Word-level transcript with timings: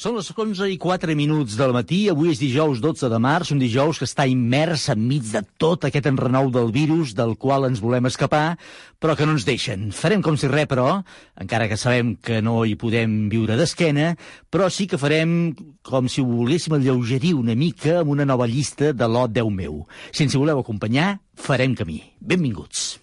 Són 0.00 0.16
les 0.16 0.30
11 0.32 0.70
i 0.72 0.78
4 0.80 1.12
minuts 1.14 1.52
del 1.58 1.74
matí, 1.76 2.06
avui 2.08 2.30
és 2.32 2.40
dijous 2.40 2.80
12 2.80 3.10
de 3.12 3.18
març, 3.20 3.50
un 3.52 3.60
dijous 3.60 3.98
que 4.00 4.06
està 4.08 4.24
immers 4.28 4.86
enmig 4.94 5.26
de 5.28 5.42
tot 5.60 5.84
aquest 5.84 6.08
enrenou 6.08 6.48
del 6.54 6.72
virus 6.72 7.12
del 7.18 7.34
qual 7.36 7.68
ens 7.68 7.82
volem 7.84 8.08
escapar, 8.08 8.56
però 8.98 9.16
que 9.18 9.28
no 9.28 9.36
ens 9.36 9.44
deixen. 9.44 9.90
Farem 9.92 10.24
com 10.24 10.38
si 10.40 10.48
res, 10.48 10.66
però, 10.70 11.02
encara 11.36 11.68
que 11.68 11.76
sabem 11.76 12.14
que 12.16 12.40
no 12.40 12.62
hi 12.64 12.72
podem 12.80 13.28
viure 13.32 13.58
d'esquena, 13.60 14.14
però 14.48 14.70
sí 14.72 14.88
que 14.88 15.00
farem 15.00 15.52
com 15.84 16.08
si 16.08 16.24
ho 16.24 16.26
volguéssim 16.30 16.78
alleugerir 16.78 17.36
una 17.36 17.54
mica 17.54 18.00
amb 18.00 18.16
una 18.16 18.26
nova 18.28 18.48
llista 18.48 18.94
de 18.96 19.12
l'O 19.12 19.28
10 19.28 19.52
meu. 19.60 19.84
Si 20.10 20.24
ens 20.24 20.40
voleu 20.40 20.64
acompanyar, 20.64 21.18
farem 21.36 21.76
camí. 21.76 22.00
Benvinguts. 22.18 23.02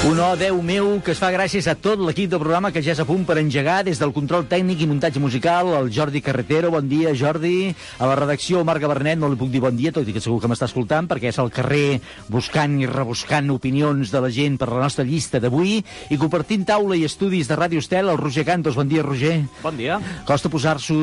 Un 0.00 0.16
oh, 0.18 0.32
Déu 0.34 0.56
meu, 0.64 0.94
que 1.04 1.12
es 1.12 1.18
fa 1.20 1.28
gràcies 1.28 1.66
a 1.68 1.74
tot 1.76 2.00
l'equip 2.00 2.30
del 2.32 2.40
programa 2.40 2.70
que 2.72 2.80
ja 2.80 2.94
és 2.94 3.00
a 3.02 3.04
punt 3.04 3.20
per 3.28 3.34
engegar 3.36 3.82
des 3.84 3.98
del 4.00 4.14
control 4.16 4.46
tècnic 4.48 4.80
i 4.80 4.86
muntatge 4.88 5.20
musical, 5.20 5.74
el 5.76 5.90
Jordi 5.92 6.22
Carretero, 6.24 6.70
bon 6.72 6.86
dia, 6.88 7.12
Jordi. 7.12 7.68
A 8.00 8.08
la 8.08 8.14
redacció, 8.16 8.62
Marc 8.64 8.80
Gabernet, 8.80 9.18
no 9.20 9.28
li 9.28 9.36
puc 9.36 9.50
dir 9.52 9.60
bon 9.60 9.76
dia, 9.76 9.92
tot 9.92 10.08
i 10.08 10.14
que 10.16 10.22
segur 10.24 10.38
que 10.40 10.48
m'està 10.48 10.70
escoltant, 10.70 11.04
perquè 11.10 11.28
és 11.28 11.38
al 11.42 11.50
carrer 11.52 11.98
buscant 12.32 12.78
i 12.80 12.88
rebuscant 12.88 13.52
opinions 13.52 14.08
de 14.14 14.22
la 14.24 14.30
gent 14.32 14.56
per 14.62 14.70
la 14.72 14.80
nostra 14.86 15.04
llista 15.04 15.36
d'avui, 15.38 15.82
i 16.08 16.18
compartint 16.22 16.64
taula 16.72 16.96
i 16.96 17.04
estudis 17.04 17.52
de 17.52 17.60
Ràdio 17.60 17.84
Estel, 17.84 18.08
el 18.08 18.22
Roger 18.22 18.46
Cantos. 18.48 18.80
Bon 18.80 18.88
dia, 18.88 19.04
Roger. 19.04 19.36
Bon 19.60 19.76
dia. 19.76 20.00
Costa 20.24 20.48
posar-s'ho 20.48 20.96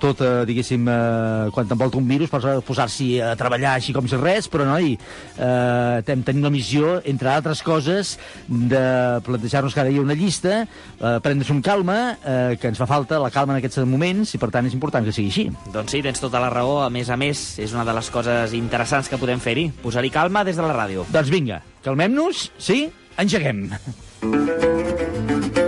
tot, 0.00 0.24
eh, 0.24 0.32
diguéssim, 0.48 0.88
eh, 0.88 1.52
quan 1.52 1.68
t'envolta 1.68 2.00
un 2.00 2.08
virus, 2.08 2.32
posa- 2.32 2.62
posar-s'hi 2.64 3.20
a 3.20 3.36
treballar 3.36 3.76
així 3.76 3.92
com 3.92 4.08
si 4.08 4.16
res, 4.16 4.48
però, 4.48 4.64
noi, 4.64 4.96
eh, 5.36 6.02
tenim 6.24 6.42
la 6.48 6.54
missió, 6.56 7.02
entre 7.04 7.28
altres 7.28 7.57
coses, 7.62 8.16
de 8.48 9.20
plantejar-nos 9.26 9.74
cada 9.74 9.90
dia 9.90 10.02
una 10.02 10.16
llista, 10.18 10.62
eh, 10.64 11.18
prendre's 11.22 11.50
amb 11.50 11.64
calma, 11.64 12.18
eh, 12.24 12.56
que 12.60 12.68
ens 12.68 12.78
fa 12.78 12.86
falta 12.86 13.18
la 13.18 13.30
calma 13.30 13.54
en 13.54 13.62
aquests 13.62 13.84
moments, 13.86 14.34
i 14.34 14.38
per 14.38 14.50
tant 14.54 14.66
és 14.66 14.76
important 14.76 15.04
que 15.04 15.12
sigui 15.12 15.28
així. 15.32 15.46
Doncs 15.74 15.92
sí, 15.94 16.02
tens 16.02 16.20
tota 16.20 16.40
la 16.42 16.50
raó. 16.50 16.80
A 16.84 16.90
més 16.90 17.10
a 17.10 17.16
més, 17.16 17.58
és 17.58 17.72
una 17.74 17.84
de 17.84 17.94
les 17.96 18.10
coses 18.10 18.54
interessants 18.56 19.08
que 19.08 19.18
podem 19.20 19.40
fer-hi. 19.40 19.68
Posar-hi 19.82 20.10
calma 20.10 20.44
des 20.44 20.56
de 20.56 20.62
la 20.62 20.74
ràdio. 20.76 21.06
Doncs 21.12 21.30
vinga, 21.30 21.62
calmem-nos, 21.84 22.50
sí? 22.58 22.86
Engeguem. 23.18 23.68
És 24.22 25.67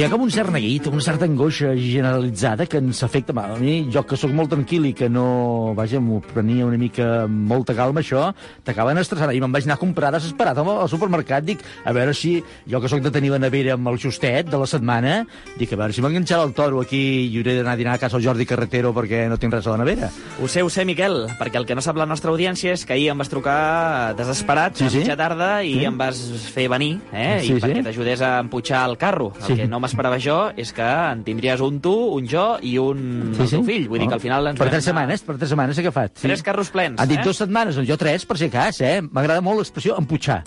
hi 0.00 0.04
ha 0.06 0.08
com 0.08 0.22
un 0.24 0.30
cert 0.32 0.48
neguit, 0.48 0.86
una 0.88 1.02
certa 1.04 1.26
angoixa 1.28 1.74
generalitzada 1.76 2.64
que 2.64 2.78
ens 2.80 3.02
afecta. 3.04 3.34
A 3.36 3.58
mi, 3.60 3.82
jo 3.92 4.00
que 4.08 4.16
sóc 4.16 4.30
molt 4.32 4.48
tranquil 4.48 4.86
i 4.88 4.94
que 4.96 5.10
no, 5.12 5.74
vaja, 5.76 5.98
m'ho 6.00 6.22
prenia 6.24 6.64
una 6.64 6.78
mica 6.80 7.08
amb 7.26 7.42
molta 7.50 7.74
calma, 7.76 8.00
això, 8.00 8.30
t'acaben 8.64 8.96
estressant. 8.96 9.34
I 9.36 9.42
me'n 9.44 9.52
vaig 9.52 9.66
anar 9.68 9.76
a 9.76 9.80
comprar 9.82 10.08
desesperat 10.14 10.56
al, 10.62 10.70
supermercat. 10.88 11.44
Dic, 11.44 11.60
a 11.84 11.92
veure 11.92 12.14
si, 12.16 12.38
jo 12.64 12.80
que 12.80 12.88
sóc 12.88 13.02
de 13.04 13.12
tenir 13.12 13.28
la 13.34 13.40
nevera 13.42 13.74
amb 13.76 13.90
el 13.92 13.98
justet 14.00 14.48
de 14.48 14.56
la 14.62 14.68
setmana, 14.70 15.18
dic, 15.60 15.74
a 15.76 15.80
veure 15.82 15.92
si 15.92 16.00
m'enganxarà 16.00 16.46
el 16.48 16.54
toro 16.56 16.80
aquí 16.80 17.02
i 17.26 17.36
hauré 17.36 17.58
d'anar 17.58 17.76
a 17.76 17.80
dinar 17.82 17.98
a 17.98 18.00
casa 18.00 18.16
al 18.16 18.24
Jordi 18.24 18.48
Carretero 18.48 18.94
perquè 18.96 19.26
no 19.28 19.36
tinc 19.42 19.52
res 19.58 19.68
a 19.68 19.74
la 19.76 19.82
nevera. 19.84 20.08
Ho 20.40 20.48
sé, 20.48 20.62
ho 20.64 20.72
sé, 20.72 20.86
Miquel, 20.88 21.26
perquè 21.36 21.60
el 21.60 21.68
que 21.68 21.76
no 21.76 21.84
sap 21.84 22.00
la 22.00 22.08
nostra 22.08 22.32
audiència 22.32 22.72
és 22.72 22.86
que 22.88 22.96
ahir 22.96 23.10
em 23.12 23.20
vas 23.20 23.28
trucar 23.28 24.14
desesperat 24.16 24.80
Sí, 24.80 24.88
a 24.88 24.94
sí. 24.96 25.04
mitja 25.04 25.18
tarda 25.20 25.52
i 25.62 25.74
Sí. 25.76 25.84
em 25.84 26.00
vas 26.00 26.24
fer 26.56 26.70
venir, 26.72 27.02
eh? 27.12 27.42
Sí, 27.44 27.52
I 27.52 27.60
perquè 27.60 27.82
sí. 27.82 27.86
t'ajudés 27.90 28.24
a 28.24 28.38
empujar 28.40 28.88
el 28.88 28.96
carro. 28.96 29.34
El 29.42 29.46
Sí. 29.50 29.60
que 29.60 29.68
no 29.68 29.89
m'esperava 29.90 30.18
jo 30.22 30.38
és 30.56 30.72
que 30.72 30.86
en 30.86 31.22
tindries 31.26 31.60
un 31.66 31.80
tu, 31.84 31.92
un 32.16 32.26
jo 32.30 32.46
i 32.62 32.76
un 32.78 33.34
el 33.38 33.48
teu 33.50 33.64
fill. 33.66 33.88
Vull 33.90 34.00
dir 34.00 34.08
que 34.08 34.14
al 34.18 34.22
final 34.24 34.46
ens 34.52 34.58
Per 34.58 34.68
tres 34.68 34.80
anar- 34.80 34.88
setmanes, 34.90 35.22
per 35.26 35.36
tres 35.36 35.50
setmanes 35.50 35.78
he 35.78 35.84
agafat. 35.86 36.16
Sí. 36.16 36.26
Tres 36.28 36.42
carros 36.46 36.70
plens, 36.70 37.00
Han 37.00 37.08
dit 37.10 37.18
eh? 37.18 37.24
dues 37.24 37.36
setmanes, 37.42 37.76
doncs 37.76 37.88
jo 37.90 37.96
tres, 38.00 38.24
per 38.26 38.38
si 38.38 38.48
cas, 38.50 38.80
eh? 38.80 39.00
M'agrada 39.02 39.40
molt 39.42 39.58
l'expressió 39.58 39.96
emputxar. 39.98 40.42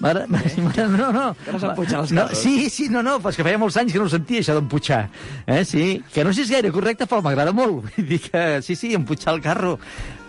M'agrada- 0.00 0.26
m'agrada- 0.58 0.88
No, 0.98 1.12
no. 1.12 1.36
Que 1.44 1.52
no 1.52 2.00
els 2.00 2.12
no. 2.12 2.26
Sí, 2.34 2.68
sí, 2.68 2.88
no, 2.90 3.00
no, 3.02 3.20
però 3.22 3.30
és 3.30 3.36
que 3.38 3.44
feia 3.46 3.58
molts 3.62 3.76
anys 3.78 3.92
que 3.94 3.98
no 4.02 4.06
ho 4.06 4.10
sentia, 4.10 4.40
això 4.42 4.56
d'emputxar. 4.56 5.04
Eh, 5.46 5.64
sí, 5.64 6.02
que 6.12 6.24
no 6.24 6.32
sé 6.32 6.42
si 6.42 6.48
és 6.48 6.50
gaire 6.56 6.72
correcte, 6.74 7.06
però 7.06 7.22
m'agrada 7.22 7.52
molt. 7.54 7.84
Vull 7.96 8.08
dir 8.08 8.18
que, 8.24 8.60
sí, 8.66 8.74
sí, 8.74 8.92
emputxar 8.98 9.34
el 9.36 9.40
carro. 9.40 9.78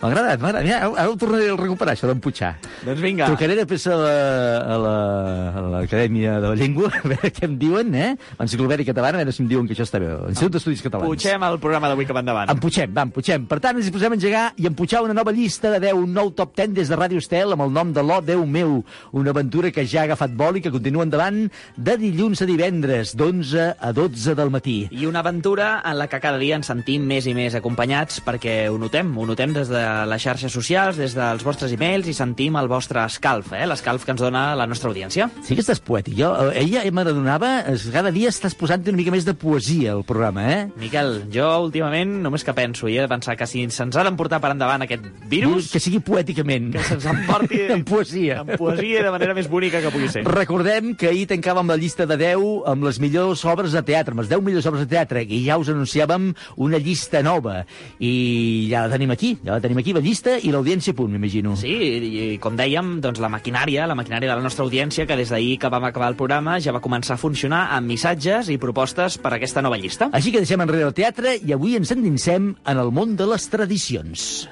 M'ha 0.01 0.09
agradat, 0.11 0.39
m'ha 0.41 0.49
agradat. 0.49 0.63
Mira, 0.65 0.77
ara- 0.85 1.09
ho 1.09 1.15
tornaré 1.17 1.49
a 1.49 1.55
recuperar, 1.55 1.93
això 1.95 2.05
d'emputxar. 2.09 2.51
Doncs 2.85 2.99
vinga. 3.01 3.25
Trucaré 3.31 3.55
després 3.55 3.87
a 3.87 3.95
la- 3.95 4.57
a 4.75 4.77
la- 4.77 5.49
a 5.55 5.61
l'Acadèmia 5.73 6.39
de 6.39 6.47
la 6.49 6.55
Llengua, 6.55 6.91
a 6.93 7.07
veure 7.07 7.31
què 7.31 7.45
em 7.45 7.57
diuen, 7.57 7.95
eh? 7.95 8.17
L'Enciclopèdia 8.37 8.85
Catalana, 8.85 9.17
a 9.17 9.21
veure 9.23 9.31
si 9.31 9.41
em 9.41 9.47
diuen 9.49 9.65
que 9.67 9.73
això 9.73 9.83
està 9.87 9.97
bé. 9.99 10.07
L'Institut 10.27 10.51
d'Estudis 10.53 10.81
Catalans. 10.83 11.07
Puigem 11.07 11.43
el 11.43 11.57
programa 11.59 11.87
d'avui 11.89 12.05
cap 12.05 12.17
endavant. 12.17 12.49
Emputxem, 12.51 12.93
va, 12.93 13.01
emputxem. 13.07 13.47
Per 13.47 13.59
tant, 13.59 13.77
ens 13.77 13.87
hi 13.87 13.91
posem 13.95 14.11
a 14.11 14.15
engegar 14.15 14.45
i 14.57 14.67
emputxar 14.67 15.01
una 15.03 15.13
nova 15.13 15.31
llista 15.31 15.71
de 15.71 15.79
10, 15.79 15.93
un 15.93 16.13
nou 16.13 16.31
top 16.33 16.53
10 16.55 16.73
des 16.73 16.89
de 16.89 16.95
Ràdio 16.97 17.17
Estel 17.23 17.53
amb 17.53 17.61
el 17.63 17.71
nom 17.73 17.93
de 17.93 18.03
l'O 18.03 18.21
10 18.21 18.45
meu. 18.45 18.83
Una 19.13 19.31
aventura 19.31 19.71
que 19.71 19.87
ja 19.87 20.01
ha 20.01 20.03
agafat 20.03 20.35
vol 20.35 20.57
i 20.57 20.61
que 20.61 20.71
continua 20.71 21.03
endavant 21.03 21.49
de 21.77 21.97
dilluns 21.97 22.41
a 22.41 22.45
divendres, 22.45 23.15
d'11 23.15 23.75
a 23.79 23.91
12 23.93 24.35
del 24.35 24.49
matí. 24.51 24.87
I 24.91 25.05
una 25.07 25.19
aventura 25.19 25.81
en 25.85 25.97
la 25.97 26.07
que 26.07 26.19
cada 26.19 26.37
dia 26.37 26.55
ens 26.57 26.67
sentim 26.67 27.05
més 27.07 27.25
i 27.27 27.33
més 27.33 27.55
acompanyats 27.55 28.21
perquè 28.25 28.67
ho 28.69 28.77
notem, 28.77 29.17
ho 29.17 29.25
notem 29.25 29.53
des 29.53 29.69
de 29.69 29.84
les 30.09 30.21
xarxes 30.23 30.51
socials, 30.53 30.97
des 30.97 31.13
dels 31.15 31.43
vostres 31.45 31.71
e-mails 31.75 32.07
i 32.07 32.13
sentim 32.17 32.55
el 32.59 32.67
vostre 32.71 33.03
escalf, 33.05 33.51
eh? 33.53 33.65
l'escalf 33.67 34.05
que 34.05 34.11
ens 34.15 34.21
dona 34.21 34.55
la 34.57 34.65
nostra 34.67 34.89
audiència. 34.91 35.29
Sí 35.45 35.55
que 35.57 35.63
estàs 35.63 35.81
poètic. 35.83 36.15
Jo, 36.19 36.31
eh, 36.51 36.63
ella 36.63 36.83
m'adonava, 36.91 37.51
cada 37.93 38.11
dia 38.15 38.29
estàs 38.31 38.55
posant 38.57 38.83
una 38.87 38.97
mica 38.97 39.11
més 39.13 39.25
de 39.27 39.33
poesia 39.37 39.93
al 39.95 40.03
programa, 40.07 40.45
eh? 40.51 40.59
Miquel, 40.81 41.23
jo 41.33 41.47
últimament 41.65 42.17
només 42.23 42.43
que 42.45 42.53
penso 42.57 42.89
i 42.89 42.97
he 42.97 43.01
de 43.05 43.11
pensar 43.11 43.35
que 43.39 43.47
si 43.49 43.63
se'ns 43.69 43.95
ha 43.97 44.03
d'emportar 44.07 44.41
per 44.43 44.51
endavant 44.55 44.83
aquest 44.85 45.05
virus, 45.31 45.71
Que 45.73 45.79
sigui 45.79 45.99
poèticament. 45.99 46.71
que 46.73 46.83
se'ns 46.83 47.05
emporti 47.09 47.61
en 47.75 47.83
poesia. 47.85 48.41
en 48.45 48.57
poesia 48.57 49.03
de 49.03 49.11
manera 49.11 49.33
més 49.37 49.49
bonica 49.49 49.81
que 49.81 49.91
pugui 49.93 50.09
ser. 50.11 50.23
Recordem 50.27 50.93
que 50.95 51.09
ahir 51.09 51.27
tancàvem 51.31 51.67
la 51.69 51.77
llista 51.77 52.05
de 52.05 52.17
10 52.17 52.63
amb 52.71 52.83
les 52.87 52.99
millors 52.99 53.43
obres 53.45 53.71
de 53.75 53.81
teatre, 53.85 54.13
amb 54.15 54.21
les 54.23 54.29
10 54.31 54.41
millors 54.45 54.65
obres 54.69 54.85
de 54.85 54.89
teatre, 54.95 55.23
i 55.23 55.43
ja 55.47 55.57
us 55.61 55.69
anunciàvem 55.69 56.31
una 56.57 56.77
llista 56.81 57.21
nova. 57.25 57.65
I 57.99 58.67
ja 58.71 58.85
la 58.87 58.93
tenim 58.95 59.11
aquí, 59.13 59.35
ja 59.43 59.55
la 59.57 59.61
tenim 59.63 59.74
aquí, 59.81 59.93
la 59.95 60.03
llista 60.03 60.37
i 60.41 60.51
l'audiència 60.53 60.95
punt, 60.97 61.11
m'imagino. 61.13 61.55
Sí, 61.59 61.71
i, 61.71 62.11
i 62.35 62.39
com 62.41 62.57
dèiem, 62.59 62.99
doncs 63.03 63.21
la 63.23 63.31
maquinària, 63.31 63.87
la 63.89 63.97
maquinària 63.97 64.31
de 64.31 64.35
la 64.35 64.45
nostra 64.45 64.65
audiència, 64.65 65.07
que 65.07 65.17
des 65.19 65.31
d'ahir 65.33 65.57
que 65.61 65.71
vam 65.71 65.87
acabar 65.89 66.11
el 66.11 66.19
programa 66.19 66.59
ja 66.59 66.75
va 66.75 66.83
començar 66.83 67.15
a 67.15 67.21
funcionar 67.21 67.67
amb 67.75 67.91
missatges 67.91 68.51
i 68.53 68.59
propostes 68.61 69.19
per 69.21 69.33
a 69.33 69.39
aquesta 69.39 69.63
nova 69.65 69.79
llista. 69.79 70.09
Així 70.13 70.33
que 70.33 70.43
deixem 70.43 70.61
enrere 70.65 70.89
el 70.89 70.97
teatre 70.97 71.37
i 71.37 71.55
avui 71.55 71.77
ens 71.79 71.93
endinsem 71.95 72.53
en 72.55 72.85
el 72.85 72.93
món 72.95 73.17
de 73.19 73.29
les 73.31 73.49
tradicions. 73.51 74.45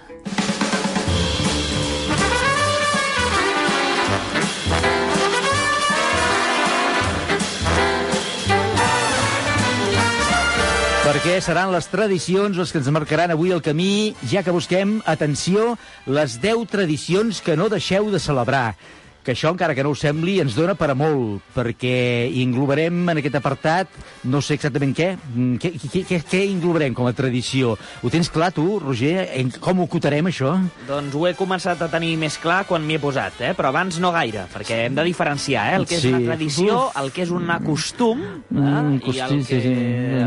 Perquè 11.34 11.48
seran 11.50 11.72
les 11.74 11.88
tradicions 11.90 12.60
les 12.62 12.70
que 12.70 12.78
ens 12.78 12.88
marcaran 12.94 13.32
avui 13.34 13.50
el 13.56 13.64
camí, 13.66 14.14
ja 14.30 14.44
que 14.46 14.54
busquem, 14.54 15.00
atenció, 15.10 15.72
les 16.06 16.36
10 16.44 16.68
tradicions 16.70 17.40
que 17.42 17.56
no 17.58 17.72
deixeu 17.74 18.12
de 18.14 18.20
celebrar 18.22 18.76
que 19.24 19.34
això, 19.34 19.52
encara 19.54 19.76
que 19.76 19.84
no 19.86 19.94
ho 19.94 19.96
sembli, 19.98 20.40
ens 20.44 20.56
dona 20.58 20.76
per 20.76 20.90
a 20.92 20.96
molt, 20.98 21.42
perquè 21.56 22.28
englobarem 22.44 23.02
en 23.14 23.22
aquest 23.22 23.38
apartat, 23.40 23.92
no 24.30 24.42
sé 24.44 24.58
exactament 24.60 24.94
què, 24.98 25.10
mm, 25.18 25.56
què, 25.62 25.72
què, 25.80 26.04
què, 26.10 26.20
què 26.30 26.42
englobarem 26.52 26.94
com 26.94 27.08
a 27.08 27.14
tradició? 27.16 27.78
Ho 28.04 28.12
tens 28.14 28.30
clar, 28.30 28.52
tu, 28.54 28.80
Roger? 28.84 29.28
Com 29.64 29.80
ho 29.80 29.88
acotarem, 29.88 30.28
això? 30.28 30.54
Doncs 30.88 31.16
ho 31.16 31.26
he 31.28 31.34
començat 31.40 31.82
a 31.82 31.90
tenir 31.92 32.16
més 32.20 32.38
clar 32.38 32.64
quan 32.68 32.84
m'hi 32.86 33.00
he 33.00 33.04
posat, 33.04 33.40
eh? 33.42 33.54
però 33.58 33.72
abans 33.72 34.00
no 34.04 34.12
gaire, 34.12 34.46
perquè 34.54 34.84
hem 34.86 34.96
de 34.96 35.04
diferenciar 35.08 35.70
eh? 35.72 35.76
el 35.80 35.88
que 35.88 35.96
és 35.96 36.04
Sí. 36.04 36.12
una 36.12 36.20
tradició, 36.34 36.92
el 37.00 37.12
que 37.12 37.24
és 37.24 37.32
un 37.32 37.48
costum, 37.64 38.22
eh? 38.22 38.60
Mm, 38.60 39.00
i 39.14 39.20
el 39.20 39.30
sí, 39.30 39.48
que... 39.48 39.62
sí, 39.62 39.62
sí. 39.62 39.74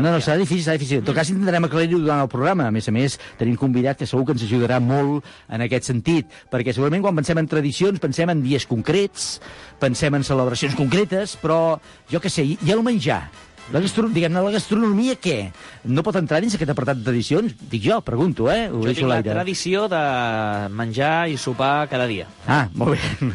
No, 0.01 0.11
no, 0.11 0.17
serà 0.21 0.37
difícil, 0.37 0.63
serà 0.65 0.77
difícil. 0.77 0.99
En 1.01 1.05
tot 1.05 1.15
cas, 1.15 1.29
intentarem 1.29 1.65
aclarir-ho 1.67 1.99
durant 1.99 2.21
el 2.21 2.29
programa. 2.31 2.67
A 2.67 2.71
més 2.71 2.87
a 2.89 2.91
més, 2.91 3.19
tenim 3.37 3.55
convidat 3.59 3.97
que 3.99 4.07
segur 4.09 4.25
que 4.25 4.35
ens 4.35 4.43
ajudarà 4.45 4.79
molt 4.83 5.25
en 5.49 5.61
aquest 5.65 5.89
sentit, 5.91 6.25
perquè 6.51 6.73
segurament 6.73 7.03
quan 7.05 7.15
pensem 7.17 7.37
en 7.37 7.47
tradicions 7.49 7.99
pensem 7.99 8.29
en 8.29 8.41
dies 8.43 8.65
concrets, 8.65 8.86
pensem 9.81 10.15
en 10.17 10.23
celebracions 10.25 10.77
concretes, 10.77 11.35
però, 11.41 11.77
jo 12.09 12.23
què 12.23 12.31
sé, 12.33 12.47
i 12.47 12.57
i 12.65 12.73
el 12.73 12.81
menjar? 12.85 13.25
La, 13.67 13.81
gastro... 13.83 14.07
Diguem-ne, 14.07 14.39
la 14.39 14.51
gastronomia, 14.53 15.17
què? 15.19 15.49
No 15.91 15.99
pot 16.05 16.15
entrar 16.15 16.39
dins 16.39 16.53
aquest 16.55 16.69
apartat 16.71 17.01
de 17.01 17.03
tradicions? 17.03 17.51
Dic 17.67 17.83
jo, 17.83 17.97
pregunto, 18.05 18.47
eh? 18.47 18.69
Ho 18.71 18.79
Jo 18.85 18.93
tinc 18.95 19.09
la 19.09 19.17
tradició 19.25 19.89
de 19.91 19.99
menjar 20.71 21.27
i 21.27 21.35
sopar 21.35 21.89
cada 21.91 22.05
dia. 22.07 22.29
Ah, 22.47 22.69
molt 22.79 22.95
bé. 22.95 23.27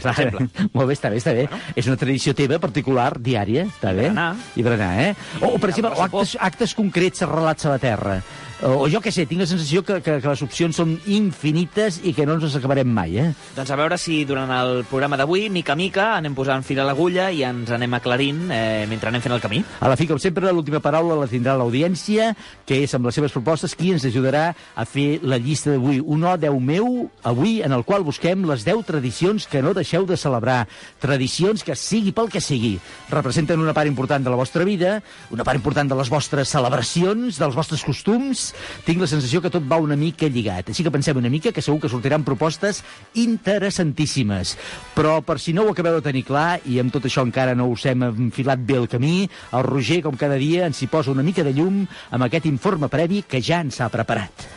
molt 0.73 0.89
bé, 0.89 0.97
està 0.97 1.11
bé, 1.13 1.21
està 1.21 1.35
bé. 1.37 1.45
És 1.77 1.91
una 1.91 1.99
tradició 2.01 2.33
teva, 2.39 2.57
particular, 2.63 3.11
diària, 3.21 3.67
està 3.69 3.93
I 3.93 3.99
bé? 3.99 4.07
berenar. 4.09 4.31
I 4.57 4.65
berenar, 4.65 4.91
eh? 5.05 5.11
O, 5.43 5.53
o 5.53 5.61
per 5.61 5.69
I 5.69 5.75
exemple, 5.77 5.93
o 6.01 6.07
actes, 6.09 6.37
actes 6.41 6.75
concrets 6.81 7.29
arrelats 7.29 7.69
a 7.69 7.77
la 7.77 7.83
terra. 7.83 8.17
O, 8.63 8.85
o 8.85 8.87
jo 8.87 9.01
què 9.03 9.11
sé, 9.11 9.25
tinc 9.27 9.43
la 9.43 9.47
sensació 9.51 9.81
que, 9.83 9.97
que, 10.07 10.21
que 10.23 10.29
les 10.31 10.43
opcions 10.45 10.77
són 10.79 10.93
infinites 11.11 11.97
i 12.07 12.13
que 12.15 12.23
no 12.29 12.37
ens 12.39 12.55
acabarem 12.55 12.87
mai, 12.87 13.17
eh? 13.19 13.25
Doncs 13.57 13.73
a 13.75 13.79
veure 13.81 13.97
si 13.99 14.21
durant 14.29 14.51
el 14.55 14.85
programa 14.87 15.19
d'avui, 15.19 15.49
mica 15.51 15.75
a 15.75 15.79
mica, 15.79 16.05
anem 16.21 16.37
posant 16.39 16.63
fil 16.63 16.79
a 16.79 16.85
l'agulla 16.87 17.27
i 17.35 17.43
ens 17.43 17.73
anem 17.75 17.97
aclarint 17.99 18.45
eh, 18.55 18.85
mentre 18.87 19.11
anem 19.11 19.25
fent 19.25 19.35
el 19.35 19.43
camí. 19.43 19.65
A 19.83 19.91
la 19.91 19.97
fi, 19.99 20.07
com 20.07 20.21
sempre, 20.23 20.53
l'última 20.55 20.79
paraula 20.85 21.17
la 21.19 21.27
tindrà 21.27 21.57
l'audiència, 21.59 22.29
que 22.69 22.79
és 22.85 22.95
amb 22.95 23.09
les 23.09 23.19
seves 23.19 23.35
propostes 23.35 23.75
qui 23.75 23.91
ens 23.97 24.07
ajudarà 24.07 24.45
a 24.55 24.87
fer 24.87 25.19
la 25.27 25.41
llista 25.43 25.75
d'avui. 25.75 25.99
Un 25.99 26.23
o, 26.23 26.37
Déu 26.39 26.61
meu, 26.63 26.93
avui, 27.27 27.59
en 27.67 27.75
el 27.75 27.83
qual 27.89 28.07
busquem 28.07 28.47
les 28.47 28.63
10 28.69 28.87
tradicions 28.87 29.49
que 29.51 29.65
no 29.67 29.75
deixeu 29.75 30.07
de 30.07 30.17
celebrar. 30.17 30.69
Tradicions 31.03 31.67
que, 31.67 31.75
sigui 31.75 32.15
pel 32.15 32.31
que 32.31 32.41
sigui, 32.41 32.77
representen 33.11 33.59
una 33.59 33.75
part 33.75 33.91
important 33.91 34.23
de 34.23 34.31
la 34.31 34.39
vostra 34.39 34.63
vida, 34.63 35.01
una 35.35 35.43
part 35.43 35.59
important 35.59 35.91
de 35.91 35.99
les 35.99 36.15
vostres 36.15 36.55
celebracions, 36.55 37.43
dels 37.43 37.59
vostres 37.59 37.83
costums. 37.83 38.52
Tinc 38.87 39.03
la 39.03 39.11
sensació 39.11 39.43
que 39.43 39.51
tot 39.53 39.67
va 39.69 39.81
una 39.83 39.97
mica 39.99 40.29
lligat. 40.29 40.71
Així 40.73 40.85
que 40.85 40.93
pensem 40.95 41.19
una 41.19 41.31
mica 41.33 41.53
que 41.53 41.65
segur 41.65 41.81
que 41.83 41.91
sortiran 41.93 42.27
propostes 42.27 42.83
interessantíssimes. 43.15 44.57
Però 44.97 45.19
per 45.27 45.39
si 45.43 45.55
no 45.57 45.67
ho 45.67 45.73
acabeu 45.73 45.99
de 45.99 46.07
tenir 46.07 46.25
clar, 46.29 46.61
i 46.67 46.79
amb 46.83 46.93
tot 46.95 47.09
això 47.09 47.25
encara 47.27 47.57
no 47.59 47.71
us 47.73 47.87
hem 47.87 48.07
enfilat 48.09 48.63
bé 48.63 48.79
el 48.81 48.89
camí, 48.93 49.29
el 49.53 49.69
Roger, 49.69 50.03
com 50.07 50.19
cada 50.19 50.41
dia, 50.41 50.67
ens 50.67 50.83
hi 50.83 50.91
posa 50.93 51.15
una 51.15 51.27
mica 51.27 51.45
de 51.47 51.55
llum 51.57 51.85
amb 52.11 52.29
aquest 52.29 52.51
informe 52.51 52.91
previ 52.93 53.25
que 53.29 53.43
ja 53.43 53.63
ens 53.65 53.81
ha 53.81 53.93
preparat. 53.93 54.51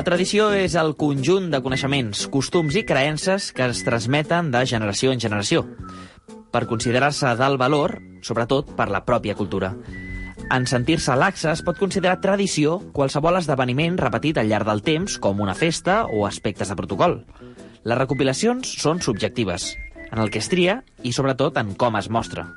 La 0.00 0.04
tradició 0.06 0.46
és 0.56 0.72
el 0.80 0.94
conjunt 0.96 1.50
de 1.52 1.58
coneixements, 1.60 2.22
costums 2.32 2.72
i 2.80 2.82
creences 2.88 3.50
que 3.52 3.66
es 3.68 3.82
transmeten 3.84 4.46
de 4.48 4.62
generació 4.64 5.10
en 5.12 5.20
generació, 5.20 5.60
per 6.54 6.62
considerar-se 6.70 7.34
d'alt 7.36 7.60
valor, 7.60 7.98
sobretot 8.24 8.70
per 8.78 8.86
la 8.88 9.02
pròpia 9.04 9.36
cultura. 9.36 9.74
En 10.56 10.64
sentir-se 10.64 11.18
laxa 11.20 11.52
es 11.52 11.60
pot 11.66 11.76
considerar 11.76 12.22
tradició 12.24 12.78
qualsevol 12.96 13.42
esdeveniment 13.42 14.00
repetit 14.00 14.40
al 14.40 14.48
llarg 14.48 14.70
del 14.70 14.80
temps, 14.88 15.18
com 15.20 15.44
una 15.44 15.58
festa 15.58 16.06
o 16.08 16.24
aspectes 16.24 16.72
de 16.72 16.80
protocol. 16.80 17.18
Les 17.84 18.00
recopilacions 18.00 18.72
són 18.80 19.04
subjectives, 19.04 19.74
en 20.08 20.24
el 20.24 20.32
que 20.32 20.40
es 20.40 20.48
tria 20.48 20.80
i 21.04 21.12
sobretot 21.12 21.60
en 21.60 21.76
com 21.76 22.00
es 22.00 22.08
mostra. 22.08 22.48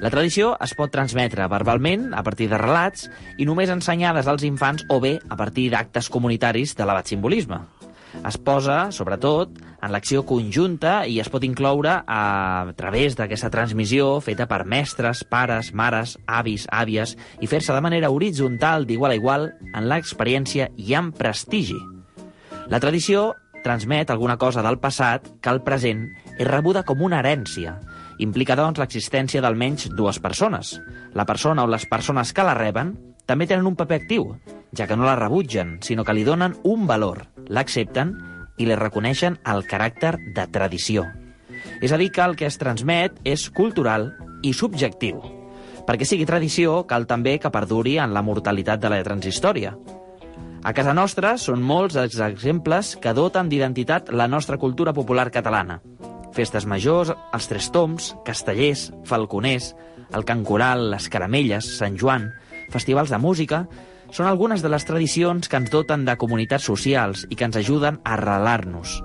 La 0.00 0.08
tradició 0.08 0.54
es 0.64 0.72
pot 0.72 0.88
transmetre 0.88 1.44
verbalment, 1.52 2.14
a 2.16 2.22
partir 2.24 2.46
de 2.48 2.56
relats, 2.56 3.10
i 3.36 3.44
només 3.44 3.68
ensenyades 3.68 4.30
als 4.32 4.46
infants 4.48 4.86
o 4.88 4.96
bé 5.02 5.18
a 5.28 5.36
partir 5.36 5.66
d'actes 5.74 6.08
comunitaris 6.08 6.72
d'elevat 6.78 7.12
simbolisme. 7.12 7.58
Es 8.26 8.38
posa, 8.40 8.78
sobretot, 8.96 9.52
en 9.80 9.92
l'acció 9.92 10.24
conjunta 10.26 11.04
i 11.06 11.20
es 11.20 11.28
pot 11.28 11.44
incloure 11.44 11.98
a 12.00 12.72
través 12.80 13.14
d'aquesta 13.18 13.52
transmissió 13.52 14.08
feta 14.24 14.48
per 14.48 14.64
mestres, 14.64 15.20
pares, 15.28 15.70
mares, 15.76 16.16
avis, 16.26 16.64
àvies 16.72 17.14
i 17.40 17.46
fer-se 17.52 17.76
de 17.76 17.84
manera 17.84 18.10
horitzontal, 18.10 18.88
d'igual 18.88 19.12
a 19.12 19.20
igual, 19.20 19.46
en 19.74 19.88
l'experiència 19.92 20.72
i 20.80 20.96
amb 20.96 21.12
prestigi. 21.16 21.76
La 22.72 22.80
tradició 22.80 23.34
transmet 23.62 24.10
alguna 24.10 24.40
cosa 24.40 24.64
del 24.64 24.80
passat 24.80 25.28
que 25.44 25.52
al 25.52 25.60
present 25.62 26.06
és 26.38 26.48
rebuda 26.48 26.86
com 26.88 27.04
una 27.04 27.20
herència. 27.20 27.76
Implica, 28.20 28.56
doncs, 28.58 28.78
l'existència 28.80 29.40
d'almenys 29.40 29.88
dues 29.96 30.18
persones. 30.20 30.74
La 31.16 31.24
persona 31.24 31.64
o 31.64 31.70
les 31.70 31.86
persones 31.88 32.34
que 32.36 32.44
la 32.44 32.56
reben 32.58 32.92
també 33.24 33.46
tenen 33.48 33.68
un 33.70 33.76
paper 33.78 34.00
actiu, 34.02 34.34
ja 34.76 34.86
que 34.86 34.96
no 34.98 35.06
la 35.06 35.16
rebutgen, 35.16 35.78
sinó 35.86 36.04
que 36.04 36.12
li 36.12 36.24
donen 36.26 36.56
un 36.68 36.86
valor, 36.86 37.24
l'accepten 37.48 38.12
i 38.60 38.66
li 38.68 38.76
reconeixen 38.76 39.38
el 39.48 39.64
caràcter 39.70 40.16
de 40.36 40.46
tradició. 40.52 41.06
És 41.80 41.92
a 41.92 41.98
dir, 42.00 42.10
que 42.12 42.24
el 42.24 42.36
que 42.36 42.48
es 42.48 42.58
transmet 42.60 43.16
és 43.24 43.48
cultural 43.56 44.10
i 44.42 44.52
subjectiu. 44.52 45.22
Perquè 45.88 46.04
sigui 46.04 46.28
tradició, 46.28 46.82
cal 46.90 47.06
també 47.08 47.38
que 47.40 47.52
perduri 47.52 47.96
en 47.98 48.12
la 48.12 48.22
mortalitat 48.22 48.82
de 48.82 48.92
la 48.92 49.00
transistòria. 49.06 49.72
A 50.60 50.74
casa 50.76 50.92
nostra 50.92 51.38
són 51.40 51.62
molts 51.64 51.96
els 51.96 52.18
exemples 52.20 52.92
que 53.00 53.16
doten 53.16 53.48
d'identitat 53.48 54.12
la 54.12 54.28
nostra 54.28 54.58
cultura 54.60 54.92
popular 54.92 55.30
catalana. 55.32 55.80
Festes 56.36 56.66
majors, 56.66 57.12
els 57.34 57.48
Tres 57.50 57.70
Toms, 57.74 58.14
Castellers, 58.24 58.90
Falconers, 59.04 59.74
el 60.14 60.24
Can 60.24 60.44
Coral, 60.44 60.90
les 60.92 61.08
Caramelles, 61.10 61.66
Sant 61.78 61.98
Joan, 62.00 62.30
festivals 62.72 63.10
de 63.10 63.18
música... 63.18 63.64
Són 64.10 64.26
algunes 64.26 64.58
de 64.58 64.66
les 64.66 64.82
tradicions 64.82 65.46
que 65.46 65.54
ens 65.54 65.70
doten 65.70 66.02
de 66.02 66.16
comunitats 66.18 66.64
socials 66.66 67.20
i 67.30 67.36
que 67.38 67.46
ens 67.46 67.54
ajuden 67.60 68.00
a 68.02 68.16
arrelar-nos. 68.16 68.96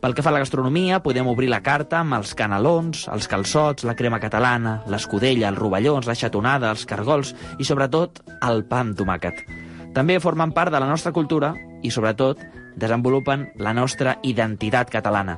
Pel 0.00 0.14
que 0.16 0.22
fa 0.24 0.30
a 0.30 0.32
la 0.32 0.40
gastronomia, 0.40 1.02
podem 1.04 1.28
obrir 1.28 1.50
la 1.52 1.58
carta 1.60 1.98
amb 2.00 2.16
els 2.16 2.32
canelons, 2.38 3.02
els 3.12 3.28
calçots, 3.28 3.84
la 3.84 3.92
crema 3.98 4.22
catalana, 4.22 4.78
l'escudella, 4.88 5.50
els 5.50 5.60
rovellons, 5.60 6.08
la 6.08 6.16
xatonada, 6.16 6.70
els 6.72 6.86
cargols 6.88 7.34
i, 7.58 7.66
sobretot, 7.68 8.22
el 8.46 8.64
pa 8.70 8.80
amb 8.86 8.96
tomàquet. 8.96 9.44
També 9.92 10.16
formen 10.16 10.56
part 10.56 10.72
de 10.72 10.80
la 10.80 10.88
nostra 10.88 11.12
cultura 11.12 11.52
i, 11.82 11.92
sobretot, 11.92 12.40
desenvolupen 12.78 13.50
la 13.60 13.76
nostra 13.76 14.16
identitat 14.22 14.88
catalana. 14.96 15.36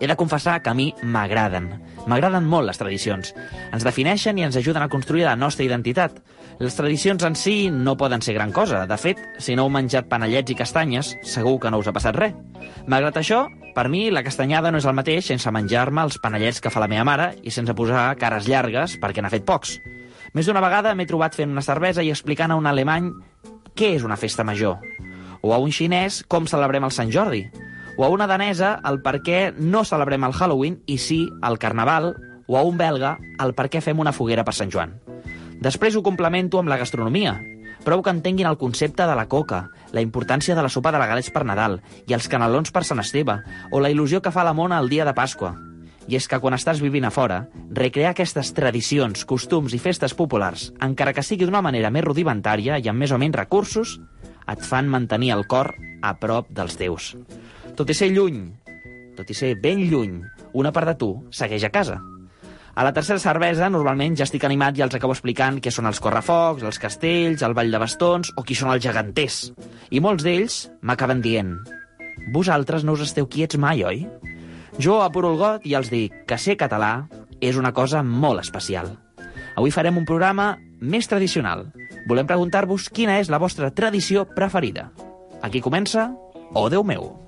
He 0.00 0.06
de 0.06 0.16
confessar 0.16 0.60
que 0.62 0.70
a 0.70 0.74
mi 0.74 0.92
m'agraden. 1.02 1.70
M'agraden 2.06 2.46
molt 2.46 2.68
les 2.68 2.78
tradicions. 2.78 3.32
Ens 3.74 3.84
defineixen 3.84 4.38
i 4.38 4.44
ens 4.46 4.56
ajuden 4.56 4.84
a 4.84 4.90
construir 4.92 5.24
la 5.26 5.36
nostra 5.36 5.66
identitat. 5.66 6.20
Les 6.58 6.74
tradicions 6.74 7.22
en 7.26 7.36
si 7.38 7.70
no 7.70 7.96
poden 7.96 8.22
ser 8.22 8.34
gran 8.34 8.52
cosa. 8.52 8.84
De 8.86 8.98
fet, 8.98 9.20
si 9.38 9.56
no 9.56 9.66
heu 9.66 9.72
menjat 9.74 10.08
panellets 10.10 10.54
i 10.54 10.58
castanyes, 10.58 11.16
segur 11.22 11.58
que 11.62 11.70
no 11.70 11.82
us 11.82 11.90
ha 11.90 11.94
passat 11.96 12.16
res. 12.16 12.34
Malgrat 12.86 13.18
això, 13.20 13.44
per 13.74 13.88
mi 13.90 14.08
la 14.10 14.24
castanyada 14.26 14.72
no 14.72 14.78
és 14.78 14.86
el 14.88 14.96
mateix 14.98 15.28
sense 15.30 15.50
menjar-me 15.54 16.02
els 16.06 16.18
panellets 16.22 16.62
que 16.62 16.70
fa 16.70 16.82
la 16.82 16.90
meva 16.90 17.06
mare 17.06 17.28
i 17.42 17.52
sense 17.54 17.74
posar 17.78 18.10
cares 18.18 18.48
llargues 18.50 18.96
perquè 19.02 19.22
n'ha 19.22 19.30
fet 19.34 19.46
pocs. 19.46 19.76
Més 20.34 20.46
d'una 20.46 20.62
vegada 20.62 20.94
m'he 20.94 21.06
trobat 21.06 21.34
fent 21.38 21.50
una 21.54 21.64
cervesa 21.64 22.02
i 22.02 22.10
explicant 22.10 22.52
a 22.52 22.58
un 22.58 22.66
alemany 22.66 23.12
què 23.78 23.94
és 23.94 24.02
una 24.02 24.18
festa 24.18 24.44
major, 24.44 24.82
o 25.40 25.54
a 25.54 25.58
un 25.62 25.70
xinès 25.70 26.24
com 26.26 26.50
celebrem 26.50 26.84
el 26.84 26.94
Sant 26.94 27.12
Jordi, 27.14 27.44
o 27.98 28.04
a 28.06 28.08
una 28.14 28.28
danesa 28.30 28.78
el 28.86 29.02
per 29.02 29.18
què 29.26 29.50
no 29.58 29.82
celebrem 29.84 30.22
el 30.24 30.32
Halloween 30.32 30.78
i 30.86 31.00
sí 31.02 31.24
el 31.44 31.58
Carnaval, 31.58 32.14
o 32.46 32.56
a 32.56 32.62
un 32.62 32.78
belga 32.78 33.16
el 33.42 33.52
per 33.58 33.66
què 33.68 33.82
fem 33.84 33.98
una 33.98 34.14
foguera 34.14 34.44
per 34.46 34.54
Sant 34.56 34.70
Joan. 34.72 34.94
Després 35.60 35.98
ho 35.98 36.04
complemento 36.06 36.62
amb 36.62 36.70
la 36.70 36.78
gastronomia. 36.78 37.34
Prou 37.82 38.02
que 38.02 38.14
entenguin 38.14 38.46
el 38.46 38.58
concepte 38.58 39.02
de 39.02 39.16
la 39.18 39.26
coca, 39.26 39.64
la 39.90 40.02
importància 40.04 40.54
de 40.54 40.62
la 40.62 40.70
sopa 40.70 40.92
de 40.94 41.00
galets 41.02 41.32
per 41.34 41.42
Nadal 41.44 41.80
i 42.06 42.14
els 42.14 42.30
canelons 42.30 42.70
per 42.70 42.84
Sant 42.86 43.02
Esteve, 43.02 43.40
o 43.72 43.82
la 43.82 43.90
il·lusió 43.90 44.22
que 44.22 44.32
fa 44.32 44.46
la 44.46 44.54
mona 44.54 44.78
el 44.78 44.88
dia 44.88 45.04
de 45.04 45.14
Pasqua. 45.18 45.56
I 46.08 46.16
és 46.16 46.30
que 46.30 46.38
quan 46.40 46.54
estàs 46.54 46.78
vivint 46.80 47.04
a 47.04 47.10
fora, 47.10 47.48
recrear 47.74 48.14
aquestes 48.14 48.54
tradicions, 48.54 49.26
costums 49.26 49.74
i 49.74 49.82
festes 49.82 50.14
populars, 50.14 50.70
encara 50.80 51.12
que 51.12 51.26
sigui 51.26 51.44
d'una 51.44 51.66
manera 51.66 51.90
més 51.90 52.06
rudimentària 52.06 52.78
i 52.78 52.88
amb 52.88 53.02
més 53.02 53.12
o 53.12 53.18
menys 53.18 53.36
recursos, 53.42 53.98
et 54.48 54.62
fan 54.64 54.88
mantenir 54.88 55.34
el 55.34 55.44
cor 55.50 55.74
a 56.00 56.14
prop 56.22 56.48
dels 56.54 56.78
teus. 56.78 57.12
Tot 57.78 57.92
i 57.92 57.94
ser 57.94 58.08
lluny, 58.10 58.40
tot 59.14 59.28
i 59.30 59.34
ser 59.38 59.52
ben 59.62 59.84
lluny, 59.86 60.16
una 60.58 60.72
part 60.74 60.88
de 60.90 60.94
tu 60.98 61.12
segueix 61.30 61.62
a 61.62 61.70
casa. 61.70 62.00
A 62.74 62.82
la 62.82 62.90
tercera 62.94 63.22
cervesa, 63.22 63.68
normalment 63.70 64.16
ja 64.18 64.24
estic 64.26 64.42
animat 64.48 64.74
i 64.78 64.82
els 64.82 64.96
acabo 64.98 65.14
explicant 65.14 65.60
què 65.62 65.70
són 65.70 65.86
els 65.86 66.00
correfocs, 66.02 66.64
els 66.66 66.80
castells, 66.82 67.44
el 67.46 67.54
ball 67.54 67.70
de 67.70 67.78
bastons 67.78 68.32
o 68.34 68.42
qui 68.42 68.56
són 68.58 68.72
els 68.72 68.82
geganters. 68.82 69.52
I 69.94 70.02
molts 70.02 70.26
d'ells 70.26 70.56
m'acaben 70.82 71.22
dient 71.22 71.52
«Vosaltres 72.34 72.82
no 72.82 72.96
us 72.98 73.04
esteu 73.06 73.30
quiets 73.30 73.60
mai, 73.62 73.86
oi?» 73.86 74.02
Jo 74.82 74.98
apuro 75.04 75.30
el 75.30 75.38
got 75.38 75.62
i 75.62 75.76
els 75.78 75.90
dic 75.94 76.24
que 76.26 76.38
ser 76.38 76.58
català 76.58 77.06
és 77.38 77.62
una 77.62 77.70
cosa 77.78 78.02
molt 78.02 78.42
especial. 78.42 78.90
Avui 79.54 79.70
farem 79.70 80.02
un 80.02 80.06
programa 80.06 80.56
més 80.82 81.06
tradicional. 81.06 81.68
Volem 82.10 82.26
preguntar-vos 82.26 82.90
quina 82.90 83.20
és 83.22 83.30
la 83.30 83.38
vostra 83.38 83.70
tradició 83.70 84.26
preferida. 84.34 84.90
Aquí 85.46 85.62
comença 85.62 86.10
Oh 86.58 86.66
Déu 86.70 86.82
meu. 86.82 87.27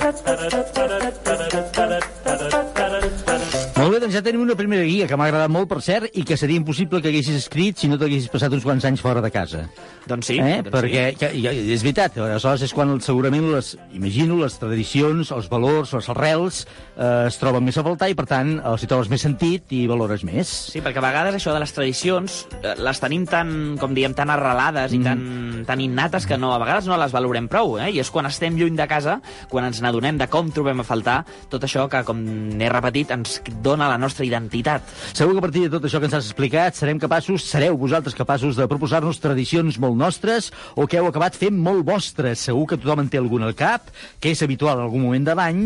Doncs 4.11 4.19
ja 4.19 4.27
tenim 4.27 4.41
una 4.43 4.57
primera 4.59 4.83
guia 4.83 5.05
que 5.07 5.15
m'ha 5.15 5.29
agradat 5.29 5.51
molt, 5.51 5.69
per 5.71 5.77
cert, 5.79 6.09
i 6.19 6.25
que 6.27 6.35
seria 6.35 6.59
impossible 6.59 6.99
que 6.99 7.07
haguessis 7.07 7.37
escrit 7.37 7.79
si 7.79 7.87
no 7.87 7.95
t'haguessis 7.95 8.27
passat 8.33 8.51
uns 8.51 8.65
quants 8.67 8.83
anys 8.89 8.99
fora 8.99 9.21
de 9.23 9.29
casa. 9.31 9.61
Doncs 10.03 10.27
sí, 10.27 10.35
eh? 10.35 10.57
doncs 10.65 10.73
Perquè, 10.73 11.03
sí. 11.13 11.19
que, 11.21 11.53
és 11.71 11.85
veritat, 11.85 12.17
aleshores 12.19 12.65
és 12.67 12.73
quan 12.75 12.91
segurament 12.99 13.47
les, 13.53 13.69
imagino, 13.95 14.35
les 14.41 14.57
tradicions, 14.59 15.31
els 15.31 15.47
valors, 15.47 15.93
les 15.95 16.09
arrels 16.11 16.57
eh, 16.65 17.29
es 17.29 17.37
troben 17.39 17.63
més 17.63 17.79
a 17.79 17.85
faltar 17.87 18.09
i, 18.11 18.17
per 18.19 18.25
tant, 18.27 18.51
els 18.67 18.83
hi 18.83 18.89
trobes 18.91 19.11
més 19.13 19.23
sentit 19.23 19.71
i 19.77 19.85
valores 19.87 20.25
més. 20.27 20.51
Sí, 20.73 20.83
perquè 20.83 20.99
a 20.99 21.05
vegades 21.05 21.39
això 21.39 21.55
de 21.55 21.63
les 21.63 21.71
tradicions 21.77 22.41
eh, 22.59 22.75
les 22.83 22.99
tenim 22.99 23.23
tan, 23.31 23.55
com 23.79 23.95
diem, 23.95 24.17
tan 24.17 24.33
arrelades 24.35 24.91
i 24.97 24.99
tan, 25.05 25.23
tan 25.69 25.85
innates 25.85 26.27
que 26.27 26.35
no, 26.41 26.51
a 26.51 26.59
vegades 26.59 26.91
no 26.91 26.99
les 26.99 27.15
valorem 27.15 27.47
prou, 27.47 27.77
eh? 27.79 27.93
I 27.95 28.03
és 28.03 28.11
quan 28.11 28.27
estem 28.27 28.59
lluny 28.59 28.75
de 28.75 28.89
casa, 28.91 29.21
quan 29.53 29.69
ens 29.69 29.79
n'adonem 29.79 30.19
de 30.19 30.27
com 30.27 30.51
trobem 30.51 30.83
a 30.83 30.87
faltar 30.87 31.21
tot 31.53 31.63
això 31.63 31.87
que, 31.87 32.03
com 32.03 32.19
n'he 32.19 32.73
repetit, 32.75 33.15
ens 33.15 33.39
dona 33.63 33.87
la 33.87 34.00
nostra 34.01 34.25
identitat. 34.25 34.87
Segur 35.13 35.35
que 35.35 35.43
a 35.43 35.45
partir 35.45 35.65
de 35.67 35.71
tot 35.75 35.85
això 35.87 36.01
que 36.01 36.09
ens 36.09 36.17
has 36.17 36.27
explicat 36.27 36.77
serem 36.77 36.99
capaços, 37.01 37.45
sereu 37.47 37.77
vosaltres 37.79 38.17
capaços 38.17 38.57
de 38.59 38.67
proposar-nos 38.67 39.21
tradicions 39.21 39.77
molt 39.81 39.97
nostres 39.99 40.51
o 40.75 40.87
que 40.89 40.99
heu 40.99 41.07
acabat 41.07 41.37
fent 41.37 41.55
molt 41.55 41.85
vostres. 41.87 42.43
Segur 42.49 42.67
que 42.67 42.79
tothom 42.81 43.05
en 43.05 43.11
té 43.11 43.21
algun 43.21 43.45
al 43.45 43.55
cap, 43.57 43.93
que 44.19 44.33
és 44.33 44.41
habitual 44.43 44.79
en 44.79 44.89
algun 44.89 45.05
moment 45.05 45.29
de 45.29 45.37
l'any, 45.37 45.63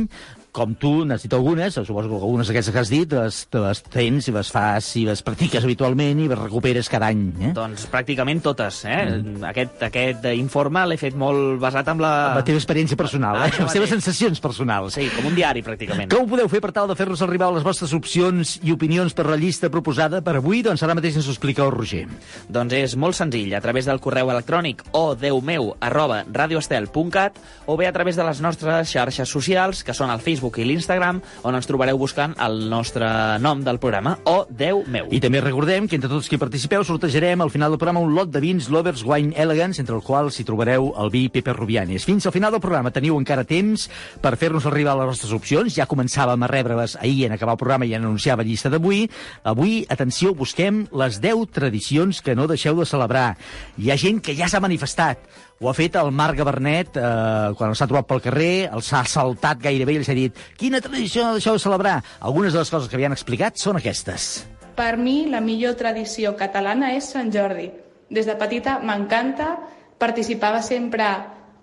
com 0.55 0.71
tu, 0.79 1.03
necessito 1.03 1.35
algunes, 1.35 1.75
suposo 1.75 2.07
que 2.07 2.15
algunes 2.15 2.47
d'aquestes 2.47 2.71
que 2.73 2.79
has 2.79 2.91
dit, 2.91 3.11
les, 3.11 3.41
les 3.51 3.81
tens 3.91 4.29
i 4.29 4.33
les 4.35 4.51
fas 4.53 4.87
i 4.95 5.03
les 5.07 5.19
practiques 5.25 5.63
habitualment 5.67 6.21
i 6.23 6.29
les 6.31 6.39
recuperes 6.39 6.87
cada 6.91 7.09
any. 7.11 7.25
Eh? 7.43 7.51
Doncs 7.57 7.89
pràcticament 7.91 8.39
totes. 8.45 8.77
Eh? 8.87 9.01
Mm. 9.19 9.43
Aquest, 9.51 9.83
aquest 9.89 10.27
informe 10.35 10.85
l'he 10.87 10.97
fet 11.01 11.17
molt 11.19 11.59
basat 11.61 11.91
en 11.91 11.99
la... 12.03 12.13
La 12.39 12.45
teva 12.47 12.61
experiència 12.61 12.95
personal, 12.99 13.35
Ah, 13.41 13.49
eh? 13.49 13.51
això 13.51 13.65
les 13.67 13.75
teves 13.75 13.91
sensacions 13.91 14.39
personals. 14.43 14.95
Sí, 14.95 15.09
com 15.15 15.27
un 15.27 15.35
diari, 15.35 15.63
pràcticament. 15.65 16.07
Com 16.13 16.23
ho 16.23 16.31
podeu 16.31 16.47
fer 16.51 16.61
per 16.63 16.71
tal 16.75 16.87
de 16.87 16.95
fer-nos 16.95 17.21
arribar 17.25 17.51
les 17.55 17.65
vostres 17.65 17.91
opcions 17.97 18.55
i 18.63 18.71
opinions 18.71 19.11
per 19.17 19.25
la 19.27 19.35
llista 19.41 19.67
proposada 19.73 20.21
per 20.23 20.37
avui? 20.39 20.61
Doncs 20.63 20.83
ara 20.85 20.95
mateix 20.95 21.17
ens 21.19 21.27
ho 21.27 21.33
explica 21.35 21.65
el 21.65 21.73
Roger. 21.73 22.05
Doncs 22.47 22.77
és 22.77 22.95
molt 23.01 23.17
senzill, 23.17 23.51
a 23.57 23.61
través 23.63 23.89
del 23.89 23.99
correu 23.99 24.29
electrònic 24.31 24.85
o 24.95 25.03
deumeu 25.19 25.73
arroba 25.83 26.21
radioestel.cat 26.31 27.37
o 27.65 27.75
bé 27.77 27.87
a 27.89 27.93
través 27.95 28.15
de 28.15 28.23
les 28.23 28.39
nostres 28.45 28.91
xarxes 28.93 29.29
socials, 29.29 29.83
que 29.83 29.93
són 29.97 30.11
el 30.13 30.21
Facebook 30.21 30.44
i 30.61 30.65
l'Instagram, 30.67 31.21
on 31.43 31.57
ens 31.57 31.65
trobareu 31.65 31.97
buscant 31.97 32.35
el 32.45 32.67
nostre 32.69 33.07
nom 33.41 33.63
del 33.65 33.79
programa, 33.81 34.17
o 34.29 34.45
Déu 34.49 34.83
meu. 34.87 35.09
I 35.09 35.19
també 35.23 35.41
recordem 35.41 35.87
que 35.89 35.97
entre 35.97 36.11
tots 36.11 36.29
qui 36.29 36.37
participeu 36.37 36.85
sortejarem 36.85 37.41
al 37.41 37.49
final 37.49 37.73
del 37.73 37.81
programa 37.81 38.03
un 38.05 38.13
lot 38.13 38.29
de 38.29 38.41
vins 38.43 38.69
Lovers 38.69 39.01
Wine 39.05 39.33
Elegance, 39.35 39.81
entre 39.81 39.95
el 39.97 40.03
quals 40.05 40.37
hi 40.39 40.45
trobareu 40.45 40.91
el 41.01 41.09
vi 41.09 41.25
Pepe 41.33 41.55
Rubianes. 41.57 42.05
Fins 42.05 42.27
al 42.29 42.35
final 42.35 42.53
del 42.53 42.61
programa 42.61 42.93
teniu 42.93 43.17
encara 43.17 43.47
temps 43.49 43.87
per 44.21 44.35
fer-nos 44.37 44.67
arribar 44.69 44.93
les 44.99 45.09
vostres 45.09 45.33
opcions. 45.35 45.73
Ja 45.73 45.89
començàvem 45.89 46.45
a 46.45 46.51
rebre-les 46.51 46.97
ahir 47.01 47.25
en 47.25 47.35
acabar 47.35 47.57
el 47.57 47.63
programa 47.63 47.89
i 47.89 47.95
en 47.97 48.05
anunciava 48.05 48.45
llista 48.45 48.69
d'avui. 48.69 49.07
Avui, 49.43 49.81
atenció, 49.89 50.35
busquem 50.37 50.85
les 50.93 51.19
10 51.23 51.49
tradicions 51.55 52.21
que 52.21 52.35
no 52.37 52.47
deixeu 52.51 52.77
de 52.77 52.85
celebrar. 52.85 53.33
Hi 53.81 53.91
ha 53.91 53.97
gent 53.97 54.21
que 54.21 54.37
ja 54.37 54.49
s'ha 54.51 54.63
manifestat. 54.63 55.25
Ho 55.63 55.69
ha 55.69 55.73
fet 55.73 55.93
el 55.95 56.09
Marc 56.11 56.35
Gabernet 56.35 56.97
eh, 56.99 57.53
quan 57.55 57.71
s'ha 57.79 57.87
trobat 57.87 58.09
pel 58.09 58.19
carrer, 58.25 58.67
els 58.75 58.89
ha 58.91 59.05
saltat 59.07 59.61
gairebé 59.63 59.93
i 59.95 59.99
els 60.01 60.09
ha 60.11 60.15
dit 60.17 60.41
quina 60.59 60.81
tradició 60.83 61.23
no 61.23 61.37
deixeu 61.37 61.55
de 61.55 61.63
celebrar? 61.63 62.01
Algunes 62.19 62.51
de 62.51 62.59
les 62.59 62.71
coses 62.73 62.91
que 62.91 62.97
havien 62.99 63.15
explicat 63.15 63.55
són 63.61 63.79
aquestes. 63.79 64.43
Per 64.75 64.97
mi, 64.99 65.29
la 65.31 65.39
millor 65.39 65.77
tradició 65.79 66.33
catalana 66.35 66.91
és 66.97 67.07
Sant 67.15 67.31
Jordi. 67.31 67.69
Des 68.11 68.27
de 68.27 68.35
petita 68.35 68.81
m'encanta, 68.83 69.53
participava 69.97 70.59
sempre 70.59 71.07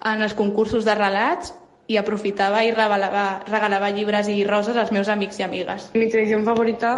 en 0.09 0.25
els 0.25 0.33
concursos 0.41 0.89
de 0.89 0.97
relats 0.97 1.53
i 1.93 2.01
aprofitava 2.01 2.65
i 2.65 2.73
regalava, 2.73 3.43
regalava 3.45 3.93
llibres 3.93 4.33
i 4.33 4.41
roses 4.49 4.81
als 4.81 4.97
meus 4.97 5.13
amics 5.13 5.37
i 5.43 5.45
amigues. 5.45 5.91
Mi 5.93 6.09
tradición 6.09 6.49
favorita, 6.49 6.95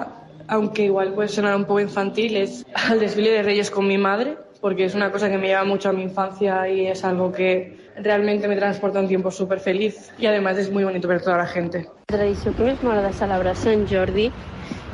aunque 0.46 0.86
igual 0.86 1.12
puede 1.18 1.28
sonar 1.28 1.56
un 1.56 1.64
poco 1.64 1.80
infantil, 1.80 2.36
es 2.36 2.64
el 2.88 3.00
desfile 3.00 3.32
de 3.32 3.42
Reyes 3.42 3.72
con 3.74 3.88
mi 3.88 3.98
madre, 3.98 4.36
porque 4.64 4.86
es 4.86 4.94
una 4.94 5.12
cosa 5.12 5.28
que 5.28 5.36
me 5.36 5.48
lleva 5.48 5.62
mucho 5.64 5.90
a 5.90 5.92
mi 5.92 6.04
infancia 6.04 6.66
y 6.70 6.86
es 6.86 7.04
algo 7.04 7.30
que 7.30 7.76
realmente 7.96 8.48
me 8.48 8.56
transporta 8.56 8.98
a 8.98 9.02
un 9.02 9.08
tiempo 9.08 9.30
súper 9.30 9.60
feliz 9.60 10.10
y 10.16 10.24
además 10.24 10.56
es 10.56 10.72
muy 10.72 10.84
bonito 10.84 11.06
ver 11.06 11.20
toda 11.20 11.36
la 11.36 11.44
gente. 11.44 11.86
La 12.08 12.16
tradició 12.16 12.54
que 12.56 12.64
més 12.64 12.80
m'agrada 12.80 13.10
celebrar 13.12 13.52
Sant 13.60 13.84
Jordi. 13.84 14.30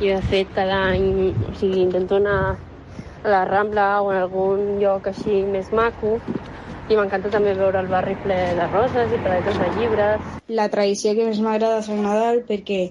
Jo, 0.01 0.17
de 0.17 0.25
fet, 0.27 0.51
cada 0.57 0.81
any 0.91 1.37
o 1.47 1.55
sigui, 1.55 1.85
intento 1.85 2.19
anar 2.19 2.41
a 2.51 3.31
la 3.31 3.45
Rambla 3.45 3.87
o 4.03 4.11
en 4.11 4.19
algun 4.25 4.67
lloc 4.83 5.07
així 5.13 5.45
més 5.47 5.71
maco 5.71 6.17
i 6.91 6.99
m'encanta 6.99 7.31
també 7.31 7.55
veure 7.55 7.79
el 7.79 7.95
barri 7.95 8.19
ple 8.19 8.41
de 8.59 8.67
roses 8.75 9.15
i 9.15 9.23
paletes 9.23 9.63
de 9.63 9.71
llibres. 9.71 10.39
La 10.51 10.67
tradició 10.67 11.15
que 11.15 11.31
més 11.31 11.39
m'agrada 11.39 11.79
és 11.85 11.95
el 11.95 12.03
Nadal 12.03 12.43
perquè 12.51 12.89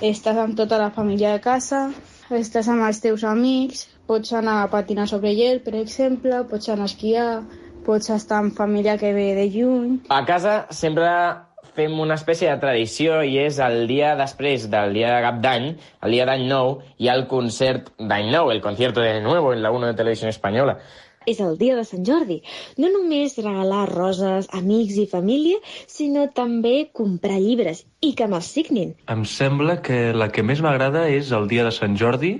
estàs 0.00 0.40
amb 0.40 0.56
tota 0.56 0.80
la 0.80 0.88
família 0.88 1.36
de 1.36 1.44
casa, 1.44 1.90
estàs 2.32 2.72
amb 2.72 2.88
els 2.88 3.04
teus 3.04 3.28
amics, 3.28 3.90
pots 4.06 4.32
anar 4.32 4.62
a 4.62 4.70
patinar 4.72 5.08
sobre 5.08 5.34
gel, 5.36 5.62
per 5.64 5.74
exemple, 5.80 6.44
pots 6.50 6.68
anar 6.68 6.88
a 6.88 6.92
esquiar, 6.92 7.28
pots 7.86 8.10
estar 8.12 8.42
amb 8.42 8.56
família 8.56 8.98
que 9.00 9.12
ve 9.16 9.32
de 9.36 9.48
lluny. 9.52 9.98
A 10.08 10.24
casa 10.28 10.64
sempre 10.70 11.08
fem 11.74 11.94
una 12.00 12.14
espècie 12.14 12.50
de 12.50 12.60
tradició 12.62 13.22
i 13.26 13.38
és 13.42 13.58
el 13.62 13.88
dia 13.90 14.14
després 14.18 14.68
del 14.70 14.94
dia 14.94 15.16
de 15.16 15.22
cap 15.24 15.40
d'any, 15.42 15.72
el 16.06 16.14
dia 16.14 16.26
d'any 16.28 16.46
nou, 16.50 16.78
hi 16.98 17.10
ha 17.10 17.16
el 17.18 17.26
concert 17.30 17.90
d'any 17.98 18.30
nou, 18.30 18.52
el 18.52 18.62
concierto 18.62 19.02
de 19.02 19.18
nuevo 19.24 19.52
en 19.52 19.62
la 19.62 19.72
1 19.74 19.90
de 19.90 19.98
Televisió 20.02 20.28
Espanyola. 20.28 20.78
és 21.26 21.38
el 21.40 21.54
dia 21.56 21.74
de 21.76 21.84
Sant 21.88 22.04
Jordi. 22.04 22.42
No 22.76 22.90
només 22.92 23.38
regalar 23.38 23.86
roses, 23.90 24.48
amics 24.52 24.98
i 25.00 25.06
família, 25.08 25.56
sinó 25.88 26.26
també 26.36 26.90
comprar 26.92 27.38
llibres 27.40 27.86
i 28.04 28.12
que 28.18 28.28
me'ls 28.28 28.50
signin. 28.56 28.92
Em 29.08 29.24
sembla 29.24 29.78
que 29.80 30.12
la 30.12 30.28
que 30.28 30.44
més 30.44 30.60
m'agrada 30.60 31.06
és 31.08 31.32
el 31.32 31.48
dia 31.48 31.64
de 31.64 31.72
Sant 31.72 31.96
Jordi 31.96 32.34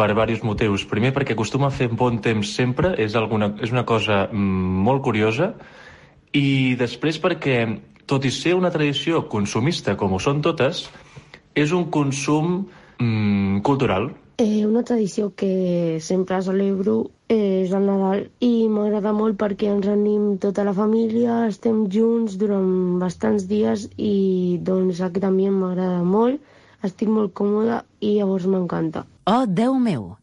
per 0.00 0.08
diversos 0.08 0.40
motius. 0.46 0.86
Primer, 0.88 1.12
perquè 1.12 1.36
acostuma 1.36 1.68
a 1.68 1.74
fer 1.74 1.90
bon 1.92 2.22
temps 2.24 2.54
sempre, 2.56 2.94
és, 2.96 3.16
alguna, 3.18 3.52
és 3.60 3.72
una 3.74 3.84
cosa 3.84 4.22
mm, 4.30 4.80
molt 4.86 5.04
curiosa, 5.04 5.52
i 6.32 6.74
després 6.80 7.20
perquè, 7.20 7.60
tot 8.08 8.24
i 8.24 8.32
ser 8.32 8.56
una 8.56 8.72
tradició 8.72 9.26
consumista 9.28 9.98
com 10.00 10.16
ho 10.16 10.20
són 10.22 10.40
totes, 10.46 10.86
és 11.52 11.74
un 11.76 11.90
consum 11.92 12.62
mm, 12.96 13.60
cultural. 13.66 14.08
Eh, 14.40 14.64
una 14.64 14.80
tradició 14.88 15.34
que 15.36 16.00
sempre 16.00 16.40
celebro 16.40 17.10
és 17.28 17.74
el 17.76 17.84
Nadal 17.84 18.24
i 18.40 18.70
m'agrada 18.72 19.12
molt 19.12 19.36
perquè 19.36 19.68
ens 19.68 19.84
renim 19.84 20.38
tota 20.40 20.64
la 20.64 20.72
família, 20.72 21.42
estem 21.52 21.84
junts 21.92 22.40
durant 22.40 22.96
bastants 23.02 23.44
dies 23.52 23.90
i 24.00 24.56
doncs 24.64 25.04
aquest 25.04 25.28
ambient 25.28 25.60
m'agrada 25.60 26.00
molt, 26.08 26.40
estic 26.88 27.12
molt 27.12 27.36
còmoda 27.36 27.84
i 28.00 28.16
llavors 28.16 28.48
m'encanta. 28.48 29.04
Oh, 29.26 29.46
Déu 29.46 29.78
meu! 29.78 30.19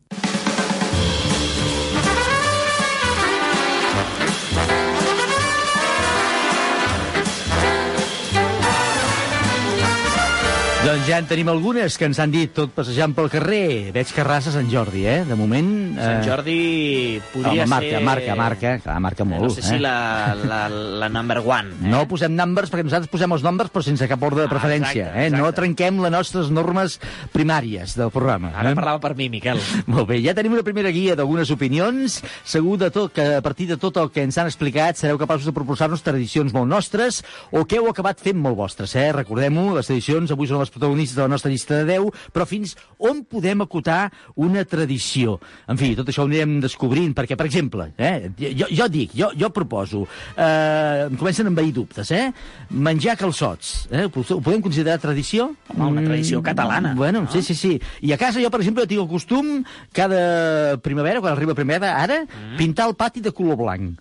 Doncs 10.88 11.03
ja 11.03 11.17
en 11.20 11.25
tenim 11.27 11.50
algunes 11.51 11.98
que 12.00 12.06
ens 12.08 12.15
han 12.24 12.32
dit 12.32 12.53
tot 12.56 12.72
passejant 12.72 13.12
pel 13.12 13.25
carrer. 13.27 13.89
Veig 13.91 14.08
que 14.15 14.24
raça 14.24 14.53
Sant 14.53 14.70
Jordi, 14.72 15.01
eh? 15.03 15.17
De 15.27 15.36
moment... 15.36 15.67
Sant 16.00 16.22
Jordi 16.24 17.20
podria 17.34 17.65
Home, 17.65 17.65
marca, 17.74 17.89
ser... 17.98 18.03
marca, 18.08 18.36
marca, 18.39 18.72
clar, 18.86 18.96
marca 19.03 19.25
molt. 19.27 19.44
No 19.44 19.50
sé 19.51 19.65
si 19.65 19.74
eh? 19.75 19.82
la, 19.84 20.32
la, 20.48 20.60
la 20.72 21.10
number 21.12 21.41
one. 21.44 21.74
Eh? 21.82 21.89
No 21.91 22.06
posem 22.08 22.32
numbers 22.38 22.72
perquè 22.72 22.86
nosaltres 22.88 23.12
posem 23.12 23.36
els 23.36 23.44
nombres 23.44 23.74
però 23.74 23.84
sense 23.84 24.08
cap 24.08 24.24
ordre 24.24 24.46
de 24.46 24.48
Ah, 24.48 24.53
preferència. 24.53 25.10
exacte, 25.10 25.25
eh? 25.25 25.34
No 25.36 25.50
trenquem 25.58 26.00
les 26.06 26.13
nostres 26.13 26.53
normes 26.56 26.96
primàries 27.36 27.98
del 28.00 28.13
programa. 28.15 28.53
Ara 28.56 28.72
eh? 28.72 28.79
parlava 28.79 29.03
per 29.03 29.12
mi, 29.20 29.27
Miquel. 29.34 29.60
Molt 29.91 30.08
bé, 30.13 30.22
ja 30.24 30.38
tenim 30.39 30.56
una 30.56 30.63
primera 30.63 30.96
guia 30.96 31.17
d'algunes 31.20 31.51
opinions. 31.51 32.22
Segur 32.48 32.77
de 32.79 32.94
tot 32.96 33.12
que 33.17 33.27
a 33.41 33.44
partir 33.44 33.67
de 33.74 33.79
tot 33.82 34.00
el 34.00 34.08
que 34.15 34.24
ens 34.24 34.39
han 34.39 34.48
explicat 34.48 35.03
sereu 35.03 35.20
capaços 35.20 35.51
de 35.51 35.56
proposar-nos 35.60 36.06
tradicions 36.08 36.56
molt 36.56 36.72
nostres 36.72 37.20
o 37.51 37.67
que 37.67 37.82
heu 37.84 37.91
acabat 37.91 38.24
fent 38.24 38.39
molt 38.39 38.56
vostres. 38.63 38.96
Eh? 38.96 39.10
Recordem-ho, 39.20 39.74
les 39.82 39.91
tradicions 39.91 40.32
avui 40.32 40.48
són 40.48 40.63
les 40.63 40.76
protagonistes 40.77 41.17
de 41.17 41.25
la 41.25 41.31
nostra 41.34 41.51
llista 41.51 41.81
de 41.81 41.98
10, 41.98 42.12
però 42.34 42.46
fins 42.48 42.75
on 43.01 43.24
podem 43.27 43.65
acotar 43.65 44.12
una 44.38 44.63
tradició? 44.65 45.39
En 45.67 45.77
fi, 45.79 45.91
tot 45.98 46.07
això 46.10 46.24
ho 46.24 46.29
anirem 46.29 46.60
descobrint, 46.63 47.13
perquè, 47.17 47.36
per 47.39 47.48
exemple, 47.50 47.89
eh? 47.98 48.29
jo, 48.38 48.69
jo 48.72 48.88
dic, 48.93 49.12
jo, 49.17 49.31
jo 49.38 49.50
proposo, 49.53 50.05
eh, 50.38 51.07
em 51.10 51.17
comencen 51.19 51.50
a 51.50 51.53
envair 51.53 51.74
dubtes, 51.75 52.12
eh? 52.15 52.29
menjar 52.69 53.17
calçots, 53.19 53.88
eh? 53.91 54.05
ho 54.07 54.39
podem 54.41 54.62
considerar 54.62 55.00
tradició? 55.01 55.51
Home, 55.75 55.89
una 55.98 56.05
tradició 56.05 56.41
catalana, 56.46 56.93
Bueno, 56.98 57.24
no? 57.25 57.31
sí, 57.31 57.41
sí, 57.41 57.55
sí. 57.55 57.75
I 58.05 58.13
a 58.13 58.17
casa 58.22 58.41
jo, 58.43 58.50
per 58.53 58.62
exemple, 58.62 58.86
tinc 58.88 59.01
el 59.01 59.10
costum 59.10 59.63
cada 59.93 60.77
primavera, 60.84 61.22
quan 61.22 61.34
arriba 61.34 61.55
primavera, 61.57 61.96
ara, 62.03 62.24
Mm. 62.27 62.57
pintar 62.57 62.88
el 62.89 62.96
pati 62.96 63.22
de 63.22 63.31
color 63.31 63.55
blanc. 63.57 64.00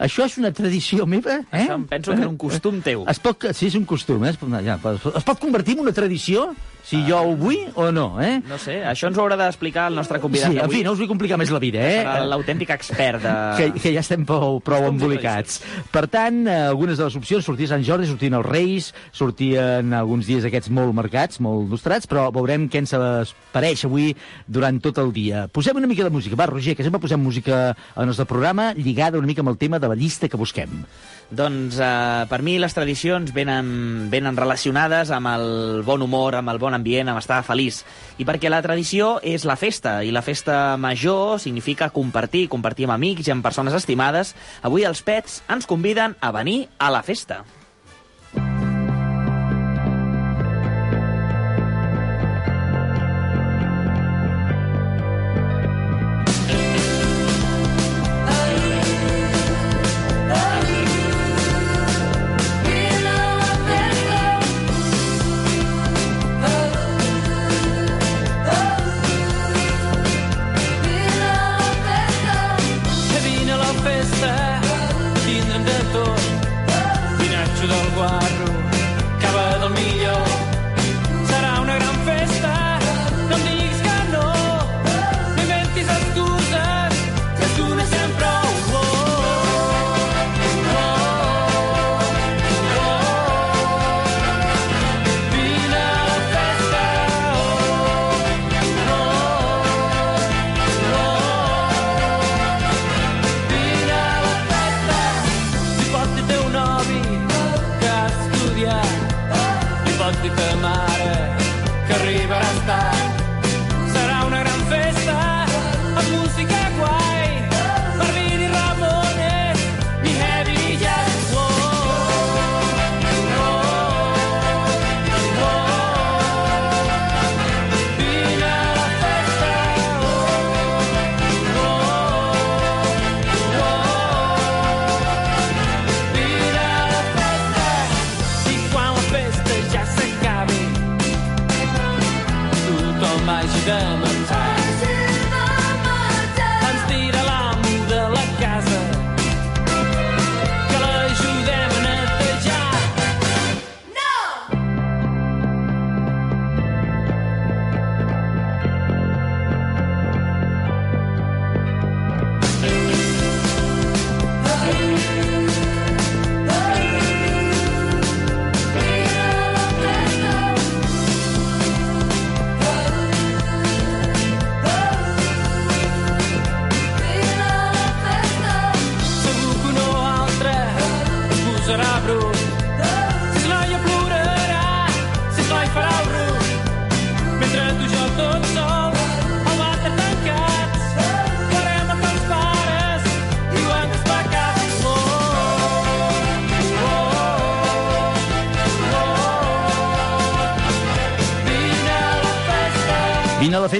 Això 0.00 0.24
és 0.24 0.38
una 0.40 0.48
tradició 0.56 1.04
meva, 1.04 1.34
eh? 1.36 1.42
Això 1.58 1.76
em 1.76 1.84
penso 1.90 2.14
que 2.14 2.22
era 2.24 2.30
un 2.30 2.38
costum 2.40 2.78
teu. 2.84 3.02
Es 3.12 3.20
pot, 3.20 3.44
sí, 3.52 3.68
és 3.68 3.76
un 3.76 3.84
costum, 3.88 4.24
eh? 4.24 4.32
Es 4.32 4.38
pot, 4.40 4.54
ja, 4.64 4.78
es 5.20 5.26
pot 5.28 5.42
convertir 5.42 5.76
en 5.76 5.82
una 5.84 5.92
tradició, 5.96 6.46
si 6.86 7.02
jo 7.06 7.20
ho 7.22 7.34
vull 7.38 7.68
o 7.74 7.90
no, 7.94 8.06
eh? 8.22 8.40
No 8.48 8.58
sé, 8.60 8.80
això 8.86 9.10
ens 9.10 9.18
ho 9.18 9.24
haurà 9.24 9.38
d'explicar 9.40 9.88
el 9.90 9.98
nostre 9.98 10.20
convidat 10.22 10.54
Sí, 10.54 10.60
en 10.62 10.72
fi, 10.72 10.82
no 10.86 10.94
us 10.94 11.02
vull 11.02 11.10
complicar 11.10 11.38
més 11.40 11.52
la 11.52 11.60
vida, 11.62 11.82
eh? 11.82 12.00
Serà 12.02 12.26
l'autèntic 12.30 12.72
expert 12.74 13.22
de... 13.24 13.34
que, 13.58 13.68
que 13.80 13.94
ja 13.94 14.02
estem 14.04 14.24
prou, 14.28 14.58
prou 14.64 14.88
embolicats. 14.88 15.60
Per 15.92 16.04
tant, 16.12 16.42
eh, 16.46 16.58
algunes 16.70 16.98
de 17.00 17.06
les 17.06 17.18
opcions, 17.20 17.44
sortir 17.46 17.68
Sant 17.70 17.84
Jordi, 17.86 18.08
sortien 18.10 18.36
els 18.38 18.48
Reis, 18.48 18.90
sortien 19.16 19.94
alguns 19.96 20.28
dies 20.30 20.46
aquests 20.48 20.72
molt 20.74 20.96
marcats, 20.96 21.40
molt 21.44 21.68
il·lustrats, 21.68 22.08
però 22.10 22.28
veurem 22.34 22.68
què 22.70 22.82
ens 22.82 22.96
apareix 22.96 23.84
avui 23.88 24.12
durant 24.48 24.80
tot 24.82 24.98
el 25.02 25.12
dia. 25.16 25.46
Posem 25.52 25.78
una 25.80 25.90
mica 25.90 26.06
de 26.06 26.14
música. 26.14 26.38
Va, 26.38 26.48
Roger, 26.50 26.76
que 26.78 26.86
sempre 26.86 27.02
posem 27.02 27.20
música 27.20 27.70
al 27.94 28.10
nostre 28.10 28.26
programa 28.30 28.72
lligada 28.74 29.18
una 29.18 29.28
mica 29.30 29.44
amb 29.44 29.52
el 29.52 29.60
tema 29.60 29.78
de 29.78 29.90
la 29.90 29.98
llista 29.98 30.28
que 30.28 30.40
busquem. 30.40 30.82
Doncs 31.30 31.78
eh, 31.78 32.26
per 32.26 32.40
mi 32.42 32.56
les 32.58 32.74
tradicions 32.74 33.30
venen, 33.30 34.08
venen 34.10 34.38
relacionades 34.38 35.12
amb 35.14 35.30
el 35.30 35.84
bon 35.86 36.02
humor, 36.02 36.34
amb 36.34 36.50
el 36.50 36.58
bon 36.58 36.74
ambient, 36.74 37.12
amb 37.12 37.22
estar 37.22 37.38
feliç. 37.46 37.84
I 38.18 38.26
perquè 38.26 38.50
la 38.50 38.62
tradició 38.66 39.12
és 39.22 39.46
la 39.46 39.54
festa, 39.60 40.00
i 40.02 40.10
la 40.10 40.24
festa 40.26 40.74
major 40.76 41.38
significa 41.38 41.92
compartir, 41.94 42.48
compartir 42.50 42.88
amb 42.88 42.98
amics 42.98 43.30
i 43.30 43.36
amb 43.36 43.46
persones 43.46 43.78
estimades. 43.78 44.34
Avui 44.66 44.88
els 44.88 45.06
pets 45.06 45.40
ens 45.48 45.70
conviden 45.70 46.18
a 46.20 46.34
venir 46.34 46.64
a 46.78 46.90
la 46.90 47.06
festa. 47.06 47.44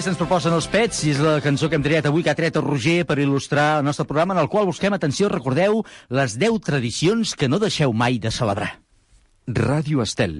Festa, 0.00 0.14
ens 0.14 0.20
proposen 0.22 0.54
els 0.56 0.64
pets, 0.72 1.02
i 1.04 1.10
és 1.12 1.18
la 1.20 1.34
cançó 1.44 1.68
que 1.68 1.76
hem 1.76 1.82
triat 1.84 2.06
avui, 2.08 2.22
que 2.24 2.32
ha 2.32 2.38
tret 2.38 2.54
el 2.56 2.64
Roger 2.64 3.02
per 3.04 3.18
il·lustrar 3.20 3.82
el 3.82 3.84
nostre 3.84 4.06
programa, 4.08 4.32
en 4.32 4.40
el 4.40 4.48
qual 4.48 4.64
busquem, 4.64 4.96
atenció, 4.96 5.28
recordeu, 5.28 5.82
les 6.08 6.38
10 6.40 6.56
tradicions 6.64 7.36
que 7.36 7.52
no 7.52 7.60
deixeu 7.60 7.92
mai 7.92 8.16
de 8.16 8.32
celebrar. 8.32 8.70
Ràdio 9.44 10.00
Estel. 10.00 10.38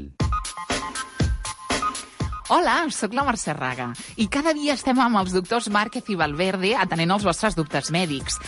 Hola, 2.50 2.88
sóc 2.90 3.12
la 3.14 3.22
Mercè 3.22 3.52
Raga 3.54 3.92
i 4.18 4.24
cada 4.26 4.50
dia 4.58 4.74
estem 4.74 4.98
amb 4.98 5.20
els 5.20 5.30
doctors 5.30 5.68
Márquez 5.70 6.08
i 6.10 6.16
Valverde 6.18 6.72
atenent 6.74 7.12
els 7.14 7.22
vostres 7.22 7.54
dubtes 7.54 7.92
mèdics. 7.94 8.40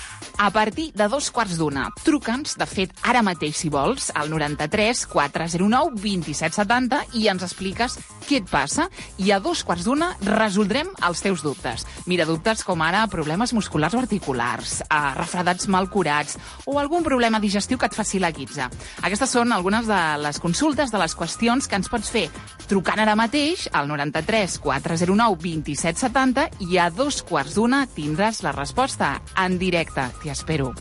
A 0.42 0.48
partir 0.50 0.88
de 0.98 1.06
dos 1.06 1.28
quarts 1.30 1.54
d'una, 1.60 1.84
truca'ns, 2.02 2.56
de 2.58 2.66
fet, 2.66 2.90
ara 3.06 3.20
mateix, 3.22 3.60
si 3.60 3.70
vols, 3.70 4.08
al 4.18 4.26
93 4.32 5.04
409 5.06 5.94
2770 6.02 6.98
i 7.20 7.28
ens 7.30 7.44
expliques 7.46 7.94
què 8.26 8.40
et 8.40 8.50
passa 8.50 8.88
i 9.22 9.30
a 9.30 9.38
dos 9.44 9.62
quarts 9.62 9.86
d'una 9.86 10.08
resoldrem 10.26 10.90
els 11.06 11.22
teus 11.22 11.46
dubtes. 11.46 11.86
Mira, 12.10 12.26
dubtes 12.26 12.66
com 12.66 12.82
ara 12.82 13.04
problemes 13.12 13.54
musculars 13.54 13.94
o 13.94 14.02
articulars, 14.02 14.80
eh, 14.82 15.00
refredats 15.20 15.70
mal 15.70 15.86
curats 15.94 16.40
o 16.66 16.80
algun 16.82 17.06
problema 17.06 17.38
digestiu 17.38 17.78
que 17.78 17.86
et 17.86 17.94
faci 17.94 18.18
la 18.18 18.32
guitza. 18.34 18.66
Aquestes 19.02 19.30
són 19.30 19.54
algunes 19.54 19.86
de 19.86 20.02
les 20.26 20.42
consultes, 20.42 20.90
de 20.90 20.98
les 20.98 21.14
qüestions 21.14 21.70
que 21.70 21.78
ens 21.78 21.92
pots 21.92 22.10
fer 22.10 22.26
trucant 22.66 22.98
ara 22.98 23.14
mateix 23.14 23.68
al 23.70 23.91
93 23.92 24.58
409 24.64 25.38
2770 25.44 26.48
i 26.68 26.80
a 26.80 26.88
dos 26.90 27.22
quarts 27.26 27.58
d'una 27.58 27.84
tindràs 27.86 28.42
la 28.46 28.56
resposta 28.56 29.18
en 29.44 29.60
directe. 29.60 30.08
T'hi 30.22 30.32
espero. 30.34 30.72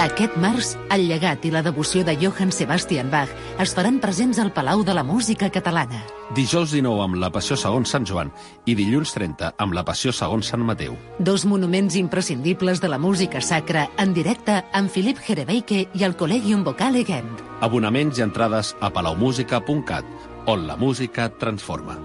Aquest 0.00 0.32
març, 0.40 0.70
el 0.88 1.02
llegat 1.10 1.42
i 1.44 1.50
la 1.52 1.60
devoció 1.60 2.00
de 2.08 2.14
Johann 2.16 2.54
Sebastian 2.56 3.10
Bach 3.12 3.28
es 3.60 3.74
faran 3.76 3.98
presents 4.00 4.38
al 4.40 4.48
Palau 4.56 4.80
de 4.80 4.94
la 4.96 5.02
Música 5.04 5.50
Catalana. 5.52 5.98
Dijous 6.32 6.72
19 6.72 7.02
amb 7.04 7.18
la 7.20 7.28
Passió 7.34 7.58
segons 7.60 7.92
Sant 7.92 8.06
Joan 8.08 8.30
i 8.64 8.72
dilluns 8.78 9.12
30 9.12 9.50
amb 9.60 9.76
la 9.76 9.84
Passió 9.84 10.14
segons 10.16 10.48
Sant 10.48 10.64
Mateu. 10.64 10.96
Dos 11.18 11.44
monuments 11.44 11.98
imprescindibles 12.00 12.80
de 12.80 12.88
la 12.88 12.96
música 12.96 13.42
sacra 13.44 13.90
en 14.00 14.14
directe 14.16 14.62
amb 14.72 14.88
Philip 14.88 15.20
Jerebeike 15.26 15.82
i 15.92 16.06
el 16.08 16.16
Collegium 16.16 16.64
Vocale 16.64 17.04
Gent. 17.04 17.36
Abonaments 17.60 18.16
i 18.16 18.24
entrades 18.24 18.72
a 18.80 18.88
palaumusica.cat, 18.88 20.08
on 20.48 20.64
la 20.66 20.80
música 20.80 21.28
transforma. 21.28 21.98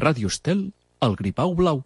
Ràdio 0.00 0.30
Estel, 0.32 0.60
el 1.04 1.14
Gripau 1.18 1.50
Blau. 1.52 1.82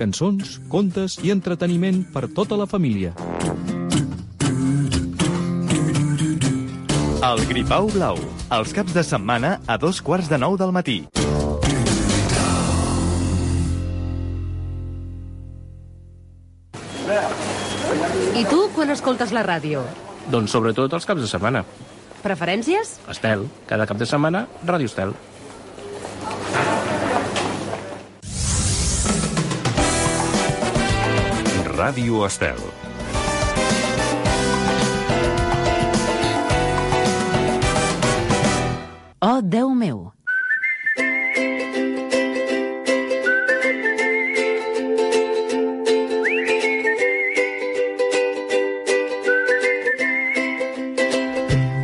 Cançons, 0.00 0.56
contes 0.72 1.14
i 1.22 1.30
entreteniment 1.30 2.00
per 2.10 2.24
tota 2.34 2.58
la 2.58 2.66
família. 2.66 3.12
El 7.30 7.44
Gripau 7.52 7.86
Blau, 7.94 8.18
els 8.58 8.74
caps 8.74 8.98
de 8.98 9.06
setmana 9.06 9.60
a 9.70 9.78
dos 9.78 10.02
quarts 10.02 10.26
de 10.26 10.42
nou 10.42 10.58
del 10.58 10.74
matí. 10.74 10.98
I 18.34 18.42
tu, 18.50 18.64
quan 18.74 18.90
escoltes 18.90 19.30
la 19.30 19.46
ràdio? 19.46 19.86
Doncs 20.34 20.50
sobretot 20.50 20.98
els 20.98 21.06
caps 21.06 21.22
de 21.22 21.30
setmana. 21.30 21.62
Preferències? 22.26 22.96
Estel, 23.06 23.44
cada 23.70 23.84
cap 23.86 24.00
de 24.00 24.06
setmana, 24.10 24.48
Ràdio 24.66 24.90
Estel. 24.90 25.14
Ràdio 31.76 32.24
Estel. 32.26 32.58
Oh, 39.22 39.38
Déu 39.42 39.70
meu! 39.70 40.15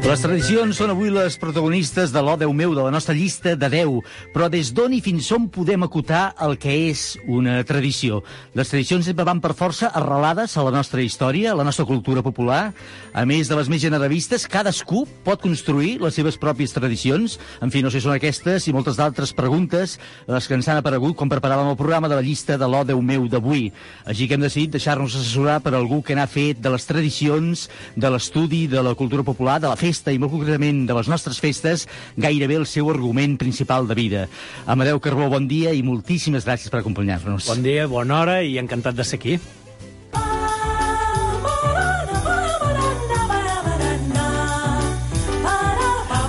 Les 0.03 0.19
tradicions 0.19 0.75
són 0.75 0.91
avui 0.91 1.13
les 1.15 1.37
protagonistes 1.39 2.11
de 2.11 2.19
l'O 2.27 2.33
Déu 2.35 2.51
meu, 2.51 2.73
de 2.75 2.83
la 2.83 2.91
nostra 2.91 3.15
llista 3.15 3.53
de 3.55 3.69
10. 3.71 4.01
Però 4.35 4.49
des 4.51 4.73
d'on 4.75 4.97
i 4.97 4.99
fins 5.01 5.29
on 5.31 5.45
podem 5.55 5.87
acotar 5.87 6.33
el 6.43 6.57
que 6.59 6.73
és 6.89 7.21
una 7.31 7.61
tradició? 7.63 8.19
Les 8.59 8.67
tradicions 8.73 9.07
sempre 9.07 9.23
van 9.29 9.39
per 9.41 9.53
força 9.55 9.93
arrelades 9.95 10.57
a 10.59 10.65
la 10.67 10.73
nostra 10.75 11.05
història, 11.07 11.53
a 11.53 11.55
la 11.55 11.63
nostra 11.63 11.87
cultura 11.87 12.25
popular. 12.27 12.73
A 13.15 13.23
més 13.31 13.47
de 13.47 13.55
les 13.55 13.71
més 13.71 13.85
generalistes, 13.85 14.49
cadascú 14.51 15.05
pot 15.23 15.41
construir 15.41 16.01
les 16.03 16.19
seves 16.19 16.35
pròpies 16.35 16.75
tradicions. 16.75 17.39
En 17.63 17.71
fi, 17.71 17.85
no 17.87 17.95
sé 17.95 18.01
si 18.01 18.09
són 18.09 18.17
aquestes 18.17 18.67
i 18.67 18.75
moltes 18.75 18.99
d'altres 18.99 19.31
preguntes 19.39 20.01
les 20.27 20.51
que 20.51 20.59
ens 20.59 20.67
han 20.67 20.83
aparegut 20.83 21.15
quan 21.15 21.31
preparàvem 21.31 21.71
el 21.71 21.79
programa 21.79 22.11
de 22.11 22.19
la 22.19 22.27
llista 22.27 22.59
de 22.59 22.67
l'O 22.67 22.83
Déu 22.91 22.99
meu 23.07 23.31
d'avui. 23.31 23.69
Així 24.03 24.27
que 24.27 24.35
hem 24.35 24.43
decidit 24.49 24.75
deixar-nos 24.75 25.15
assessorar 25.15 25.61
per 25.63 25.77
algú 25.79 26.03
que 26.03 26.19
n'ha 26.19 26.27
fet 26.27 26.59
de 26.59 26.75
les 26.75 26.91
tradicions, 26.91 27.69
de 27.95 28.11
l'estudi, 28.11 28.67
de 28.67 28.83
la 28.83 28.99
cultura 28.99 29.23
popular, 29.23 29.61
de 29.63 29.71
la 29.71 29.79
festa 29.79 29.92
i 29.93 30.19
molt 30.23 30.33
concretament 30.33 30.87
de 30.89 30.97
les 30.97 31.11
nostres 31.13 31.41
festes, 31.43 31.87
gairebé 32.17 32.57
el 32.61 32.67
seu 32.67 32.89
argument 32.91 33.37
principal 33.41 33.89
de 33.89 33.99
vida. 33.99 34.27
Amadeu 34.67 35.01
Carbó, 35.05 35.29
bon 35.29 35.49
dia 35.51 35.75
i 35.77 35.83
moltíssimes 35.85 36.49
gràcies 36.49 36.73
per 36.73 36.81
acompanyar-nos. 36.81 37.51
Bon 37.53 37.63
dia, 37.65 37.87
bona 37.91 38.23
hora 38.23 38.41
i 38.43 38.57
encantat 38.63 38.97
de 38.97 39.05
ser 39.05 39.21
aquí. 39.21 39.41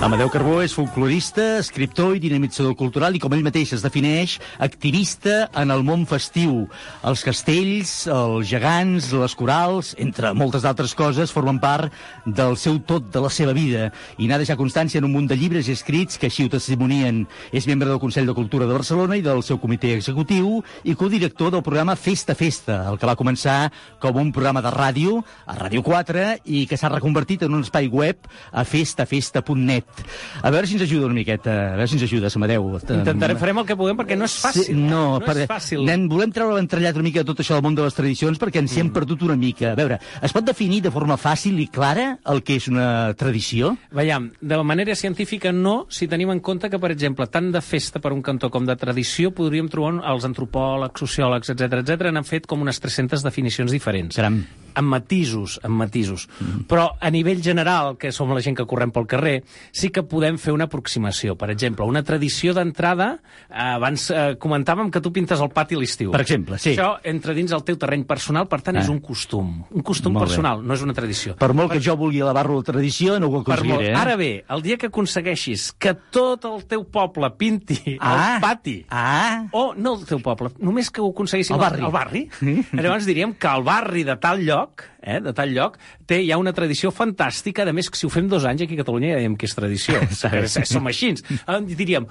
Amadeu 0.04 0.28
Carbó 0.28 0.58
és 0.60 0.74
folclorista, 0.76 1.62
escriptor 1.62 2.10
i 2.12 2.20
dinamitzador 2.20 2.74
cultural 2.76 3.14
i, 3.16 3.20
com 3.22 3.32
ell 3.32 3.44
mateix 3.46 3.70
es 3.72 3.80
defineix, 3.80 4.34
activista 4.60 5.46
en 5.56 5.70
el 5.72 5.80
món 5.80 6.02
festiu. 6.04 6.66
Els 7.08 7.22
castells, 7.24 7.92
els 8.12 8.50
gegants, 8.50 9.06
les 9.16 9.34
corals, 9.38 9.94
entre 10.04 10.34
moltes 10.36 10.66
altres 10.68 10.92
coses, 10.92 11.32
formen 11.32 11.56
part 11.62 11.88
del 12.26 12.58
seu 12.60 12.76
tot, 12.84 13.06
de 13.14 13.22
la 13.24 13.30
seva 13.32 13.54
vida. 13.56 13.86
I 14.20 14.28
n'ha 14.28 14.36
deixat 14.42 14.60
constància 14.60 15.00
en 15.00 15.06
un 15.08 15.14
munt 15.14 15.30
de 15.30 15.38
llibres 15.40 15.70
i 15.72 15.78
escrits 15.78 16.20
que 16.20 16.28
així 16.28 16.44
ho 16.44 16.52
testimonien. 16.52 17.22
És 17.48 17.64
membre 17.64 17.88
del 17.88 18.02
Consell 18.02 18.28
de 18.28 18.36
Cultura 18.36 18.68
de 18.68 18.76
Barcelona 18.76 19.16
i 19.16 19.24
del 19.24 19.40
seu 19.40 19.56
comitè 19.62 19.94
executiu 19.96 20.60
i 20.84 20.98
codirector 21.00 21.56
del 21.56 21.64
programa 21.64 21.96
Festa 21.96 22.36
Festa, 22.36 22.82
el 22.92 23.00
que 23.00 23.08
va 23.08 23.16
començar 23.16 23.72
com 24.04 24.20
un 24.20 24.36
programa 24.36 24.60
de 24.60 24.76
ràdio, 24.76 25.16
a 25.48 25.56
Ràdio 25.64 25.80
4, 25.88 26.28
i 26.44 26.66
que 26.68 26.76
s'ha 26.76 26.92
reconvertit 26.92 27.48
en 27.48 27.56
un 27.56 27.64
espai 27.64 27.88
web 27.88 28.28
a 28.52 28.68
festafesta.net. 28.68 29.93
A 30.42 30.50
veure 30.54 30.68
si 30.68 30.76
ens 30.78 30.84
ajuda 30.86 31.08
una 31.08 31.18
miqueta, 31.18 31.54
a 31.72 31.76
veure 31.78 31.88
si 31.90 31.98
ens 31.98 32.06
ajuda, 32.06 32.30
Amadeu. 32.34 32.66
Intentarem, 32.76 33.38
farem 33.40 33.60
el 33.62 33.66
que 33.68 33.76
puguem 33.78 33.98
perquè 33.98 34.18
no 34.18 34.28
és 34.28 34.36
fàcil. 34.42 34.68
Sí, 34.68 34.76
no, 34.76 35.18
no 35.18 35.22
perquè 35.24 35.46
és 35.46 35.50
fàcil. 35.50 35.84
Nen, 35.86 36.08
volem 36.10 36.32
treure 36.34 36.56
l'entrellat 36.58 36.98
una 36.98 37.06
mica 37.06 37.22
de 37.22 37.28
tot 37.30 37.42
això 37.44 37.56
del 37.56 37.64
món 37.66 37.76
de 37.78 37.84
les 37.86 37.96
tradicions 37.96 38.40
perquè 38.40 38.62
ens 38.62 38.74
hi 38.74 38.82
hem 38.82 38.90
perdut 38.94 39.24
una 39.28 39.36
mica. 39.38 39.72
A 39.72 39.78
veure, 39.78 40.00
es 40.24 40.34
pot 40.34 40.46
definir 40.46 40.82
de 40.84 40.92
forma 40.94 41.16
fàcil 41.20 41.60
i 41.62 41.68
clara 41.72 42.10
el 42.32 42.42
que 42.44 42.58
és 42.60 42.68
una 42.72 43.14
tradició? 43.18 43.74
Veiem, 43.94 44.30
de 44.40 44.60
manera 44.66 44.96
científica 44.98 45.52
no, 45.54 45.84
si 45.88 46.08
tenim 46.10 46.32
en 46.34 46.42
compte 46.44 46.70
que, 46.70 46.80
per 46.82 46.92
exemple, 46.94 47.28
tant 47.30 47.52
de 47.54 47.62
festa 47.64 48.02
per 48.02 48.12
un 48.14 48.22
cantó 48.24 48.50
com 48.52 48.66
de 48.66 48.76
tradició 48.80 49.32
podríem 49.34 49.70
trobar 49.72 49.96
els 50.12 50.26
antropòlegs, 50.26 51.04
sociòlegs, 51.04 51.54
etc 51.54 51.80
etc 51.82 52.10
n'han 52.12 52.26
fet 52.26 52.48
com 52.50 52.62
unes 52.64 52.80
300 52.82 53.24
definicions 53.24 53.72
diferents. 53.74 54.16
Caram. 54.16 54.42
Amb 54.74 54.90
matisos, 54.90 55.60
amb 55.62 55.78
matisos. 55.78 56.26
Mm. 56.40 56.64
Però 56.70 56.88
a 56.98 57.10
nivell 57.14 57.42
general, 57.44 57.94
que 58.00 58.10
som 58.12 58.32
la 58.34 58.42
gent 58.42 58.56
que 58.58 58.66
correm 58.66 58.90
pel 58.94 59.06
carrer, 59.10 59.36
sí 59.70 59.83
que 59.90 60.02
podem 60.02 60.36
fer 60.38 60.52
una 60.52 60.64
aproximació. 60.64 61.36
Per 61.36 61.50
exemple, 61.50 61.84
una 61.84 62.02
tradició 62.02 62.54
d'entrada, 62.54 63.20
eh, 63.48 63.54
abans 63.56 64.10
eh, 64.10 64.36
comentàvem 64.38 64.90
que 64.90 65.00
tu 65.00 65.12
pintes 65.12 65.40
el 65.40 65.50
pati 65.50 65.74
a 65.74 65.78
l'estiu. 65.78 66.10
Per 66.12 66.20
exemple, 66.20 66.58
sí. 66.58 66.74
Això 66.76 66.98
entra 67.02 67.34
dins 67.34 67.52
el 67.52 67.64
teu 67.64 67.76
terreny 67.76 68.04
personal, 68.04 68.46
per 68.48 68.60
tant, 68.62 68.76
Ah. 68.76 68.80
és 68.80 68.88
un 68.88 69.00
costum. 69.00 69.64
Un 69.70 69.82
costum 69.82 70.12
Molt 70.12 70.24
bé. 70.24 70.28
personal, 70.28 70.62
no 70.66 70.74
és 70.74 70.82
una 70.82 70.92
tradició. 70.94 71.36
Per 71.36 71.52
molt 71.54 71.72
que 71.72 71.80
jo 71.80 71.96
vulgui 71.96 72.20
elevar-lo 72.20 72.54
a 72.54 72.56
la 72.56 72.62
tradició, 72.62 73.18
no 73.20 73.26
ho 73.26 73.42
Per 73.44 73.58
molt. 73.58 73.58
aconseguiré. 73.60 73.90
Eh? 73.92 73.94
Ara 73.94 74.16
bé, 74.16 74.44
el 74.48 74.62
dia 74.62 74.76
que 74.76 74.86
aconsegueixis 74.86 75.72
que 75.72 75.94
tot 76.10 76.44
el 76.44 76.64
teu 76.66 76.84
poble 76.84 77.30
pinti 77.36 77.96
Ah. 78.00 78.34
el 78.36 78.40
pati, 78.40 78.86
ah. 78.90 79.46
o 79.52 79.74
no 79.74 79.94
el 79.98 80.04
teu 80.06 80.20
poble, 80.20 80.50
només 80.58 80.90
que 80.90 81.00
ho 81.00 81.10
aconseguíssim 81.10 81.54
El 81.54 81.60
barri. 81.60 81.84
el 81.84 81.90
barri 81.90 82.28
llavors 82.72 83.06
diríem 83.06 83.34
que 83.34 83.46
el 83.48 83.62
barri 83.62 84.04
de 84.04 84.16
tal 84.16 84.40
lloc, 84.44 84.82
eh, 85.04 85.20
de 85.22 85.34
tal 85.36 85.52
lloc, 85.54 85.78
té 86.08 86.22
ja 86.26 86.40
una 86.40 86.54
tradició 86.56 86.90
fantàstica, 86.94 87.68
a 87.68 87.76
més 87.76 87.90
que 87.90 88.00
si 88.00 88.08
ho 88.08 88.12
fem 88.12 88.28
dos 88.30 88.46
anys 88.48 88.64
aquí 88.66 88.78
a 88.78 88.82
Catalunya 88.82 89.14
ja 89.14 89.22
diem 89.22 89.36
que 89.38 89.48
és 89.48 89.56
tradició, 89.56 90.00
Perquè 90.34 90.64
som 90.68 90.90
així. 90.90 91.14
Eh, 91.14 91.60
Diríem, 91.74 92.08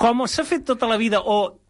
com 0.00 0.24
s'ha 0.26 0.44
fet 0.46 0.66
tota 0.66 0.88
la 0.90 0.98
vida, 1.00 1.22
o 1.22 1.60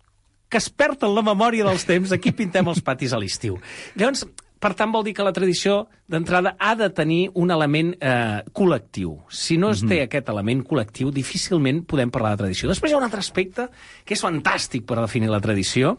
que 0.48 0.60
es 0.60 0.70
perd 0.70 1.04
en 1.04 1.14
la 1.16 1.24
memòria 1.26 1.66
dels 1.66 1.84
temps, 1.88 2.12
aquí 2.14 2.32
pintem 2.32 2.68
els 2.70 2.82
patis 2.84 3.12
a 3.12 3.20
l'estiu. 3.20 3.56
Llavors, 3.98 4.24
per 4.64 4.70
tant, 4.78 4.88
vol 4.94 5.02
dir 5.04 5.12
que 5.12 5.24
la 5.26 5.32
tradició, 5.36 5.82
d'entrada, 6.08 6.54
ha 6.56 6.72
de 6.78 6.86
tenir 6.96 7.26
un 7.36 7.50
element 7.52 7.90
eh, 7.98 8.40
col·lectiu. 8.56 9.18
Si 9.28 9.58
no 9.60 9.74
es 9.74 9.82
té 9.84 9.98
aquest 10.04 10.30
element 10.32 10.62
col·lectiu, 10.64 11.10
difícilment 11.12 11.82
podem 11.90 12.12
parlar 12.14 12.32
de 12.32 12.44
tradició. 12.44 12.70
Després 12.70 12.92
hi 12.92 12.96
ha 12.96 13.00
un 13.02 13.04
altre 13.04 13.20
aspecte 13.20 13.66
que 14.06 14.16
és 14.16 14.24
fantàstic 14.24 14.86
per 14.88 14.96
definir 15.02 15.28
la 15.28 15.42
tradició 15.44 15.98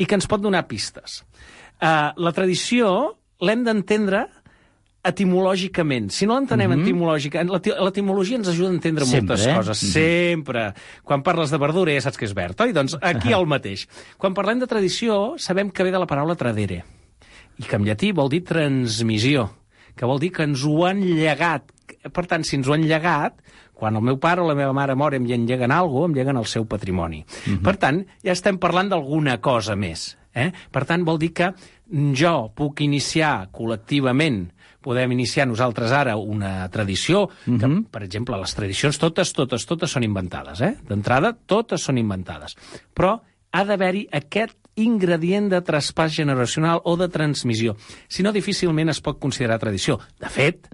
i 0.00 0.08
que 0.08 0.16
ens 0.16 0.28
pot 0.30 0.40
donar 0.40 0.64
pistes. 0.70 1.20
Eh, 1.76 2.08
la 2.16 2.32
tradició 2.32 2.88
l'hem 3.40 3.64
d'entendre 3.64 4.26
etimològicament. 5.06 6.10
Si 6.10 6.26
no 6.26 6.34
l'entenem 6.34 6.70
mm. 6.70 6.74
-hmm. 6.74 6.82
etimològicament, 6.82 7.50
l'eti- 7.50 7.74
l'etimologia 7.78 8.36
ens 8.36 8.48
ajuda 8.48 8.68
a 8.70 8.74
entendre 8.74 9.04
Sempre, 9.04 9.36
moltes 9.36 9.46
eh? 9.46 9.54
coses. 9.54 9.82
Mhm. 9.82 9.90
Sempre. 9.92 10.74
Quan 11.04 11.22
parles 11.22 11.50
de 11.50 11.58
verdura 11.58 11.92
ja 11.92 12.00
saps 12.00 12.16
que 12.16 12.24
és 12.24 12.34
verd, 12.34 12.60
oi? 12.60 12.72
Doncs 12.72 12.96
aquí 13.00 13.32
el 13.32 13.46
mateix. 13.46 13.86
Quan 14.18 14.34
parlem 14.34 14.58
de 14.58 14.66
tradició, 14.66 15.34
sabem 15.38 15.70
que 15.70 15.84
ve 15.84 15.90
de 15.90 15.98
la 15.98 16.06
paraula 16.06 16.34
tradere, 16.34 16.84
i 17.58 17.62
que 17.62 17.76
en 17.76 17.84
llatí 17.84 18.12
vol 18.12 18.28
dir 18.28 18.42
transmissió, 18.44 19.50
que 19.94 20.06
vol 20.06 20.18
dir 20.18 20.32
que 20.32 20.42
ens 20.42 20.64
ho 20.64 20.84
han 20.84 21.00
llegat. 21.00 21.62
Per 22.12 22.26
tant, 22.26 22.44
si 22.44 22.56
ens 22.56 22.68
ho 22.68 22.74
han 22.74 22.82
llegat, 22.82 23.40
quan 23.72 23.94
el 23.94 24.02
meu 24.02 24.18
pare 24.18 24.40
o 24.40 24.48
la 24.48 24.54
meva 24.54 24.72
mare 24.72 24.94
mor 24.94 25.14
i 25.14 25.16
em 25.16 25.46
lleguen 25.46 25.70
alguna 25.70 26.00
cosa, 26.00 26.06
em 26.06 26.14
lleguen 26.14 26.36
el 26.36 26.46
seu 26.46 26.64
patrimoni. 26.64 27.24
Mhm. 27.46 27.62
Per 27.62 27.76
tant, 27.76 28.06
ja 28.24 28.32
estem 28.32 28.58
parlant 28.58 28.88
d'alguna 28.88 29.40
cosa 29.40 29.76
més. 29.76 30.16
Eh? 30.34 30.52
Per 30.70 30.84
tant, 30.84 31.04
vol 31.04 31.18
dir 31.18 31.32
que 31.32 31.54
jo 31.90 32.52
puc 32.56 32.80
iniciar 32.80 33.48
col·lectivament 33.52 34.50
podem 34.86 35.16
iniciar 35.16 35.48
nosaltres 35.50 35.90
ara 35.90 36.14
una 36.16 36.68
tradició, 36.70 37.28
que, 37.44 37.66
Mhm. 37.66 37.86
per 37.90 38.04
exemple, 38.04 38.36
les 38.38 38.54
tradicions 38.54 38.98
totes, 38.98 39.32
totes, 39.32 39.66
totes 39.66 39.90
són 39.90 40.04
inventades, 40.04 40.60
eh? 40.60 40.76
D'entrada, 40.86 41.36
totes 41.46 41.82
són 41.82 41.98
inventades. 41.98 42.56
Però 42.94 43.20
ha 43.50 43.64
d'haver-hi 43.64 44.08
aquest 44.12 44.56
ingredient 44.76 45.48
de 45.50 45.60
traspàs 45.62 46.10
generacional 46.14 46.82
o 46.84 46.96
de 46.96 47.08
transmissió. 47.08 47.76
Si 48.06 48.22
no, 48.22 48.30
difícilment 48.30 48.88
es 48.90 49.00
pot 49.00 49.18
considerar 49.18 49.58
tradició. 49.58 49.98
De 50.20 50.28
fet, 50.28 50.68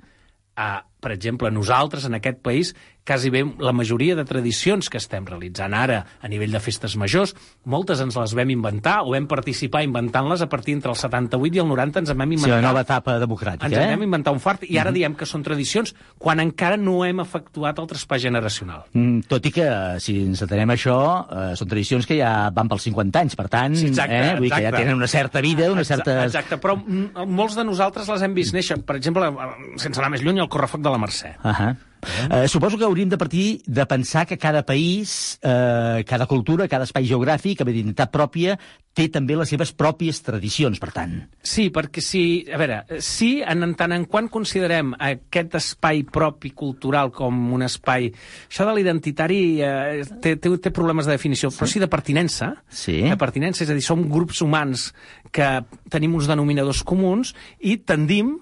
eh, 0.57 0.81
per 1.01 1.13
exemple, 1.13 1.51
nosaltres 1.51 2.05
en 2.05 2.15
aquest 2.15 2.39
país, 2.43 2.75
quasi 3.05 3.31
bé 3.31 3.43
la 3.59 3.73
majoria 3.73 4.15
de 4.15 4.25
tradicions 4.25 4.89
que 4.89 4.99
estem 4.99 5.25
realitzant 5.27 5.75
ara 5.75 6.05
a 6.23 6.29
nivell 6.31 6.53
de 6.55 6.61
festes 6.63 6.95
majors, 6.97 7.35
moltes 7.65 8.01
ens 8.01 8.15
les 8.17 8.35
vam 8.39 8.51
inventar 8.55 9.01
o 9.03 9.11
vam 9.13 9.27
participar 9.27 9.83
inventant-les 9.83 10.41
a 10.43 10.49
partir 10.49 10.75
entre 10.77 10.93
el 10.93 10.97
78 10.97 11.57
i 11.57 11.59
el 11.59 11.67
90 11.69 11.99
ens 12.05 12.11
en 12.11 12.19
vam 12.19 12.29
Sí, 12.31 12.35
inventar. 12.39 12.61
la 12.63 12.69
nova 12.69 12.81
etapa 12.87 13.19
democràtica, 13.19 13.67
Ens 13.67 13.77
en 13.77 13.83
eh? 13.83 13.91
vam 13.97 14.03
inventar 14.07 14.33
un 14.33 14.39
fart 14.41 14.63
i 14.69 14.79
ara 14.79 14.91
Mhm. 14.91 14.95
diem 14.95 15.15
que 15.17 15.27
són 15.27 15.43
tradicions 15.43 15.95
quan 16.19 16.39
encara 16.41 16.77
no 16.77 17.05
hem 17.05 17.21
efectuat 17.21 17.79
el 17.79 17.87
traspàs 17.87 18.21
generacional. 18.23 18.85
Mm, 18.93 19.21
tot 19.27 19.45
i 19.47 19.51
que, 19.51 19.69
si 19.99 20.21
ens 20.23 20.43
atenem 20.43 20.71
a 20.71 20.75
això, 20.75 21.27
eh, 21.53 21.57
són 21.57 21.69
tradicions 21.69 22.07
que 22.07 22.17
ja 22.19 22.51
van 22.51 22.69
pels 22.69 22.83
50 22.83 23.19
anys, 23.21 23.35
per 23.37 23.49
tant, 23.49 23.75
Sí, 23.77 23.87
exacte, 23.87 24.15
eh, 24.15 24.33
vull 24.35 24.43
dir 24.43 24.51
que 24.51 24.55
ja 24.63 24.69
exacte. 24.69 24.77
tenen 24.85 24.95
una 24.95 25.07
certa 25.09 25.41
vida, 25.41 25.73
una 25.73 25.85
certa... 25.85 26.25
Exacte, 26.25 26.57
però 26.59 26.77
mm, 26.77 27.27
molts 27.27 27.57
de 27.57 27.65
nosaltres 27.65 28.07
les 28.09 28.23
hem 28.23 28.35
vist 28.35 28.55
néixer. 28.55 28.81
Per 28.85 28.95
exemple, 28.97 29.27
eh, 29.27 29.79
sense 29.79 29.99
anar 30.01 30.11
més 30.11 30.23
lluny, 30.23 30.39
el 30.39 30.49
correfoc 30.49 30.81
de 30.81 30.91
la 30.91 30.99
Mercè. 30.99 31.37
Uh 31.43 31.75
Eh, 32.03 32.49
suposo 32.49 32.77
que 32.77 32.85
hauríem 32.85 33.09
de 33.09 33.19
partir 33.19 33.63
de 33.67 33.87
pensar 33.87 34.27
que 34.27 34.39
cada 34.39 34.65
país, 34.67 35.39
eh, 35.43 36.03
cada 36.07 36.27
cultura, 36.27 36.67
cada 36.69 36.85
espai 36.85 37.07
geogràfic, 37.07 37.63
amb 37.63 37.71
identitat 37.71 38.11
pròpia, 38.11 38.59
té 38.93 39.07
també 39.09 39.37
les 39.39 39.49
seves 39.49 39.73
pròpies 39.73 40.21
tradicions, 40.27 40.81
per 40.83 40.91
tant. 40.93 41.15
Sí, 41.41 41.71
perquè 41.73 42.03
si... 42.05 42.45
A 42.53 42.59
veure, 42.61 42.83
sí, 43.01 43.41
en 43.41 43.73
tant 43.79 43.95
en 43.95 44.05
quant 44.11 44.29
considerem 44.33 44.93
aquest 44.99 45.57
espai 45.63 46.03
propi 46.05 46.51
cultural 46.51 47.13
com 47.15 47.55
un 47.55 47.65
espai... 47.65 48.11
Això 48.51 48.67
de 48.69 48.77
l'identitari 48.77 49.43
eh, 49.65 50.03
té, 50.21 50.37
té, 50.37 50.53
té 50.59 50.75
problemes 50.75 51.09
de 51.09 51.17
definició, 51.17 51.53
però 51.55 51.71
sí 51.71 51.81
de 51.81 51.89
pertinença. 51.93 52.53
Sí. 52.69 53.01
De 53.07 53.19
pertinença, 53.21 53.65
és 53.65 53.73
a 53.73 53.79
dir, 53.79 53.87
som 53.87 54.05
grups 54.11 54.43
humans 54.45 54.91
que 55.33 55.55
tenim 55.93 56.19
uns 56.19 56.29
denominadors 56.29 56.83
comuns 56.85 57.33
i 57.63 57.79
tendim 57.79 58.37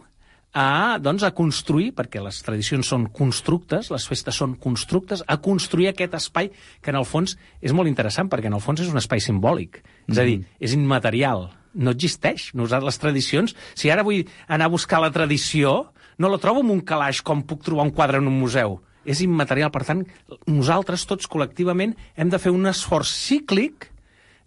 a, 0.53 0.99
doncs, 0.99 1.23
a 1.23 1.31
construir, 1.37 1.93
perquè 1.95 2.23
les 2.23 2.41
tradicions 2.43 2.89
són 2.91 3.07
constructes, 3.15 3.91
les 3.93 4.07
festes 4.09 4.37
són 4.43 4.57
constructes, 4.59 5.23
a 5.27 5.39
construir 5.43 5.91
aquest 5.91 6.17
espai 6.19 6.51
que 6.83 6.91
en 6.91 6.99
el 6.99 7.07
fons 7.07 7.37
és 7.63 7.75
molt 7.77 7.91
interessant, 7.91 8.31
perquè 8.31 8.51
en 8.51 8.59
el 8.59 8.65
fons 8.65 8.83
és 8.83 8.91
un 8.91 8.99
espai 8.99 9.23
simbòlic. 9.23 9.81
És 10.11 10.19
a 10.19 10.27
dir, 10.27 10.41
és 10.59 10.75
immaterial, 10.75 11.49
no 11.75 11.95
existeix. 11.95 12.51
Nosaltres, 12.59 12.91
les 12.91 13.03
tradicions, 13.03 13.57
si 13.79 13.91
ara 13.91 14.07
vull 14.07 14.27
anar 14.49 14.67
a 14.67 14.75
buscar 14.75 15.01
la 15.03 15.13
tradició, 15.15 15.93
no 16.19 16.29
la 16.29 16.41
trobo 16.43 16.65
en 16.65 16.75
un 16.75 16.83
calaix 16.83 17.23
com 17.23 17.45
puc 17.47 17.63
trobar 17.65 17.87
un 17.87 17.95
quadre 17.95 18.19
en 18.19 18.27
un 18.29 18.39
museu. 18.41 18.81
És 19.07 19.23
immaterial, 19.25 19.71
per 19.73 19.87
tant, 19.87 20.03
nosaltres 20.51 21.07
tots 21.09 21.31
col·lectivament 21.31 21.95
hem 22.17 22.29
de 22.29 22.43
fer 22.43 22.53
un 22.53 22.69
esforç 22.69 23.15
cíclic 23.15 23.89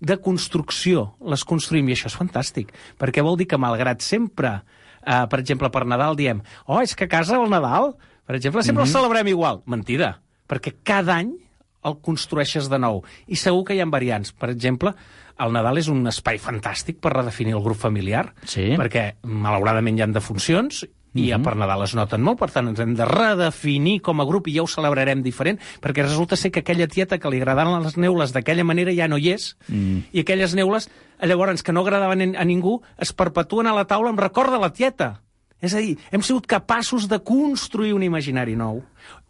de 0.04 0.20
construcció. 0.22 1.13
Les 1.26 1.46
construïm, 1.48 1.88
i 1.89 1.96
això 1.96 2.12
és 2.12 2.20
fantàstic, 2.20 2.74
perquè 3.00 3.24
vol 3.26 3.39
dir 3.39 3.48
que 3.50 3.58
malgrat 3.58 4.04
sempre, 4.06 4.60
eh, 5.06 5.24
per 5.30 5.39
exemple, 5.39 5.70
per 5.70 5.86
Nadal 5.86 6.18
diem 6.20 6.42
oh, 6.66 6.82
és 6.82 6.96
que 6.96 7.06
a 7.06 7.12
casa 7.12 7.39
el 7.39 7.50
Nadal, 7.52 7.94
per 8.26 8.36
exemple, 8.36 8.63
sempre 8.63 8.84
mm 8.84 8.88
-hmm. 8.88 8.96
el 8.96 9.02
celebrem 9.02 9.28
igual. 9.28 9.62
Mentida, 9.66 10.22
perquè 10.48 10.76
cada 10.84 11.18
any 11.18 11.34
el 11.84 12.00
construeixes 12.02 12.70
de 12.70 12.80
nou. 12.80 13.04
I 13.28 13.36
segur 13.36 13.63
que 13.66 13.76
hi 13.76 13.82
ha 13.82 13.86
variants. 13.86 14.32
Per 14.32 14.50
exemple, 14.50 14.94
el 15.38 15.52
Nadal 15.52 15.78
és 15.78 15.88
un 15.88 16.06
espai 16.08 16.39
fantàstic 16.39 17.00
per 17.00 17.13
redefinir 17.13 17.54
el 17.54 17.63
grup 17.63 17.78
familiar, 17.78 18.34
Sí. 18.46 18.76
perquè 18.78 19.16
malauradament 19.24 19.98
hi 19.98 20.02
ha 20.02 20.08
defuncions 20.08 20.88
i 21.13 21.30
ja 21.30 21.39
per 21.39 21.56
Nadal 21.56 21.84
es 21.86 21.93
noten 21.95 22.21
molt, 22.26 22.39
per 22.39 22.49
tant 22.52 22.67
ens 22.71 22.80
hem 22.80 22.95
de 22.97 23.06
redefinir 23.06 23.99
com 24.02 24.21
a 24.21 24.26
grup 24.26 24.47
i 24.47 24.56
ja 24.58 24.63
ho 24.63 24.67
celebrarem 24.67 25.21
diferent, 25.23 25.60
perquè 25.82 26.04
resulta 26.06 26.36
ser 26.36 26.52
que 26.52 26.63
aquella 26.63 26.88
tieta 26.88 27.19
que 27.19 27.30
li 27.30 27.41
agradaven 27.41 27.84
les 27.84 27.97
neules 27.97 28.34
d'aquella 28.34 28.63
manera 28.63 28.93
ja 28.93 29.08
no 29.08 29.17
hi 29.17 29.32
és, 29.34 29.56
Mm. 29.67 30.10
i 30.12 30.19
aquelles 30.19 30.56
neules, 30.56 30.89
llavors, 31.21 31.63
que 31.63 31.71
no 31.73 31.82
agradaven 31.82 32.36
a 32.36 32.43
ningú, 32.43 32.82
es 32.97 33.13
perpetuen 33.13 33.67
a 33.67 33.73
la 33.73 33.86
taula 33.86 34.10
amb 34.10 34.19
record 34.19 34.52
de 34.52 34.60
la 34.60 34.73
tieta. 34.73 35.21
És 35.63 35.73
a 35.73 35.84
dir, 35.84 35.95
hem 36.12 36.23
sigut 36.26 36.47
capaços 36.52 37.08
de 37.08 37.21
construir 37.23 37.93
un 37.95 38.04
imaginari 38.04 38.58
nou 38.60 38.82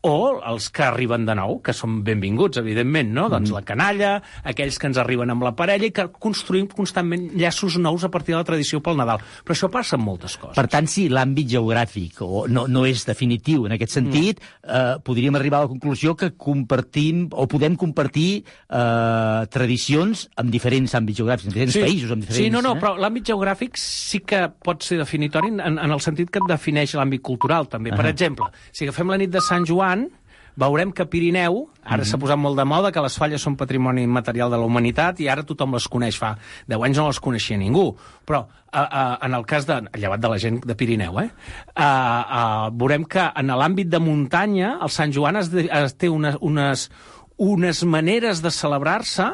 o 0.03 0.41
els 0.43 0.65
que 0.67 0.83
arriben 0.83 1.23
de 1.23 1.31
nou, 1.37 1.61
que 1.63 1.71
són 1.71 2.01
benvinguts, 2.03 2.59
evidentment, 2.59 3.07
no? 3.15 3.29
Doncs 3.31 3.53
la 3.55 3.61
canalla, 3.63 4.17
aquells 4.43 4.75
que 4.77 4.89
ens 4.89 4.97
arriben 4.99 5.31
amb 5.31 5.45
la 5.45 5.53
parella 5.55 5.87
i 5.87 5.93
que 5.95 6.09
construïm 6.11 6.67
constantment 6.67 7.29
llaços 7.39 7.77
nous 7.79 8.03
a 8.03 8.09
partir 8.11 8.33
de 8.33 8.41
la 8.41 8.47
tradició 8.47 8.81
pel 8.83 8.99
Nadal. 8.99 9.23
Però 9.47 9.55
això 9.55 9.69
passa 9.71 9.95
amb 9.95 10.03
moltes 10.09 10.35
coses. 10.41 10.57
Per 10.59 10.65
tant, 10.67 10.89
si 10.91 11.05
l'àmbit 11.07 11.47
geogràfic 11.53 12.19
o 12.27 12.43
no, 12.51 12.65
no 12.67 12.83
és 12.89 13.05
definitiu 13.07 13.63
en 13.69 13.77
aquest 13.77 13.95
sentit, 13.95 14.43
Mm. 14.43 14.69
eh, 14.75 14.99
podríem 15.03 15.35
arribar 15.35 15.61
a 15.61 15.65
la 15.65 15.71
conclusió 15.71 16.17
que 16.19 16.33
compartim 16.35 17.29
o 17.31 17.47
podem 17.47 17.75
compartir 17.79 18.43
eh, 18.43 19.47
tradicions 19.49 20.27
amb 20.35 20.51
diferents 20.51 20.93
àmbits 20.99 21.19
geogràfics, 21.19 21.47
en 21.47 21.55
diferents 21.55 21.79
països, 21.79 22.11
amb 22.11 22.21
diferents... 22.27 22.43
Sí, 22.43 22.51
no, 22.51 22.61
no, 22.61 22.75
eh? 22.75 22.81
però 22.83 22.97
l'àmbit 22.99 23.31
geogràfic 23.31 23.79
sí 23.79 24.19
que 24.19 24.49
pot 24.63 24.83
ser 24.83 24.99
definitori 24.99 25.47
en, 25.55 25.79
en 25.79 25.91
el 25.91 26.03
sentit 26.03 26.22
que 26.29 26.39
et 26.39 26.47
defineix 26.49 26.93
l'àmbit 26.95 27.21
cultural, 27.21 27.67
també. 27.67 27.89
Per 27.91 28.05
Ahà. 28.05 28.09
exemple, 28.13 28.45
si 28.71 28.85
agafem 28.85 29.09
la 29.09 29.17
nit 29.17 29.29
de 29.31 29.41
Sant 29.41 29.65
Joan, 29.65 30.07
veurem 30.55 30.91
que 30.93 31.05
Pirineu, 31.09 31.69
ara 31.83 32.03
Mhm. 32.03 32.05
s'ha 32.05 32.17
posat 32.19 32.37
molt 32.37 32.55
de 32.57 32.63
moda 32.65 32.91
que 32.91 33.01
les 33.01 33.17
falles 33.17 33.41
són 33.41 33.55
patrimoni 33.57 34.03
immaterial 34.03 34.51
de 34.51 34.57
la 34.57 34.65
humanitat 34.65 35.19
i 35.19 35.27
ara 35.27 35.41
tothom 35.43 35.73
les 35.73 35.87
coneix. 35.87 36.15
Fa 36.17 36.37
10 36.67 36.83
anys 36.83 36.97
no 36.97 37.07
les 37.07 37.19
coneixia 37.19 37.57
ningú. 37.57 37.95
Però 38.25 38.45
a, 38.71 38.81
a, 38.81 39.19
en 39.25 39.33
el 39.33 39.45
cas 39.45 39.65
de... 39.65 39.81
llevat 39.97 40.19
de 40.19 40.29
la 40.29 40.37
gent 40.37 40.63
de 40.65 40.75
Pirineu, 40.75 41.19
eh? 41.19 41.29
A, 41.75 41.87
a, 41.87 42.69
veurem 42.69 43.03
que 43.05 43.31
en 43.35 43.47
l'àmbit 43.47 43.89
de 43.89 43.99
muntanya 43.99 44.77
el 44.81 44.89
Sant 44.89 45.11
Joan 45.13 45.37
es, 45.37 45.49
de, 45.51 45.67
es 45.71 45.95
té 45.97 46.09
unes, 46.09 46.37
unes, 46.41 46.89
unes 47.37 47.83
maneres 47.83 48.41
de 48.43 48.51
celebrar-se 48.53 49.25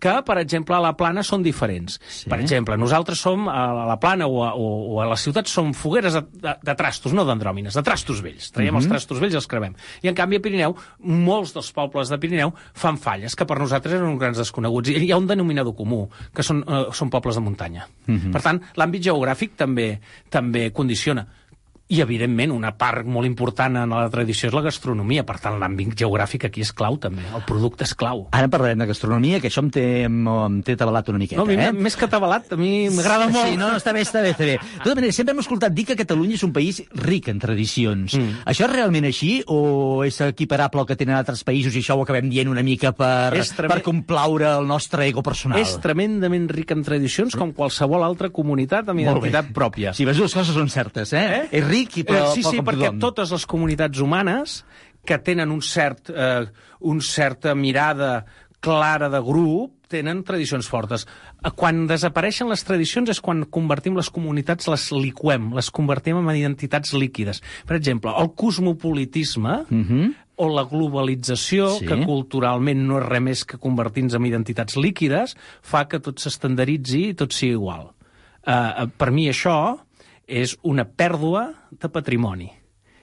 que, 0.00 0.12
per 0.26 0.36
exemple, 0.38 0.76
a 0.76 0.80
la 0.80 0.92
plana 0.96 1.22
són 1.24 1.42
diferents. 1.42 1.96
Sí. 2.08 2.28
Per 2.28 2.38
exemple, 2.40 2.76
nosaltres 2.76 3.18
som 3.24 3.48
a 3.48 3.62
la 3.88 3.96
plana 4.00 4.26
o 4.28 4.42
a, 4.44 4.52
o, 4.54 4.66
o 4.96 5.00
a 5.00 5.06
la 5.08 5.16
ciutat 5.16 5.48
som 5.48 5.72
fogueres 5.74 6.14
de, 6.18 6.22
de, 6.42 6.54
de 6.62 6.74
trastos, 6.76 7.14
no 7.16 7.24
d'andròmines, 7.24 7.74
de 7.74 7.82
trastos 7.86 8.20
vells. 8.22 8.50
Traiem 8.52 8.74
Mhm. 8.74 8.82
els 8.82 8.88
trastos 8.90 9.20
vells 9.20 9.32
i 9.34 9.40
els 9.40 9.46
cremem. 9.48 9.74
I, 10.02 10.08
en 10.08 10.14
canvi, 10.14 10.36
a 10.36 10.40
Pirineu, 10.44 10.76
molts 11.00 11.54
dels 11.56 11.72
pobles 11.72 12.08
de 12.12 12.18
Pirineu 12.18 12.52
fan 12.74 12.98
falles, 12.98 13.34
que 13.34 13.46
per 13.48 13.58
nosaltres 13.58 13.94
eren 13.94 14.08
uns 14.10 14.20
grans 14.20 14.36
desconeguts. 14.38 14.90
I 14.92 15.06
hi 15.06 15.12
ha 15.12 15.16
un 15.18 15.26
denominador 15.26 15.74
comú, 15.74 16.08
que 16.34 16.42
són, 16.42 16.60
eh, 16.68 16.86
són 16.92 17.08
pobles 17.10 17.34
de 17.36 17.40
muntanya. 17.40 17.88
Mhm. 18.06 18.32
Per 18.32 18.42
tant, 18.42 18.60
l'àmbit 18.76 19.02
geogràfic 19.08 19.56
també 19.56 20.00
també 20.28 20.70
condiciona. 20.72 21.26
I, 21.88 22.00
evidentment, 22.02 22.50
una 22.50 22.72
part 22.74 23.06
molt 23.06 23.28
important 23.28 23.76
en 23.78 23.92
la 23.94 24.08
tradició 24.10 24.48
és 24.48 24.54
la 24.56 24.62
gastronomia. 24.64 25.22
Per 25.26 25.36
tant, 25.38 25.54
l'àmbit 25.60 25.92
geogràfic 25.94 26.48
aquí 26.48 26.64
és 26.64 26.72
clau, 26.74 26.96
també. 26.98 27.22
El 27.32 27.44
producte 27.46 27.84
és 27.86 27.92
clau. 27.94 28.24
Ara 28.34 28.48
parlarem 28.50 28.80
de 28.82 28.88
gastronomia, 28.90 29.38
que 29.40 29.46
això 29.46 29.62
em 29.62 29.68
té, 29.70 29.84
em, 30.08 30.62
té 30.66 30.74
tabalat 30.76 31.08
una 31.12 31.18
miqueta, 31.22 31.38
No, 31.38 31.44
a 31.46 31.52
mi, 31.52 31.54
eh? 31.62 31.70
més 31.72 31.94
que 31.94 32.08
tabalat, 32.10 32.50
a 32.52 32.56
mi 32.58 32.88
m'agrada 32.90 33.28
molt. 33.30 33.46
Sí, 33.52 33.56
no, 33.56 33.68
no, 33.70 33.76
està 33.78 33.92
bé, 33.94 34.02
està 34.02 34.20
bé, 34.24 34.32
està 34.34 34.48
bé. 34.48 34.56
De 34.58 34.82
tota 34.82 34.96
manera, 34.96 35.12
sempre 35.14 35.32
hem 35.36 35.44
escoltat 35.44 35.72
dir 35.78 35.84
que 35.86 35.94
Catalunya 35.96 36.34
és 36.34 36.42
un 36.42 36.52
país 36.52 36.82
ric 37.06 37.28
en 37.30 37.38
tradicions. 37.38 38.16
Mm. 38.18 38.42
Això 38.50 38.66
és 38.66 38.72
realment 38.72 39.06
així 39.06 39.30
o 39.46 40.02
és 40.02 40.18
equiparable 40.26 40.80
al 40.82 40.86
que 40.90 40.96
tenen 40.98 41.14
altres 41.14 41.44
països 41.46 41.70
i 41.78 41.84
això 41.84 41.94
ho 41.94 42.02
acabem 42.02 42.26
dient 42.28 42.50
una 42.50 42.64
mica 42.66 42.90
per, 42.98 43.30
És 43.38 43.52
treme- 43.54 43.70
per 43.76 43.82
complaure 43.86 44.50
el 44.58 44.66
nostre 44.66 45.06
ego 45.06 45.22
personal? 45.22 45.60
És 45.62 45.78
tremendament 45.78 46.50
ric 46.50 46.72
en 46.74 46.82
tradicions, 46.82 47.36
com 47.38 47.52
qualsevol 47.54 48.02
altra 48.02 48.30
comunitat 48.30 48.88
amb 48.90 48.98
Molt 49.06 49.22
bé. 49.22 49.28
identitat 49.30 49.54
pròpia. 49.54 49.94
Si 49.94 50.04
les 50.04 50.16
dues 50.18 50.34
coses 50.34 50.52
són 50.52 50.68
certes, 50.68 51.12
eh? 51.12 51.24
eh? 51.42 51.48
És 51.52 51.64
ric, 51.66 51.75
i 51.84 52.04
però, 52.04 52.30
eh, 52.30 52.34
sí, 52.34 52.42
sí, 52.42 52.56
com 52.60 52.66
perquè 52.70 52.90
tothom. 52.90 52.98
totes 53.00 53.32
les 53.36 53.46
comunitats 53.46 54.00
humanes 54.00 54.64
que 55.06 55.18
tenen 55.18 55.50
un 55.54 55.62
cert, 55.62 56.10
eh, 56.10 56.46
un 56.80 57.00
certa 57.00 57.54
mirada 57.54 58.24
clara 58.60 59.08
de 59.12 59.20
grup 59.22 59.72
tenen 59.86 60.24
tradicions 60.26 60.66
fortes. 60.66 61.04
Eh, 61.44 61.50
Quan 61.54 61.84
desapareixen 61.86 62.48
les 62.50 62.64
tradicions 62.66 63.08
és 63.12 63.20
quan 63.22 63.44
convertim 63.44 63.94
les 63.94 64.08
comunitats, 64.10 64.66
les 64.66 64.88
liquem, 64.90 65.52
les 65.54 65.70
convertim 65.70 66.16
en 66.18 66.30
identitats 66.34 66.92
líquides. 66.92 67.40
Per 67.68 67.76
exemple, 67.76 68.10
el 68.18 68.32
cosmopolitisme 68.34 69.64
Mhm. 69.70 70.14
o 70.36 70.48
la 70.48 70.64
globalització, 70.64 71.78
sí. 71.78 71.86
que 71.86 72.04
culturalment 72.04 72.82
no 72.86 72.98
és 72.98 73.06
res 73.06 73.22
més 73.22 73.44
que 73.44 73.58
convertir-nos 73.58 74.14
en 74.14 74.26
identitats 74.26 74.76
líquides, 74.76 75.36
fa 75.62 75.86
que 75.88 76.00
tot 76.00 76.18
s'estandaritzi 76.18 77.08
i 77.10 77.14
tot 77.14 77.32
sigui 77.32 77.52
igual. 77.52 77.92
Uh, 78.46 78.86
per 78.98 79.10
mi 79.10 79.28
això 79.28 79.78
és 80.26 80.56
una 80.66 80.84
pèrdua 80.84 81.48
de 81.70 81.90
patrimoni. 81.92 82.50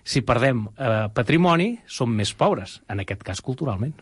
Si 0.03 0.21
perdem 0.27 0.65
uh, 0.67 1.07
patrimoni, 1.15 1.77
som 1.87 2.11
més 2.11 2.33
pobres, 2.35 2.81
en 2.91 2.99
aquest 2.99 3.23
cas 3.23 3.41
culturalment. 3.41 3.95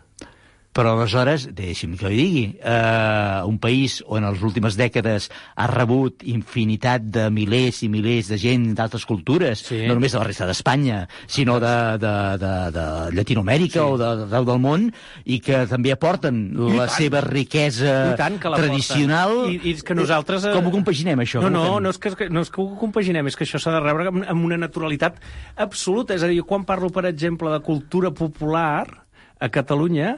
Però 0.71 0.93
aleshores, 0.95 1.49
deixi'm 1.51 1.97
que 1.99 2.05
ho 2.07 2.09
digui, 2.09 2.55
eh, 2.63 3.41
un 3.43 3.57
país 3.59 3.97
on 4.07 4.23
en 4.23 4.31
les 4.31 4.39
últimes 4.47 4.77
dècades 4.79 5.25
ha 5.59 5.65
rebut 5.67 6.23
infinitat 6.23 7.03
de 7.11 7.25
milers 7.29 7.81
i 7.83 7.89
milers 7.91 8.29
de 8.31 8.37
gent 8.39 8.69
d'altres 8.77 9.03
cultures, 9.05 9.65
sí. 9.67 9.81
no 9.89 9.97
només 9.97 10.15
de 10.15 10.21
la 10.21 10.29
resta 10.29 10.47
d'Espanya, 10.47 11.01
sinó 11.27 11.57
de, 11.59 11.73
de, 11.99 12.13
de, 12.39 12.53
de 12.77 12.85
Llatinoamèrica 13.17 13.81
sí. 13.81 13.83
o 13.83 13.97
de- 13.99 14.13
d'arreu 14.21 14.47
del 14.47 14.61
món, 14.63 14.87
i 15.25 15.41
que 15.43 15.65
també 15.67 15.91
aporten 15.91 16.39
I 16.55 16.77
la 16.77 16.87
tant. 16.87 16.95
seva 17.01 17.19
riquesa 17.27 17.97
I 18.13 18.15
tant 18.23 18.39
que 18.39 18.53
la 18.55 18.63
tradicional. 18.63 19.35
I, 19.51 19.59
I 19.59 19.75
és 19.75 19.83
que 19.83 19.93
nosaltres... 19.99 20.47
eh, 20.47 20.55
Com 20.55 20.71
ho 20.71 20.75
compaginem, 20.77 21.19
això? 21.19 21.43
No, 21.43 21.51
no, 21.51 21.81
no 21.83 21.91
és, 21.91 21.99
que, 21.99 22.29
no 22.31 22.45
és 22.47 22.49
que 22.53 22.63
ho 22.63 22.69
compaginem, 22.79 23.27
és 23.27 23.35
que 23.35 23.43
això 23.43 23.59
s'ha 23.59 23.75
de 23.75 23.83
rebre 23.83 24.07
amb, 24.07 24.23
amb 24.23 24.47
una 24.47 24.55
naturalitat 24.63 25.19
absoluta. 25.59 26.15
És 26.15 26.23
a 26.23 26.31
dir, 26.31 26.39
quan 26.47 26.63
parlo, 26.63 26.87
per 26.95 27.03
exemple, 27.11 27.51
de 27.51 27.59
cultura 27.59 28.15
popular 28.15 28.87
a 29.41 29.49
Catalunya, 29.49 30.11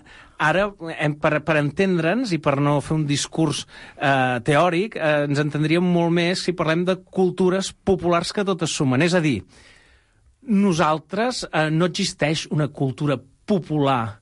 ara, 0.43 0.65
hem, 0.99 1.13
per, 1.21 1.37
per 1.47 1.55
entendre'ns 1.61 2.33
i 2.35 2.39
per 2.43 2.57
no 2.59 2.75
fer 2.83 2.97
un 2.97 3.05
discurs 3.07 3.63
eh, 3.95 4.39
teòric, 4.43 4.97
eh, 4.99 5.23
ens 5.29 5.39
entendríem 5.39 5.85
molt 5.95 6.11
més 6.11 6.43
si 6.43 6.51
parlem 6.51 6.83
de 6.85 6.97
cultures 6.99 7.71
populars 7.87 8.33
que 8.35 8.43
totes 8.43 8.75
sumen. 8.75 9.01
És 9.05 9.15
a 9.15 9.21
dir, 9.23 9.37
nosaltres 10.43 11.45
eh, 11.51 11.69
no 11.71 11.87
existeix 11.87 12.47
una 12.51 12.67
cultura 12.67 13.17
popular 13.47 14.19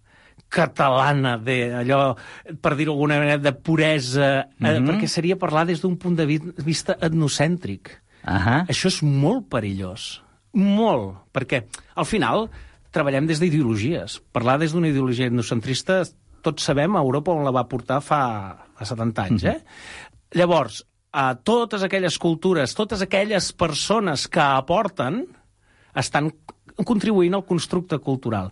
catalana, 0.52 1.38
de 1.40 1.70
allò, 1.80 2.12
per 2.60 2.74
dir-ho 2.76 2.92
d'alguna 2.92 3.22
manera, 3.22 3.38
de 3.40 3.54
puresa, 3.56 4.50
eh, 4.60 4.80
Mhm. 4.80 4.90
perquè 4.90 5.08
seria 5.08 5.38
parlar 5.40 5.66
des 5.66 5.80
d'un 5.82 5.96
punt 5.98 6.18
de 6.18 6.26
vi- 6.26 6.54
vista 6.58 6.98
etnocèntric. 7.00 7.90
Ahà. 8.26 8.66
Això 8.68 8.88
és 8.88 9.02
molt 9.02 9.48
perillós. 9.50 10.22
Molt. 10.54 11.16
Perquè, 11.34 11.64
al 11.96 12.06
final, 12.06 12.50
treballem 12.91 13.27
des 13.27 13.39
d'ideologies. 13.39 14.19
Parlar 14.36 14.58
des 14.60 14.73
d'una 14.73 14.89
ideologia 14.91 15.27
etnocentrista, 15.32 16.01
tots 16.43 16.63
sabem 16.65 16.95
a 16.97 17.01
Europa 17.04 17.32
on 17.32 17.43
la 17.45 17.54
va 17.56 17.67
portar 17.69 18.01
fa, 18.04 18.21
fa 18.75 18.86
70 18.88 19.23
anys, 19.30 19.43
eh? 19.47 19.60
Llavors, 20.36 20.82
a 21.12 21.36
totes 21.36 21.84
aquelles 21.84 22.17
cultures, 22.17 22.73
totes 22.75 23.01
aquelles 23.04 23.51
persones 23.54 24.27
que 24.32 24.41
aporten, 24.41 25.25
estan 25.95 26.32
contribuint 26.88 27.36
al 27.36 27.45
constructe 27.45 27.99
cultural. 27.99 28.49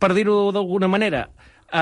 Per 0.00 0.10
dir-ho 0.16 0.50
d'alguna 0.52 0.88
manera, 0.88 1.24
eh, 1.72 1.78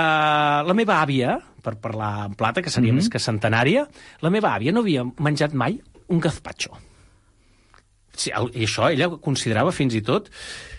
la 0.66 0.74
meva 0.74 1.00
àvia, 1.02 1.38
per 1.62 1.76
parlar 1.82 2.26
en 2.28 2.34
plata, 2.38 2.62
que 2.62 2.70
seria 2.70 2.92
Mhm. 2.92 2.96
més 2.96 3.08
que 3.10 3.18
centenària, 3.18 3.88
la 4.22 4.30
meva 4.30 4.54
àvia 4.56 4.72
no 4.72 4.80
havia 4.80 5.04
menjat 5.18 5.52
mai 5.52 5.80
un 6.08 6.20
gazpacho. 6.20 6.70
Sí, 8.14 8.30
el, 8.34 8.50
I 8.54 8.64
això 8.66 8.90
ella 8.90 9.08
ho 9.08 9.18
considerava 9.20 9.72
fins 9.72 9.94
i 9.94 10.00
tot... 10.02 10.30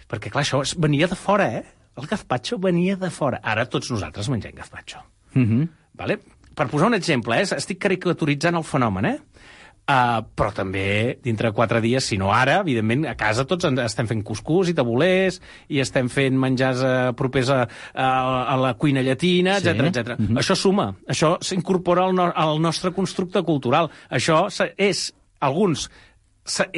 Perquè, 0.09 0.31
clar, 0.33 0.43
això 0.43 0.63
venia 0.81 1.07
de 1.07 1.15
fora, 1.19 1.47
eh? 1.59 1.63
El 1.99 2.07
gazpacho 2.07 2.57
venia 2.57 2.95
de 2.97 3.09
fora. 3.11 3.41
Ara 3.43 3.65
tots 3.69 3.91
nosaltres 3.91 4.29
mengem 4.31 4.55
gazpacho. 4.57 5.03
Mhm. 5.35 5.67
Vale? 5.99 6.19
Per 6.55 6.67
posar 6.67 6.87
un 6.87 6.95
exemple, 6.95 7.37
eh? 7.37 7.45
estic 7.55 7.79
caricaturitzant 7.79 8.55
el 8.55 8.63
fenomen, 8.63 9.05
eh? 9.05 9.17
Uh, 9.89 10.21
però 10.37 10.51
també, 10.53 11.17
dintre 11.23 11.49
de 11.49 11.55
quatre 11.57 11.79
dies, 11.81 12.05
si 12.05 12.17
no 12.21 12.27
ara, 12.31 12.59
evidentment, 12.61 13.07
a 13.09 13.15
casa 13.17 13.41
tots 13.49 13.65
estem 13.65 14.05
fent 14.05 14.21
cuscús 14.23 14.69
i 14.69 14.75
tabulers, 14.77 15.39
i 15.67 15.79
estem 15.81 16.05
fent 16.13 16.37
menjars 16.37 16.83
uh, 16.85 16.91
propers 17.17 17.49
a, 17.49 17.63
a, 17.95 18.09
a 18.53 18.57
la 18.61 18.75
cuina 18.77 19.01
llatina, 19.01 19.57
Sí. 19.59 19.67
etc 19.71 19.87
etc. 19.89 20.19
Mhm. 20.19 20.37
Això 20.37 20.53
suma, 20.55 20.91
això 21.09 21.39
s'incorpora 21.41 22.05
al, 22.05 22.13
no, 22.13 22.27
al 22.29 22.61
nostre 22.61 22.91
constructe 22.93 23.41
cultural. 23.41 23.89
Això 24.11 24.43
és, 24.77 25.07
alguns, 25.41 25.89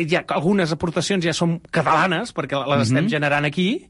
ja, 0.08 0.26
algunes 0.28 0.72
aportacions 0.72 1.24
ja 1.26 1.34
són 1.34 1.60
catalanes, 1.72 2.34
perquè 2.36 2.60
les 2.68 2.88
estem 2.90 3.06
Mhm. 3.06 3.10
generant 3.10 3.46
aquí, 3.46 3.88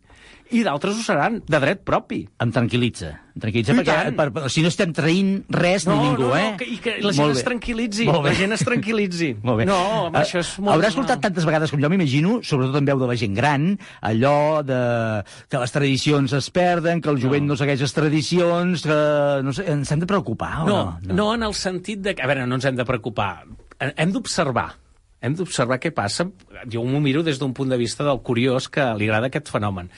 i 0.52 0.63
d'altres 0.65 0.98
ho 1.00 1.02
seran 1.02 1.41
de 1.48 1.60
dret 1.63 1.80
propi. 1.88 2.28
Em 2.44 2.52
tranquil·litza. 2.52 3.08
Em 3.34 3.39
tranquil·litza 3.39 3.72
I 3.72 3.76
perquè 3.78 3.86
tant. 4.04 4.15
per, 4.17 4.26
per, 4.36 4.50
si 4.52 4.62
no 4.62 4.67
estem 4.67 4.91
traint 4.91 5.46
res 5.48 5.86
No, 5.88 5.96
ni 5.96 6.10
ningú, 6.10 6.24
no, 6.24 6.28
no, 6.28 6.36
eh? 6.36 6.56
que- 6.58 6.65
i 6.67 6.78
que 6.78 6.98
la 7.00 7.13
gent 7.13 7.22
Molt 7.26 7.38
es 7.38 7.46
tranquil·litzi, 7.46 8.06
la 8.12 8.34
gent 8.36 8.52
es 8.52 8.65
tranquil·litzi. 8.67 9.30
Molt 9.48 9.60
bé. 9.60 9.65
No, 9.65 9.78
home, 9.78 10.17
Eh, 10.20 10.22
això 10.26 10.39
és 10.39 10.50
molt 10.60 10.74
Haurà 10.76 10.89
normal. 10.89 10.89
escoltat 10.89 11.22
tantes 11.22 11.46
vegades 11.46 11.72
com 11.72 11.80
jo 11.80 11.89
m'imagino, 11.89 12.41
sobretot 12.44 12.76
en 12.76 12.86
veu 12.86 13.00
de 13.00 13.08
la 13.08 13.15
gent 13.15 13.34
gran, 13.34 13.80
allò 14.02 14.62
de 14.62 15.24
que 15.48 15.58
les 15.58 15.72
tradicions 15.72 16.34
es 16.34 16.50
perden, 16.50 17.00
que 17.00 17.10
el 17.10 17.22
jovent 17.24 17.44
no, 17.48 17.54
no 17.54 17.56
segueix 17.56 17.80
les 17.80 17.94
tradicions, 17.94 18.84
que 18.84 19.39
no 19.44 19.54
sé, 19.54 19.72
ens 19.72 19.89
hem 19.89 20.00
de 20.02 20.06
preocupar 20.06 20.63
o 20.63 20.65
No, 20.67 20.76
no? 20.84 21.00
no, 21.02 21.13
no 21.13 21.34
en 21.36 21.44
el 21.44 21.54
sentit 21.54 22.02
de... 22.02 22.13
que- 22.13 22.24
A 22.24 22.28
veure, 22.28 22.46
no 22.46 22.56
ens 22.56 22.65
hem 22.65 22.76
de 22.76 22.84
preocupar. 22.84 23.46
Hem 23.80 24.12
d'observar. 24.12 24.74
Hem 25.22 25.36
d'observar 25.38 25.78
què 25.82 25.92
passa. 25.94 26.26
Jo 26.66 26.84
m'ho 26.84 27.02
miro 27.04 27.22
des 27.24 27.40
d'un 27.40 27.54
punt 27.54 27.70
de 27.70 27.78
vista 27.78 28.06
del 28.08 28.22
curiós 28.26 28.68
que 28.70 28.86
li 28.98 29.10
agrada 29.10 29.30
aquest 29.30 29.52
fenomen. 29.54 29.92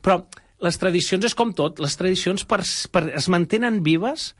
Però 0.00 0.22
les 0.64 0.78
tradicions 0.80 1.24
és 1.24 1.36
com 1.36 1.52
tot. 1.56 1.80
Les 1.80 1.96
tradicions 1.96 2.46
per, 2.48 2.62
per, 2.92 3.04
es 3.16 3.28
mantenen 3.32 3.82
vives 3.84 4.32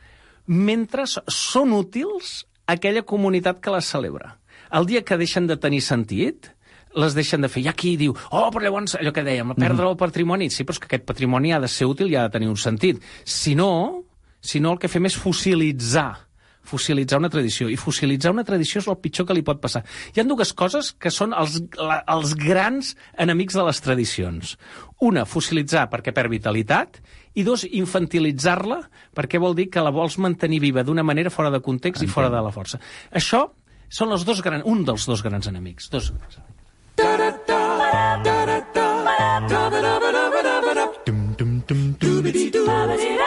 mentre 0.46 1.05
són 1.07 1.74
útils 1.76 2.40
a 2.66 2.79
aquella 2.79 3.05
comunitat 3.05 3.61
que 3.61 3.74
les 3.74 3.88
celebra. 3.92 4.38
El 4.72 4.88
dia 4.88 5.05
que 5.05 5.18
deixen 5.20 5.48
de 5.50 5.59
tenir 5.61 5.83
sentit, 5.85 6.48
les 6.94 7.14
deixen 7.14 7.44
de 7.44 7.50
fer. 7.50 7.64
Hi 7.64 7.70
ha 7.70 7.76
qui 7.76 7.94
diu, 8.00 8.14
oh, 8.14 8.48
però 8.53 8.64
llavors, 8.64 8.96
allò 8.98 9.12
que 9.14 9.24
dèiem, 9.26 9.55
perdre 9.59 9.88
el 9.90 9.98
patrimoni. 10.00 10.50
Sí, 10.50 10.64
però 10.64 10.76
és 10.76 10.83
que 10.83 10.90
aquest 10.90 11.07
patrimoni 11.09 11.53
ha 11.55 11.61
de 11.62 11.70
ser 11.70 11.88
útil 11.90 12.11
i 12.11 12.16
ha 12.16 12.26
de 12.29 12.35
tenir 12.38 12.50
un 12.50 12.59
sentit. 12.59 13.03
Si 13.24 13.55
no, 13.59 13.70
si 14.40 14.62
no 14.62 14.74
el 14.74 14.83
que 14.83 14.90
fem 14.90 15.07
és 15.11 15.18
fossilitzar 15.20 16.29
fossilitzar 16.70 17.20
una 17.20 17.30
tradició. 17.33 17.68
I 17.70 17.78
fossilitzar 17.80 18.33
una 18.35 18.46
tradició 18.46 18.80
és 18.83 18.88
el 18.90 18.98
pitjor 19.02 19.28
que 19.28 19.37
li 19.37 19.44
pot 19.46 19.61
passar. 19.62 19.83
Hi 20.14 20.22
ha 20.22 20.26
dues 20.28 20.54
coses 20.56 20.92
que 20.94 21.12
són 21.14 21.35
els, 21.37 21.59
la, 21.78 22.00
els 22.14 22.35
grans 22.38 22.94
enemics 23.18 23.59
de 23.59 23.66
les 23.66 23.83
tradicions. 23.85 24.56
Una, 25.06 25.26
fossilitzar 25.28 25.88
perquè 25.92 26.14
perd 26.16 26.33
vitalitat, 26.33 27.00
i 27.38 27.44
dos, 27.46 27.64
infantilitzar-la 27.64 28.80
perquè 29.16 29.40
vol 29.42 29.54
dir 29.59 29.68
que 29.70 29.83
la 29.85 29.92
vols 29.94 30.18
mantenir 30.22 30.61
viva 30.62 30.85
d'una 30.87 31.06
manera 31.06 31.30
fora 31.30 31.50
de 31.50 31.62
context 31.62 32.02
Entenc. 32.02 32.11
i 32.11 32.14
fora 32.14 32.30
de 32.33 32.42
la 32.42 32.54
força. 32.54 32.80
Això 33.12 33.46
són 33.90 34.14
els 34.14 34.26
dos 34.26 34.42
gran, 34.42 34.62
un 34.66 34.85
dels 34.87 35.06
dos 35.11 35.22
grans 35.26 35.50
enemics. 35.50 35.90
Dos 35.90 36.12
grans 36.14 36.38
enemics. 36.38 38.29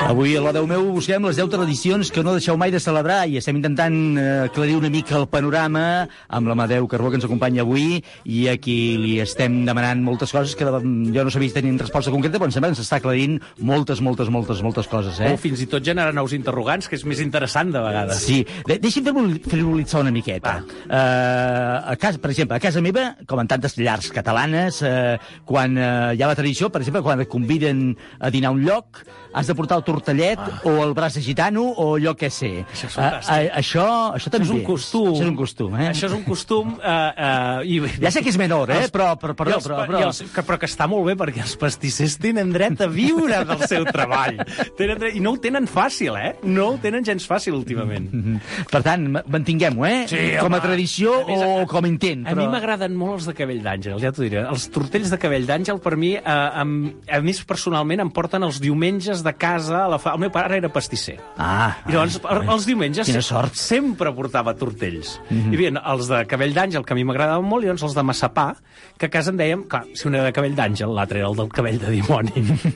Avui 0.03 0.35
a 0.35 0.41
la 0.43 0.51
10 0.51 0.67
meu 0.67 0.89
busquem 0.97 1.23
les 1.23 1.37
10 1.39 1.47
tradicions 1.53 2.09
que 2.11 2.21
no 2.25 2.33
deixeu 2.35 2.57
mai 2.59 2.71
de 2.73 2.79
celebrar 2.83 3.23
i 3.29 3.37
estem 3.39 3.55
intentant 3.55 3.95
eh, 4.19 4.25
aclarir 4.49 4.75
una 4.75 4.89
mica 4.91 5.15
el 5.15 5.29
panorama 5.31 5.83
amb 6.27 6.49
l'Amadeu 6.51 6.89
Carbó 6.91 7.09
que 7.09 7.17
ens 7.21 7.27
acompanya 7.27 7.63
avui 7.63 8.01
i 8.27 8.41
a 8.51 8.57
qui 8.59 8.75
li 8.99 9.13
estem 9.23 9.61
demanant 9.67 10.03
moltes 10.03 10.33
coses 10.35 10.57
que 10.59 10.67
jo 10.67 11.23
no 11.23 11.31
sabia 11.33 11.55
tenir 11.55 11.71
resposta 11.79 12.11
concreta 12.11 12.35
però 12.35 12.51
em 12.51 12.55
sembla 12.55 12.71
que 12.73 12.75
ens 12.75 12.83
està 12.83 12.99
aclarint 12.99 13.39
moltes, 13.57 14.03
moltes, 14.03 14.29
moltes, 14.33 14.61
moltes 14.65 14.91
coses. 14.91 15.21
Eh? 15.23 15.31
O 15.31 15.39
fins 15.39 15.63
i 15.63 15.69
tot 15.71 15.85
generar 15.85 16.11
nous 16.13 16.35
interrogants, 16.35 16.91
que 16.91 16.99
és 16.99 17.07
més 17.07 17.23
interessant 17.23 17.71
de 17.71 17.81
vegades. 17.83 18.25
Sí. 18.27 18.41
De 18.67 18.77
Deixi'm 18.83 19.07
frivolitzar 19.47 20.03
una 20.03 20.11
miqueta. 20.11 20.57
Uh, 20.83 21.93
a 21.93 21.97
casa, 21.99 22.19
per 22.19 22.33
exemple, 22.33 22.59
a 22.59 22.63
casa 22.63 22.83
meva, 22.83 23.13
com 23.29 23.39
en 23.39 23.49
tantes 23.49 23.77
llars 23.79 24.11
catalanes, 24.13 24.83
uh, 24.83 25.15
quan 25.47 25.79
uh, 25.79 26.11
hi 26.11 26.21
ha 26.23 26.29
la 26.29 26.37
tradició, 26.37 26.69
per 26.73 26.83
exemple, 26.83 27.03
quan 27.05 27.23
et 27.23 27.31
conviden 27.31 27.93
a 28.19 28.33
dinar 28.33 28.51
a 28.51 28.57
un 28.57 28.65
lloc, 28.67 29.03
has 29.33 29.47
de 29.49 29.55
portar 29.57 29.79
el 29.81 29.83
tortellet 29.83 30.39
ah. 30.39 30.59
o 30.69 30.75
el 30.83 30.93
braç 30.93 31.17
de 31.17 31.23
gitano 31.25 31.65
o 31.71 31.95
allò 31.97 32.13
que 32.17 32.29
sé. 32.29 32.51
Això 32.69 32.87
és 32.89 32.95
fantàstic. 32.95 33.33
Uh, 33.33 33.47
uh, 33.47 33.57
això, 33.59 33.87
això 34.17 34.33
també. 34.33 34.47
És 34.47 34.53
un 34.53 34.63
costum. 34.67 35.09
Això 35.13 35.23
és 35.23 35.31
un 35.31 35.37
costum, 35.39 35.77
eh? 35.79 35.87
Això 35.89 36.09
és 36.09 36.15
un 36.17 36.23
costum... 36.27 36.75
Uh, 36.77 36.93
uh, 37.27 37.65
i... 37.65 37.79
Ja 38.03 38.11
sé 38.13 38.23
que 38.23 38.31
és 38.33 38.39
menor, 38.39 38.71
eh? 38.73 38.85
Però, 38.93 39.13
però, 39.19 39.35
però, 39.37 39.57
els, 39.57 39.67
però, 39.67 39.79
però... 39.89 40.03
Els, 40.09 40.21
que, 40.33 40.45
però 40.45 40.59
que 40.61 40.69
està 40.69 40.87
molt 40.91 41.07
bé, 41.09 41.17
perquè 41.19 41.43
els 41.45 41.55
pastissers 41.59 42.17
tenen 42.21 42.53
dret 42.53 42.83
a 42.85 42.89
viure 42.91 43.41
del 43.49 43.65
seu 43.69 43.87
treball. 43.89 44.41
Tenen 44.77 45.01
dret, 45.01 45.17
I 45.17 45.23
no 45.23 45.35
ho 45.35 45.41
tenen 45.41 45.67
fàcil, 45.69 46.17
eh? 46.19 46.33
No 46.45 46.73
ho 46.73 46.77
tenen 46.83 47.05
gens 47.07 47.25
fàcil, 47.29 47.57
últimament. 47.57 48.11
Mm 48.13 48.23
-hmm. 48.23 48.67
Per 48.71 48.83
tant, 48.85 49.09
mantinguem-ho, 49.27 49.85
eh? 49.85 50.05
Sí, 50.07 50.21
com 50.39 50.53
a 50.53 50.61
tradició 50.61 51.15
a 51.21 51.25
o 51.25 51.61
a, 51.63 51.65
com 51.67 51.85
a 51.85 51.87
intent. 51.87 52.25
Però... 52.27 52.37
A 52.37 52.41
mi 52.41 52.47
m'agraden 52.47 52.95
molt 52.95 53.19
els 53.19 53.25
de 53.31 53.33
cabell 53.33 53.63
d'àngel, 53.63 53.99
ja 53.99 54.11
t'ho 54.11 54.23
diré. 54.23 54.45
Els 54.45 54.69
tortells 54.69 55.09
de 55.09 55.17
cabell 55.17 55.45
d'àngel, 55.45 55.79
per 55.79 55.95
mi, 55.97 56.13
eh, 56.15 56.21
a, 56.25 56.63
a 56.63 57.21
més, 57.21 57.43
personalment, 57.43 57.99
em 58.03 58.11
porten 58.11 58.43
els 58.43 58.59
diumenges 58.61 59.22
de 59.23 59.33
casa 59.39 59.85
a 59.85 59.89
la 59.91 59.99
fa... 60.01 60.13
El 60.17 60.23
meu 60.25 60.31
pare 60.33 60.59
era 60.59 60.69
pastisser. 60.73 61.17
Ah. 61.37 61.73
I 61.87 61.95
llavors, 61.95 62.19
ai, 62.23 62.43
els 62.53 62.67
diumenges 62.69 63.09
Quina 63.09 63.23
sort. 63.25 63.55
sempre 63.59 64.13
portava 64.15 64.53
tortells. 64.59 65.19
Mm. 65.29 65.37
-hmm. 65.37 65.51
Hi 65.51 65.55
havia 65.55 65.83
els 65.93 66.07
de 66.07 66.25
cabell 66.27 66.53
d'àngel, 66.53 66.85
que 66.85 66.93
a 66.93 66.95
mi 66.95 67.03
m'agradaven 67.03 67.45
molt, 67.45 67.63
i 67.63 67.67
llavors 67.67 67.83
els 67.83 67.95
de 67.95 68.03
massapà, 68.03 68.55
que 68.97 69.07
a 69.07 69.09
casa 69.09 69.31
en 69.31 69.37
dèiem, 69.37 69.67
clar, 69.67 69.85
si 69.93 70.07
un 70.07 70.15
era 70.15 70.23
de 70.25 70.31
cabell 70.31 70.55
d'àngel, 70.55 70.93
l'altre 70.93 71.19
era 71.19 71.29
el 71.29 71.35
del 71.35 71.49
cabell 71.49 71.79
de 71.79 71.89
dimoni. 71.89 72.31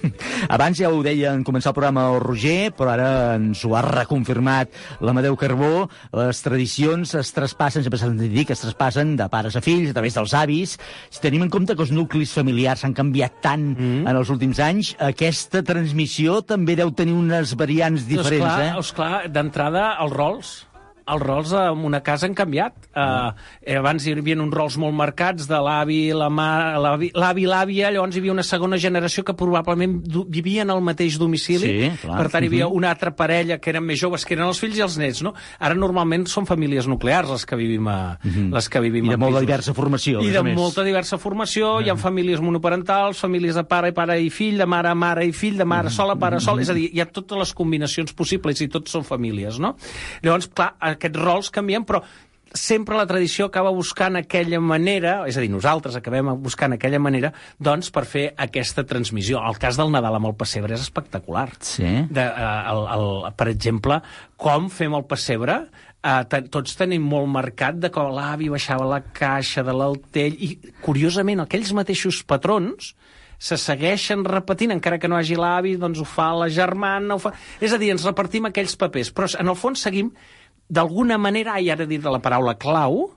Abans 0.55 0.77
ja 0.77 0.89
ho 0.89 1.03
deia 1.03 1.33
en 1.33 1.43
començar 1.43 1.71
el 1.71 1.75
programa 1.75 2.07
el 2.13 2.19
Roger, 2.19 2.71
però 2.75 2.93
ara 2.95 3.35
ens 3.35 3.63
ho 3.65 3.75
ha 3.75 3.81
reconfirmat 3.81 4.69
l'Amadeu 5.01 5.35
Carbó. 5.35 5.87
Les 6.13 6.41
tradicions 6.41 7.13
es 7.15 7.33
traspassen, 7.35 7.83
sempre 7.83 7.99
s'ha 7.99 8.09
de 8.09 8.29
dir 8.29 8.45
que 8.47 8.53
es 8.53 8.63
traspassen 8.63 9.15
de 9.19 9.27
pares 9.29 9.55
a 9.55 9.61
fills, 9.61 9.91
a 9.91 9.97
través 9.97 10.17
dels 10.17 10.33
avis. 10.37 10.77
Si 11.09 11.21
tenim 11.23 11.45
en 11.45 11.51
compte 11.53 11.75
que 11.75 11.85
els 11.85 11.93
nuclis 11.93 12.33
familiars 12.33 12.83
han 12.87 12.95
canviat 12.97 13.41
tant 13.43 13.69
mm. 13.75 14.07
en 14.07 14.15
els 14.15 14.31
últims 14.33 14.59
anys, 14.63 14.93
aquesta 15.03 15.63
transmissió 15.67 16.36
també 16.45 16.75
deu 16.79 16.91
tenir 16.93 17.15
unes 17.17 17.53
variants 17.57 18.05
diferents, 18.07 18.43
doncs 18.43 18.53
clar, 18.53 18.65
eh? 18.65 18.73
Doncs 18.77 18.93
clar, 18.97 19.13
d'entrada, 19.31 19.89
els 20.03 20.13
rols 20.13 20.55
els 21.07 21.21
rols 21.23 21.51
en 21.55 21.83
una 21.87 22.01
casa 22.03 22.25
han 22.27 22.33
canviat. 22.35 22.87
Uh, 22.95 23.31
abans 23.77 24.05
hi 24.07 24.13
havia 24.13 24.35
uns 24.41 24.53
rols 24.53 24.75
molt 24.81 24.93
marcats 24.97 25.47
de 25.47 25.59
l'avi, 25.63 26.11
la 26.13 26.27
mà, 26.29 26.47
l'avi, 26.81 27.11
l'àvia, 27.47 27.91
llavors 27.95 28.15
hi 28.15 28.19
havia 28.19 28.33
una 28.33 28.43
segona 28.43 28.77
generació 28.77 29.23
que 29.23 29.33
probablement 29.37 30.01
vivien 30.27 30.69
al 30.73 30.81
mateix 30.81 31.17
domicili. 31.19 31.67
Sí, 31.67 31.91
clar. 32.01 32.17
Per 32.21 32.29
tant, 32.33 32.43
hi 32.43 32.47
havia 32.51 32.67
Mhm. 32.67 32.75
una 32.75 32.91
altra 32.91 33.15
parella 33.15 33.57
que 33.59 33.69
eren 33.69 33.83
més 33.85 33.99
joves, 33.99 34.25
que 34.25 34.33
eren 34.35 34.47
els 34.47 34.59
fills 34.59 34.77
i 34.77 34.81
els 34.81 34.97
nets, 34.97 35.21
no? 35.23 35.33
Ara 35.59 35.75
normalment 35.75 36.27
són 36.27 36.45
famílies 36.45 36.87
nuclears 36.87 37.29
les 37.29 37.45
que 37.45 37.55
vivim 37.55 37.87
a, 37.87 38.17
les 38.23 38.69
que 38.69 38.79
vivim. 38.79 39.05
I 39.05 39.09
de 39.09 39.13
en 39.13 39.19
molt 39.19 39.31
de 39.33 39.39
pisos. 39.39 39.47
diversa 39.47 39.73
formació, 39.73 40.21
I 40.21 40.29
de 40.29 40.43
més. 40.43 40.55
molta 40.55 40.83
diversa 40.83 41.17
formació, 41.17 41.81
hi 41.81 41.89
ha 41.89 41.95
famílies 41.95 42.41
monoparentals, 42.41 43.19
famílies 43.19 43.55
de 43.55 43.63
pare 43.63 43.89
i 43.89 43.91
pare 43.91 44.19
i 44.21 44.29
fill, 44.29 44.57
de 44.57 44.65
mare 44.65 44.89
a 44.89 44.95
mare 44.95 45.25
i 45.25 45.31
fill, 45.31 45.57
de 45.57 45.65
mare 45.65 45.89
sola, 45.89 46.15
pare 46.15 46.39
sol, 46.39 46.59
és 46.59 46.69
a 46.69 46.73
dir, 46.73 46.89
hi 46.93 46.99
ha 47.01 47.05
totes 47.05 47.37
les 47.37 47.53
combinacions 47.53 48.11
possibles 48.13 48.59
i 48.61 48.67
tots 48.67 48.91
són 48.91 49.03
famílies, 49.03 49.59
no? 49.59 49.75
Llavors, 50.23 50.47
clar, 50.53 50.75
aquests 50.97 51.21
rols 51.21 51.53
canvien, 51.53 51.85
però 51.87 52.03
sempre 52.53 52.95
la 52.97 53.05
tradició 53.07 53.47
acaba 53.47 53.71
buscant 53.75 54.17
aquella 54.19 54.59
manera, 54.63 55.19
és 55.29 55.37
a 55.37 55.43
dir, 55.43 55.49
nosaltres 55.51 55.97
acabem 55.99 56.29
buscant 56.43 56.75
aquella 56.75 56.99
manera, 56.99 57.31
doncs, 57.59 57.89
per 57.93 58.05
fer 58.09 58.27
aquesta 58.47 58.85
transmissió. 58.87 59.41
El 59.43 59.59
cas 59.61 59.79
del 59.79 59.91
Nadal 59.93 60.19
amb 60.19 60.31
el 60.31 60.37
pessebre 60.39 60.75
és 60.77 60.85
espectacular. 60.85 61.49
Sí. 61.59 61.87
De, 62.09 62.23
uh, 62.23 62.71
el, 62.71 62.85
el, 62.95 63.09
per 63.37 63.49
exemple, 63.51 63.99
com 64.39 64.71
fem 64.73 64.95
el 64.97 65.05
pessebre, 65.09 65.59
ten, 66.31 66.47
tots 66.53 66.77
tenim 66.79 67.03
molt 67.03 67.29
marcat 67.31 67.79
de 67.81 67.91
com 67.93 68.13
l'avi 68.15 68.49
baixava 68.53 68.87
la 68.87 69.01
caixa 69.01 69.63
de 69.65 69.75
l'altell, 69.75 70.37
i, 70.39 70.55
curiosament, 70.85 71.43
aquells 71.43 71.73
mateixos 71.77 72.23
patrons 72.27 72.93
se 73.37 73.53
segueixen 73.61 74.23
repetint, 74.25 74.73
encara 74.73 74.97
que 74.97 75.09
no 75.09 75.17
hagi 75.17 75.35
l'avi, 75.37 75.75
doncs 75.77 76.01
ho 76.01 76.07
fa 76.09 76.31
la 76.33 76.47
germana, 76.49 77.15
ho 77.15 77.21
fa... 77.21 77.35
És 77.61 77.73
a 77.73 77.77
dir, 77.77 77.91
ens 77.93 78.05
repartim 78.07 78.49
aquells 78.49 78.73
papers, 78.79 79.11
però 79.13 79.29
en 79.37 79.51
el 79.53 79.57
fons 79.59 79.83
seguim, 79.85 80.09
d'alguna 80.69 81.17
manera, 81.17 81.59
i 81.59 81.71
ara 81.71 81.87
dit 81.87 82.03
la 82.03 82.21
paraula 82.23 82.57
clau, 82.59 83.11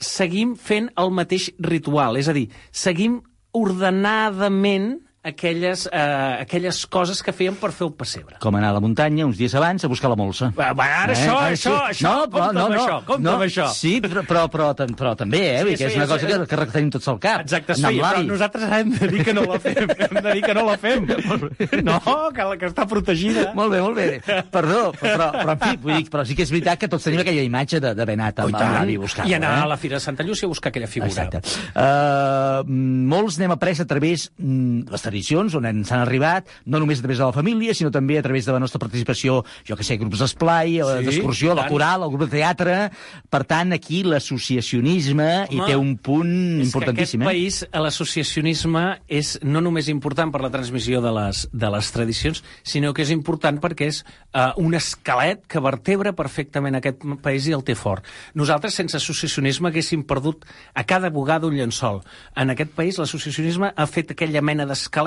seguim 0.00 0.54
fent 0.60 0.90
el 1.00 1.10
mateix 1.14 1.50
ritual, 1.58 2.18
és 2.20 2.28
a 2.28 2.34
dir, 2.36 2.46
seguim 2.70 3.20
ordenadament 3.56 4.96
aquelles, 5.26 5.86
eh, 5.90 6.42
aquelles 6.46 6.78
coses 6.86 7.22
que 7.22 7.34
fèiem 7.34 7.56
per 7.58 7.72
fer 7.74 7.86
el 7.88 7.92
pessebre. 7.98 8.38
Com 8.42 8.56
anar 8.58 8.70
a 8.70 8.76
la 8.78 8.82
muntanya 8.84 9.26
uns 9.26 9.38
dies 9.40 9.54
abans 9.58 9.84
a 9.84 9.90
buscar 9.90 10.10
la 10.12 10.16
molsa. 10.18 10.52
Va, 10.56 10.70
va, 10.76 10.86
ara 11.02 11.16
això, 11.16 11.36
això, 11.50 11.74
això, 11.90 12.14
compta 12.30 12.62
amb 12.64 12.76
això, 12.76 12.98
compta 13.08 13.34
amb 13.34 13.46
això. 13.46 13.68
Sí, 13.74 13.96
però, 14.04 14.22
però, 14.28 14.46
però, 14.52 14.70
però 14.96 15.14
també, 15.18 15.42
eh? 15.56 15.62
Sí, 15.62 15.76
Sí, 15.76 15.82
que 15.82 15.90
és 15.90 15.96
una 15.98 16.06
cosa 16.08 16.26
que, 16.26 16.38
que 16.48 16.56
retenim 16.56 16.90
tots 16.94 17.08
al 17.12 17.18
cap. 17.20 17.42
Exacte, 17.44 17.74
sí, 17.76 17.82
però 18.00 18.22
nosaltres 18.24 18.72
hem 18.78 18.92
de 18.96 19.08
dir 19.12 19.24
que 19.26 19.34
no 19.36 19.44
la 19.50 19.58
fem. 19.60 19.90
Hem 20.06 20.20
de 20.22 20.32
dir 20.32 20.42
que 20.46 20.54
no 20.56 20.66
la 20.70 20.78
fem. 20.80 21.06
No, 21.86 21.98
que, 22.34 22.44
que 22.58 22.68
està 22.70 22.86
protegida. 22.88 23.50
Molt 23.56 23.72
bé, 23.74 23.80
molt 23.82 23.96
bé. 23.98 24.06
Perdó, 24.52 24.90
però, 24.96 25.28
però 25.34 25.54
en 25.54 25.60
fi, 25.60 25.76
vull 25.82 25.98
dir, 25.98 26.08
però 26.10 26.24
sí 26.26 26.34
que 26.38 26.44
és 26.46 26.50
veritat 26.52 26.80
que 26.80 26.88
tots 26.90 27.04
tenim 27.06 27.20
aquella 27.22 27.44
imatge 27.46 27.80
de- 27.82 27.92
d'haver 27.96 28.16
anat 28.16 28.40
amb, 28.42 28.56
l'avi 28.56 28.96
a 28.96 29.02
buscar-lo. 29.02 29.30
I 29.30 29.36
anar 29.38 29.52
eh? 29.58 29.62
a 29.64 29.68
la 29.70 29.76
Fira 29.80 29.98
de 29.98 30.04
Santa 30.04 30.24
Llúcia 30.26 30.48
a 30.48 30.52
buscar 30.52 30.72
aquella 30.72 30.88
figura. 30.90 31.12
Exacte. 31.12 31.42
Uh, 31.76 32.64
molts 32.66 33.38
n'hem 33.40 33.52
après 33.54 33.78
a 33.82 33.86
través 33.88 34.30
mm, 34.38 34.88
les 35.16 35.24
tradicions, 35.24 35.54
on 35.56 35.66
ens 35.66 35.90
han 35.92 36.02
arribat, 36.04 36.48
no 36.66 36.78
només 36.78 37.00
a 37.00 37.02
través 37.02 37.18
de 37.18 37.24
la 37.24 37.32
família, 37.32 37.74
sinó 37.74 37.90
també 37.90 38.18
a 38.18 38.22
través 38.22 38.46
de 38.46 38.52
la 38.52 38.60
nostra 38.60 38.78
participació, 38.78 39.44
jo 39.66 39.76
que 39.76 39.84
sé, 39.84 39.96
grups 39.96 40.20
d'esplai, 40.20 40.76
Sí, 40.76 41.04
d'excursió, 41.06 41.54
la 41.54 41.68
coral, 41.68 42.02
el 42.02 42.12
grup 42.12 42.26
de 42.26 42.38
teatre... 42.38 42.76
Per 43.30 43.42
tant, 43.48 43.72
aquí 43.74 44.02
l'associacionisme 44.06 45.26
hi 45.50 45.58
té 45.66 45.74
un 45.76 45.96
punt 45.98 46.60
És 46.62 46.68
importantíssim. 46.68 47.20
que 47.20 47.26
eh? 47.26 47.28
aquest 47.28 47.28
país, 47.28 47.58
eh, 47.66 47.80
l'associacionisme 47.82 48.84
és 49.08 49.32
no 49.42 49.60
només 49.64 49.88
important 49.92 50.30
per 50.32 50.40
la 50.44 50.50
transmissió 50.52 51.00
de 51.04 51.12
les, 51.16 51.42
de 51.52 51.70
les 51.74 51.90
tradicions, 51.92 52.42
sinó 52.62 52.92
que 52.94 53.04
és 53.04 53.12
important 53.14 53.58
perquè 53.62 53.90
és 53.90 54.02
uh, 54.04 54.52
un 54.62 54.76
esquelet 54.78 55.42
que 55.50 55.62
vertebra 55.64 56.14
perfectament 56.16 56.78
aquest 56.78 57.04
país 57.24 57.48
i 57.50 57.56
el 57.56 57.64
té 57.66 57.76
fort. 57.78 58.06
Nosaltres, 58.38 58.76
sense 58.78 58.96
associacionisme, 59.00 59.72
haguéssim 59.72 60.06
perdut 60.06 60.46
a 60.74 60.86
cada 60.88 61.10
bugada 61.10 61.50
un 61.50 61.58
llençol. 61.58 62.02
En 62.36 62.54
aquest 62.54 62.72
país, 62.78 63.00
l'associacionisme 63.02 63.72
ha 63.74 63.88
fet 63.90 64.14
aquella 64.14 64.44
mena 64.44 64.66
d'esquelet 64.68 65.05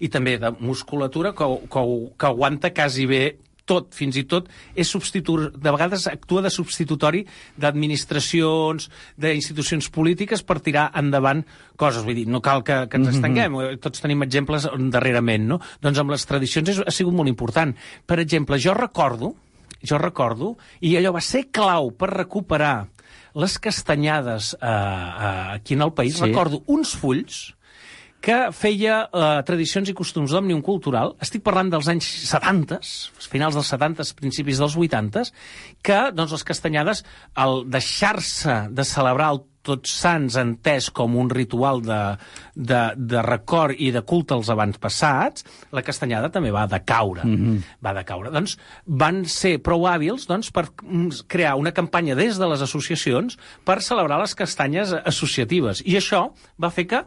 i 0.00 0.08
també 0.10 0.38
de 0.42 0.50
musculatura 0.60 1.32
que, 1.34 1.46
que, 1.70 1.82
que 2.18 2.26
aguanta 2.26 2.72
quasi 2.74 3.06
bé 3.06 3.24
tot, 3.64 3.94
fins 3.96 4.16
i 4.20 4.24
tot, 4.28 4.50
és 4.76 4.84
substitu... 4.92 5.38
de 5.56 5.70
vegades 5.72 6.02
actua 6.10 6.42
de 6.44 6.50
substitutori 6.52 7.22
d'administracions, 7.56 8.90
d'institucions 9.16 9.88
polítiques 9.94 10.42
per 10.44 10.58
tirar 10.60 10.90
endavant 11.00 11.40
coses. 11.80 12.04
Vull 12.04 12.18
dir, 12.18 12.26
no 12.28 12.42
cal 12.44 12.62
que, 12.66 12.82
que 12.90 12.96
ens 13.00 13.08
Mhm. 13.08 13.14
estenguem, 13.14 13.56
tots 13.80 14.02
tenim 14.04 14.22
exemples 14.22 14.68
darrerament, 14.92 15.46
no? 15.48 15.60
Doncs 15.80 15.98
amb 15.98 16.10
les 16.12 16.26
tradicions 16.26 16.68
és, 16.68 16.82
ha 16.84 16.90
sigut 16.92 17.14
molt 17.14 17.28
important. 17.28 17.74
Per 18.06 18.18
exemple, 18.20 18.58
jo 18.60 18.74
recordo, 18.74 19.34
jo 19.80 19.96
recordo, 19.98 20.56
i 20.80 20.96
allò 20.96 21.12
va 21.14 21.20
ser 21.24 21.46
clau 21.50 21.90
per 21.92 22.10
recuperar 22.12 22.88
les 23.34 23.58
castanyades 23.58 24.54
eh, 24.60 24.66
eh, 24.66 25.54
aquí 25.56 25.74
en 25.74 25.82
el 25.82 25.92
país, 25.92 26.16
Sí. 26.18 26.24
recordo 26.28 26.62
uns 26.66 26.94
fulls 26.96 27.54
que 28.24 28.38
feia 28.56 29.02
eh, 29.04 29.30
tradicions 29.44 29.90
i 29.90 29.96
costums 29.96 30.32
d'òmnium 30.32 30.62
cultural. 30.64 31.12
Estic 31.24 31.44
parlant 31.44 31.68
dels 31.74 31.90
anys 31.92 32.08
70, 32.30 32.80
finals 33.28 33.58
dels 33.58 33.72
70, 33.74 34.06
principis 34.16 34.62
dels 34.62 34.76
80, 34.80 35.26
que 35.84 35.98
doncs, 36.16 36.32
les 36.32 36.46
castanyades, 36.48 37.02
al 37.36 37.66
deixar-se 37.68 38.62
de 38.72 38.86
celebrar 38.88 39.34
el 39.34 39.44
tots 39.64 39.92
sants 39.96 40.36
entès 40.36 40.90
com 40.92 41.14
un 41.16 41.30
ritual 41.32 41.80
de, 41.84 41.98
de, 42.52 42.80
de 42.96 43.22
record 43.24 43.72
i 43.80 43.88
de 43.94 44.02
culte 44.04 44.36
als 44.36 44.50
avantpassats, 44.52 45.46
la 45.72 45.82
castanyada 45.84 46.28
també 46.32 46.52
va 46.52 46.66
decaure. 46.68 47.24
Mm 47.24 47.36
-hmm. 47.36 47.62
Va 47.80 47.94
decaure. 47.96 48.30
Doncs 48.30 48.58
van 48.86 49.24
ser 49.24 49.58
prou 49.62 49.88
hàbils 49.88 50.26
doncs, 50.28 50.50
per 50.50 50.68
mm, 50.82 51.24
crear 51.26 51.56
una 51.56 51.72
campanya 51.72 52.14
des 52.14 52.38
de 52.38 52.46
les 52.46 52.60
associacions 52.60 53.38
per 53.64 53.80
celebrar 53.80 54.20
les 54.20 54.34
castanyes 54.34 54.92
associatives. 54.92 55.82
I 55.86 55.96
això 55.96 56.32
va 56.60 56.70
fer 56.70 56.86
que 56.86 57.04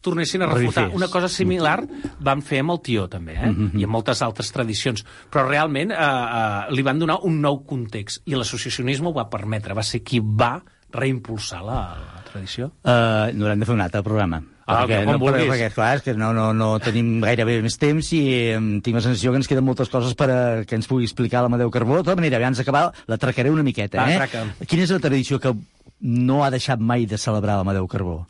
tornessin 0.00 0.42
a 0.42 0.46
refutar. 0.46 0.84
Revifés. 0.84 0.96
Una 0.96 1.08
cosa 1.08 1.28
similar 1.28 1.80
van 2.20 2.42
fer 2.42 2.60
amb 2.62 2.76
el 2.76 2.80
tió, 2.86 3.08
també, 3.08 3.34
eh? 3.34 3.50
Mm 3.50 3.56
-hmm. 3.56 3.80
i 3.80 3.84
amb 3.84 3.92
moltes 3.92 4.22
altres 4.22 4.52
tradicions. 4.52 5.04
Però 5.30 5.46
realment 5.48 5.90
eh, 5.90 5.96
eh, 5.96 6.74
li 6.74 6.82
van 6.82 6.98
donar 6.98 7.18
un 7.22 7.40
nou 7.40 7.64
context, 7.64 8.22
i 8.26 8.34
l'associacionisme 8.34 9.08
ho 9.08 9.12
va 9.12 9.28
permetre. 9.28 9.74
Va 9.74 9.82
ser 9.82 10.02
qui 10.02 10.20
va 10.20 10.62
reimpulsar 10.92 11.62
la, 11.62 11.96
la 12.14 12.22
tradició. 12.30 12.70
Uh, 12.84 13.32
n'haurem 13.34 13.60
de 13.60 13.66
fer 13.66 13.74
un 13.74 13.80
altre 13.80 14.02
programa. 14.02 14.42
Ah, 14.66 14.82
perquè, 14.82 15.04
no, 15.06 15.14
vulguis. 15.22 15.46
perquè, 15.46 15.68
clar, 15.70 15.92
és 16.00 16.02
que 16.02 16.12
no, 16.18 16.32
no, 16.34 16.48
no 16.56 16.72
tenim 16.82 17.20
gairebé 17.22 17.60
més 17.62 17.76
temps 17.78 18.08
i 18.16 18.22
em, 18.56 18.80
tinc 18.82 18.98
la 18.98 19.02
sensació 19.04 19.30
que 19.30 19.38
ens 19.38 19.46
queden 19.46 19.64
moltes 19.66 19.92
coses 19.92 20.16
per 20.18 20.26
a, 20.34 20.40
que 20.66 20.74
ens 20.74 20.88
pugui 20.90 21.06
explicar 21.06 21.44
l'Amadeu 21.44 21.70
Carbó. 21.70 22.00
De 22.00 22.02
tota 22.08 22.18
manera, 22.18 22.40
abans 22.40 22.58
d'acabar, 22.58 22.88
la 23.06 23.18
tracaré 23.22 23.52
una 23.54 23.62
miqueta. 23.62 24.02
Va, 24.02 24.10
eh? 24.10 24.18
traca. 24.24 24.42
Quina 24.66 24.82
és 24.82 24.90
la 24.90 24.98
tradició 25.04 25.38
que 25.38 25.54
no 26.00 26.42
ha 26.42 26.50
deixat 26.50 26.82
mai 26.82 27.06
de 27.06 27.18
celebrar 27.18 27.60
l'Amadeu 27.60 27.86
Carbó? 27.86 28.24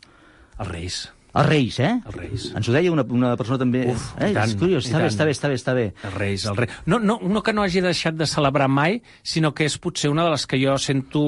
Els 0.59 0.69
Reis. 0.69 0.99
Els 1.37 1.47
Reis, 1.47 1.79
eh? 1.79 1.91
Els 2.05 2.15
Reis. 2.15 2.45
Ens 2.57 2.67
ho 2.69 2.73
deia 2.73 2.91
una, 2.91 3.03
una 3.13 3.35
persona 3.37 3.59
també... 3.61 3.83
Uf, 3.93 4.07
eh? 4.17 4.31
tant, 4.33 4.49
és 4.49 4.55
curiós, 4.59 4.85
està 4.87 4.97
bé, 4.97 5.07
tant. 5.07 5.13
està 5.13 5.25
bé, 5.27 5.33
està 5.35 5.49
bé, 5.49 5.57
està 5.59 5.75
bé. 5.77 5.85
Els 6.09 6.15
Reis, 6.17 6.45
els 6.49 6.57
Reis. 6.57 6.77
No, 6.89 6.99
no, 6.99 7.19
no 7.21 7.43
que 7.45 7.53
no 7.53 7.63
hagi 7.65 7.81
deixat 7.85 8.17
de 8.17 8.25
celebrar 8.29 8.67
mai, 8.71 8.99
sinó 9.23 9.53
que 9.53 9.67
és 9.69 9.77
potser 9.81 10.09
una 10.09 10.25
de 10.25 10.33
les 10.33 10.47
que 10.49 10.59
jo 10.61 10.77
sento... 10.81 11.21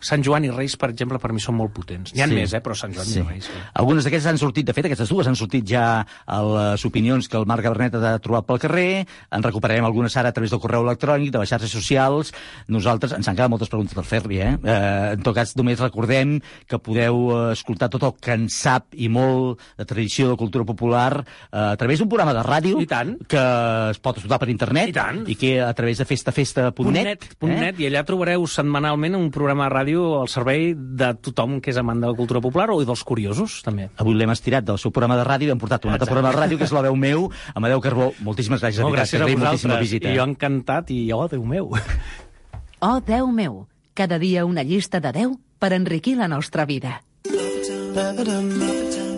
Sant 0.00 0.24
Joan 0.26 0.44
i 0.48 0.50
Reis, 0.50 0.76
per 0.80 0.90
exemple, 0.92 1.20
per 1.22 1.32
mi 1.34 1.42
són 1.42 1.56
molt 1.60 1.72
potents. 1.76 2.14
N'hi 2.14 2.24
ha 2.24 2.28
Sí. 2.30 2.34
més, 2.34 2.52
eh, 2.56 2.62
però 2.64 2.74
Sant 2.78 2.94
Joan 2.94 3.06
Sí. 3.06 3.20
i 3.20 3.26
Reis. 3.28 3.46
Sí. 3.46 3.60
Algunes 3.78 4.04
d'aquestes 4.06 4.30
han 4.32 4.38
sortit, 4.42 4.66
de 4.66 4.74
fet, 4.76 4.88
aquestes 4.90 5.08
dues 5.12 5.26
han 5.30 5.36
sortit 5.38 5.66
ja 5.68 5.84
a 6.26 6.40
les 6.42 6.84
opinions 6.88 7.28
que 7.28 7.38
el 7.38 7.46
Marc 7.46 7.62
Gabernet 7.66 7.94
ha 8.00 8.16
trobat 8.24 8.46
pel 8.48 8.58
carrer, 8.62 9.06
en 9.30 9.42
recuperarem 9.46 9.84
algunes 9.86 10.16
ara 10.16 10.30
a 10.30 10.36
través 10.36 10.50
del 10.50 10.60
correu 10.60 10.82
electrònic, 10.86 11.30
de 11.34 11.38
les 11.42 11.48
xarxes 11.54 11.70
socials, 11.70 12.32
nosaltres, 12.68 13.12
ens 13.16 13.28
han 13.28 13.36
quedat 13.38 13.50
moltes 13.52 13.70
preguntes 13.70 13.94
per 13.94 14.04
fer-li, 14.08 14.40
eh? 14.42 14.56
eh? 14.64 15.12
En 15.14 15.22
tot 15.22 15.34
cas, 15.36 15.54
només 15.56 15.78
recordem 15.82 16.38
que 16.66 16.78
podeu 16.82 17.22
eh, 17.30 17.52
escoltar 17.54 17.88
tot 17.92 18.02
el 18.08 18.14
que 18.20 18.34
en 18.36 18.48
sap 18.52 18.90
i 18.96 19.08
molt 19.12 19.35
de 19.78 19.84
tradició 19.88 20.30
de 20.30 20.36
cultura 20.40 20.64
popular 20.68 21.22
eh, 21.22 21.58
a 21.58 21.76
través 21.80 22.00
d'un 22.00 22.08
programa 22.10 22.34
de 22.36 22.42
ràdio 22.46 22.80
I 22.82 22.88
tant. 22.90 23.14
que 23.28 23.42
es 23.90 24.00
pot 24.02 24.18
escoltar 24.20 24.40
per 24.42 24.50
internet 24.52 24.90
I 24.92 24.96
tant. 24.96 25.22
i 25.30 25.36
que 25.38 25.56
a 25.62 25.72
través 25.76 25.98
de 26.02 26.06
festafesta.net 26.08 27.26
eh? 27.40 27.46
net, 27.46 27.80
i 27.80 27.88
allà 27.88 28.04
trobareu 28.08 28.46
setmanalment 28.50 29.16
un 29.18 29.30
programa 29.34 29.68
de 29.68 29.74
ràdio 29.74 30.06
al 30.22 30.30
servei 30.32 30.72
de 30.76 31.12
tothom 31.22 31.60
que 31.60 31.72
és 31.72 31.80
amant 31.80 32.00
de 32.02 32.10
la 32.10 32.16
cultura 32.18 32.40
popular 32.44 32.70
o 32.74 32.80
dels 32.86 33.02
curiosos, 33.04 33.60
també. 33.66 33.88
Avui 34.02 34.14
l'hem 34.16 34.30
estirat 34.34 34.66
del 34.66 34.78
seu 34.78 34.92
programa 34.94 35.16
de 35.18 35.24
ràdio 35.26 35.50
i 35.50 35.54
hem 35.54 35.60
portat 35.62 35.84
un 35.86 35.94
altre 35.94 36.08
programa 36.08 36.32
de 36.34 36.40
ràdio, 36.40 36.58
que 36.60 36.66
és 36.68 36.74
la 36.74 36.84
veu 36.86 36.96
meu, 36.96 37.28
Amadeu 37.54 37.80
Carbó. 37.84 38.12
Moltíssimes 38.26 38.62
gràcies, 38.62 38.82
No, 38.84 38.92
gràcies 38.94 39.20
a 39.20 39.26
la 39.26 39.32
vosaltres. 39.34 39.80
visita. 39.80 40.12
I 40.12 40.18
jo 40.18 40.26
encantat, 40.26 40.90
i 40.94 41.10
oh, 41.12 41.26
Déu 41.28 41.44
meu. 41.44 41.72
Oh, 42.80 43.00
Déu 43.00 43.30
meu, 43.32 43.66
cada 43.94 44.18
dia 44.18 44.44
una 44.46 44.62
llista 44.62 45.00
de 45.00 45.12
10 45.12 45.36
per 45.58 45.72
enriquir 45.72 46.16
la 46.16 46.28
nostra 46.28 46.66
vida. 46.66 47.00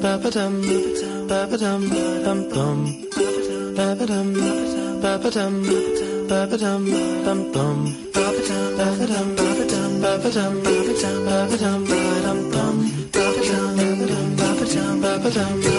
Ba-ba-dum, 0.03 0.55
ba-ba-dum, 1.29 1.83
bum-bum. 2.25 2.79
Ba-ba-dum, 3.77 4.29
ba-ba-dum, 5.03 5.55
ba-ba-dum, 6.29 6.83
bum-bum. 7.25 7.79
Ba-ba-dum, 8.15 9.29
ba-ba-dum, 9.37 9.91
ba-ba-dum, 10.03 10.53
ba-ba-dum, 10.63 11.25
ba-ba-dum, 11.27 11.81
ba-dum-bum. 11.91 12.77
Ba-ba-dum, 13.15 13.75
ba-ba-dum, 13.79 14.29
ba-ba-dum, 14.39 15.01
ba-ba-dum. 15.03 15.78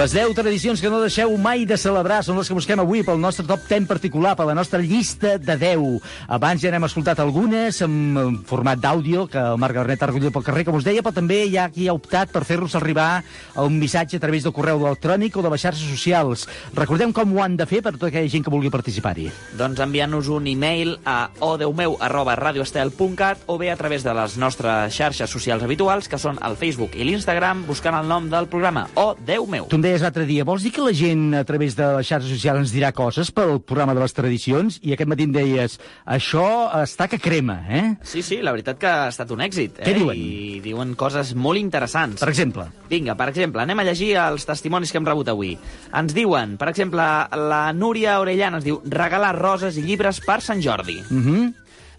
Les 0.00 0.14
10 0.16 0.32
tradicions 0.32 0.80
que 0.80 0.88
no 0.88 0.96
deixeu 1.02 1.34
mai 1.36 1.66
de 1.68 1.76
celebrar 1.76 2.22
són 2.24 2.38
les 2.40 2.48
que 2.48 2.54
busquem 2.56 2.80
avui 2.80 3.02
pel 3.04 3.18
nostre 3.20 3.44
top 3.44 3.66
10 3.68 3.84
particular, 3.84 4.30
per 4.32 4.46
la 4.48 4.54
nostra 4.56 4.78
llista 4.80 5.34
de 5.36 5.56
10. 5.60 5.98
Abans 6.32 6.62
ja 6.62 6.70
n'hem 6.72 6.86
escoltat 6.86 7.18
algunes 7.20 7.82
en, 7.84 8.38
format 8.48 8.80
d'àudio, 8.80 9.26
que 9.28 9.36
el 9.36 9.58
Marc 9.60 9.76
Garnet 9.76 10.00
ha 10.00 10.08
recollit 10.08 10.32
pel 10.32 10.46
carrer, 10.46 10.64
com 10.64 10.78
us 10.78 10.86
deia, 10.86 11.02
però 11.04 11.12
també 11.12 11.42
hi 11.44 11.58
ha 11.60 11.66
qui 11.68 11.84
ha 11.84 11.92
optat 11.92 12.32
per 12.32 12.46
fer-nos 12.48 12.78
arribar 12.80 13.20
un 13.60 13.76
missatge 13.76 14.16
a 14.16 14.22
través 14.22 14.46
del 14.46 14.54
correu 14.56 14.80
electrònic 14.86 15.36
o 15.36 15.44
de 15.44 15.50
les 15.52 15.66
xarxes 15.66 15.92
socials. 15.92 16.46
Recordem 16.72 17.12
com 17.12 17.36
ho 17.36 17.44
han 17.44 17.60
de 17.60 17.68
fer 17.68 17.82
per 17.84 17.92
tota 17.98 18.08
aquella 18.08 18.32
gent 18.32 18.48
que 18.48 18.54
vulgui 18.56 18.72
participar-hi. 18.72 19.28
Doncs 19.60 19.84
enviant-nos 19.84 20.32
un 20.32 20.48
e-mail 20.48 20.94
a 21.04 21.18
odeumeu 21.44 21.98
arroba 22.00 22.38
radioestel.cat 22.40 23.44
o 23.52 23.58
bé 23.60 23.68
a 23.68 23.76
través 23.76 24.08
de 24.08 24.16
les 24.16 24.40
nostres 24.40 24.96
xarxes 24.96 25.28
socials 25.28 25.68
habituals, 25.68 26.08
que 26.08 26.16
són 26.16 26.40
el 26.40 26.56
Facebook 26.56 26.96
i 26.96 27.04
l'Instagram, 27.04 27.66
buscant 27.68 28.00
el 28.00 28.08
nom 28.08 28.32
del 28.32 28.48
programa, 28.48 28.88
O 28.96 29.10
Déu 29.20 29.44
meu. 29.44 29.68
Deies 29.90 30.04
l'altre 30.04 30.24
dia, 30.28 30.44
vols 30.46 30.62
dir 30.62 30.70
que 30.74 30.84
la 30.84 30.92
gent 30.94 31.34
a 31.34 31.42
través 31.46 31.74
de 31.74 31.86
les 31.96 32.06
xarxes 32.06 32.30
socials 32.30 32.62
ens 32.62 32.72
dirà 32.74 32.92
coses 32.94 33.32
pel 33.34 33.56
programa 33.66 33.94
de 33.96 34.02
les 34.04 34.14
tradicions? 34.14 34.78
I 34.86 34.94
aquest 34.94 35.10
matí 35.10 35.26
em 35.26 35.32
deies, 35.34 35.78
això 36.06 36.44
està 36.78 37.08
que 37.10 37.18
crema, 37.18 37.58
eh? 37.66 37.82
Sí, 38.06 38.22
sí, 38.22 38.38
la 38.44 38.52
veritat 38.54 38.78
que 38.78 38.86
ha 38.90 39.08
estat 39.10 39.32
un 39.34 39.42
èxit. 39.42 39.80
Eh? 39.80 39.88
Què 39.88 39.94
diuen? 39.98 40.20
I 40.20 40.60
diuen 40.62 40.94
coses 41.00 41.32
molt 41.34 41.58
interessants. 41.58 42.20
Per 42.22 42.30
exemple? 42.30 42.68
Vinga, 42.90 43.16
per 43.18 43.30
exemple, 43.32 43.64
anem 43.64 43.82
a 43.82 43.86
llegir 43.88 44.12
els 44.22 44.46
testimonis 44.46 44.92
que 44.94 45.00
hem 45.00 45.08
rebut 45.08 45.32
avui. 45.32 45.56
Ens 45.96 46.14
diuen, 46.14 46.54
per 46.60 46.70
exemple, 46.70 47.06
la 47.50 47.62
Núria 47.74 48.20
Orellana 48.22 48.60
ens 48.60 48.68
diu 48.68 48.78
regalar 48.86 49.32
roses 49.38 49.80
i 49.80 49.86
llibres 49.86 50.22
per 50.22 50.38
Sant 50.46 50.62
Jordi. 50.62 51.00
Uh 51.10 51.24
-huh. 51.24 51.48